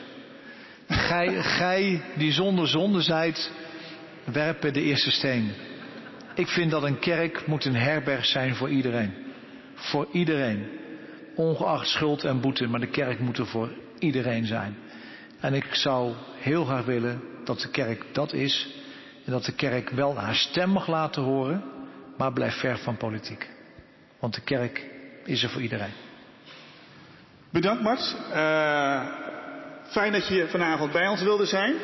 Gij, 0.87 1.43
gij 1.57 2.01
die 2.15 2.31
zonder 2.31 2.67
zonde 2.67 3.01
zijt, 3.01 3.51
werpen 4.23 4.73
de 4.73 4.81
eerste 4.81 5.11
steen. 5.11 5.51
Ik 6.33 6.47
vind 6.47 6.71
dat 6.71 6.83
een 6.83 6.99
kerk 6.99 7.47
moet 7.47 7.65
een 7.65 7.75
herberg 7.75 8.25
zijn 8.25 8.55
voor 8.55 8.69
iedereen. 8.69 9.13
Voor 9.75 10.07
iedereen. 10.11 10.67
Ongeacht 11.35 11.87
schuld 11.87 12.23
en 12.23 12.41
boete, 12.41 12.67
maar 12.67 12.79
de 12.79 12.89
kerk 12.89 13.19
moet 13.19 13.37
er 13.37 13.47
voor 13.47 13.69
iedereen 13.99 14.45
zijn. 14.45 14.77
En 15.39 15.53
ik 15.53 15.75
zou 15.75 16.13
heel 16.39 16.65
graag 16.65 16.85
willen 16.85 17.21
dat 17.43 17.59
de 17.59 17.69
kerk 17.69 18.05
dat 18.11 18.33
is. 18.33 18.75
En 19.25 19.31
dat 19.31 19.45
de 19.45 19.55
kerk 19.55 19.89
wel 19.89 20.17
haar 20.17 20.35
stem 20.35 20.69
mag 20.69 20.87
laten 20.87 21.23
horen, 21.23 21.63
maar 22.17 22.33
blijft 22.33 22.59
ver 22.59 22.77
van 22.77 22.97
politiek. 22.97 23.49
Want 24.19 24.33
de 24.33 24.41
kerk 24.41 24.89
is 25.25 25.43
er 25.43 25.49
voor 25.49 25.61
iedereen. 25.61 25.93
Bedankt 27.49 27.83
Mart. 27.83 28.15
Uh, 28.29 29.05
fijn 29.83 30.11
dat 30.11 30.27
je 30.27 30.47
vanavond 30.47 30.91
bij 30.91 31.07
ons 31.07 31.21
wilde 31.21 31.45
zijn. 31.45 31.75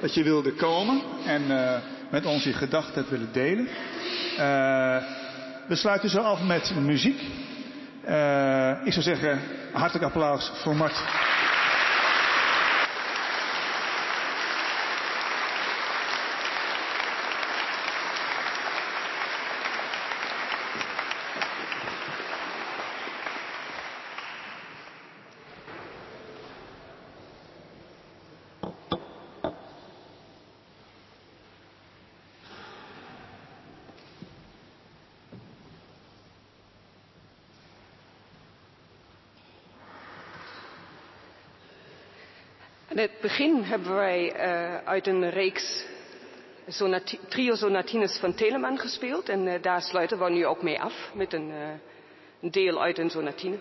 Dat 0.00 0.14
je 0.14 0.22
wilde 0.22 0.52
komen 0.52 1.02
en 1.26 1.42
uh, 1.42 1.76
met 2.10 2.26
ons 2.26 2.46
gedachten 2.52 2.94
hebt 2.94 3.10
willen 3.10 3.32
delen. 3.32 3.68
Uh, 4.32 4.96
we 5.68 5.74
sluiten 5.76 6.10
zo 6.10 6.20
af 6.20 6.42
met 6.42 6.74
muziek. 6.80 7.20
ik 8.84 8.92
zou 8.92 9.02
zeggen, 9.02 9.40
hartelijk 9.72 10.04
applaus 10.04 10.50
voor 10.54 10.76
Mart. 10.76 11.02
In 42.98 43.04
het 43.04 43.20
begin 43.20 43.57
hebben 43.68 43.94
wij 43.94 44.34
uh, 44.36 44.76
uit 44.84 45.06
een 45.06 45.30
reeks 45.30 45.84
sonati 46.68 47.18
trio 47.28 47.54
sonatines 47.54 48.18
van 48.18 48.34
Telemann 48.34 48.78
gespeeld. 48.78 49.28
En 49.28 49.46
uh, 49.46 49.62
daar 49.62 49.82
sluiten 49.82 50.18
we 50.18 50.30
nu 50.30 50.46
ook 50.46 50.62
mee 50.62 50.80
af 50.80 51.10
met 51.14 51.32
een, 51.32 51.52
een 52.40 52.50
deel 52.50 52.82
uit 52.82 52.98
een 52.98 53.10
sonatine. 53.10 53.58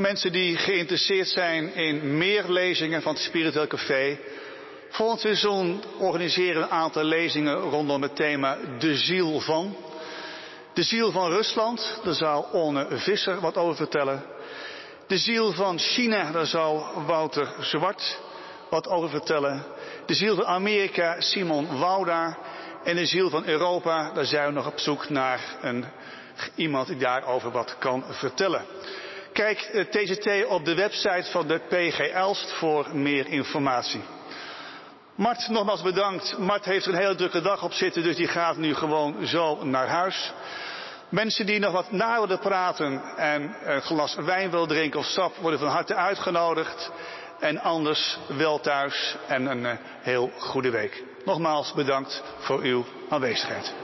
Voor 0.00 0.08
mensen 0.08 0.32
die 0.32 0.56
geïnteresseerd 0.56 1.28
zijn 1.28 1.74
in 1.74 2.16
meer 2.16 2.44
lezingen 2.48 3.02
van 3.02 3.12
het 3.12 3.22
Spiritueel 3.22 3.66
Café. 3.66 4.18
Volgend 4.90 5.20
seizoen 5.20 5.82
organiseren 5.98 6.60
we 6.60 6.66
een 6.66 6.72
aantal 6.72 7.04
lezingen 7.04 7.56
rondom 7.56 8.02
het 8.02 8.16
thema 8.16 8.58
De 8.78 8.96
ziel 8.96 9.40
van. 9.40 9.76
De 10.74 10.82
ziel 10.82 11.12
van 11.12 11.30
Rusland, 11.30 12.00
daar 12.04 12.14
zal 12.14 12.42
Onne 12.42 12.86
Visser 12.90 13.40
wat 13.40 13.56
over 13.56 13.76
vertellen. 13.76 14.22
De 15.06 15.18
ziel 15.18 15.52
van 15.52 15.78
China, 15.78 16.30
daar 16.30 16.46
zal 16.46 16.86
Wouter 17.06 17.48
Zwart 17.60 18.18
wat 18.70 18.88
over 18.88 19.08
vertellen. 19.10 19.64
De 20.06 20.14
ziel 20.14 20.34
van 20.34 20.46
Amerika, 20.46 21.20
Simon 21.20 21.78
Wouda. 21.78 22.38
En 22.84 22.96
de 22.96 23.06
ziel 23.06 23.30
van 23.30 23.46
Europa, 23.46 24.12
daar 24.12 24.26
zijn 24.26 24.46
we 24.46 24.52
nog 24.52 24.66
op 24.66 24.78
zoek 24.78 25.08
naar 25.08 25.40
een, 25.60 25.84
iemand 26.54 26.86
die 26.86 26.96
daarover 26.96 27.50
wat 27.50 27.76
kan 27.78 28.04
vertellen. 28.08 28.64
Kijk 29.32 29.60
eh, 29.60 29.84
TCT 29.84 30.46
op 30.46 30.64
de 30.64 30.74
website 30.74 31.30
van 31.30 31.46
de 31.46 31.58
PG 31.68 31.98
Elst 31.98 32.52
voor 32.52 32.96
meer 32.96 33.26
informatie. 33.26 34.00
Mart, 35.14 35.48
nogmaals 35.48 35.82
bedankt. 35.82 36.38
Mart 36.38 36.64
heeft 36.64 36.86
er 36.86 36.92
een 36.92 37.00
hele 37.00 37.14
drukke 37.14 37.40
dag 37.40 37.62
op 37.62 37.72
zitten, 37.72 38.02
dus 38.02 38.16
die 38.16 38.28
gaat 38.28 38.56
nu 38.56 38.74
gewoon 38.74 39.26
zo 39.26 39.64
naar 39.64 39.88
huis. 39.88 40.32
Mensen 41.08 41.46
die 41.46 41.58
nog 41.58 41.72
wat 41.72 41.92
na 41.92 42.20
willen 42.20 42.38
praten 42.38 43.02
en 43.16 43.56
een 43.64 43.82
glas 43.82 44.14
wijn 44.14 44.50
willen 44.50 44.68
drinken 44.68 44.98
of 44.98 45.06
sap, 45.06 45.36
worden 45.36 45.58
van 45.58 45.68
harte 45.68 45.94
uitgenodigd. 45.94 46.90
En 47.40 47.58
anders 47.58 48.18
wel 48.26 48.60
thuis 48.60 49.16
en 49.26 49.46
een 49.46 49.66
eh, 49.66 49.76
heel 50.00 50.30
goede 50.38 50.70
week. 50.70 51.02
Nogmaals 51.24 51.72
bedankt 51.72 52.22
voor 52.38 52.60
uw 52.60 52.84
aanwezigheid. 53.08 53.74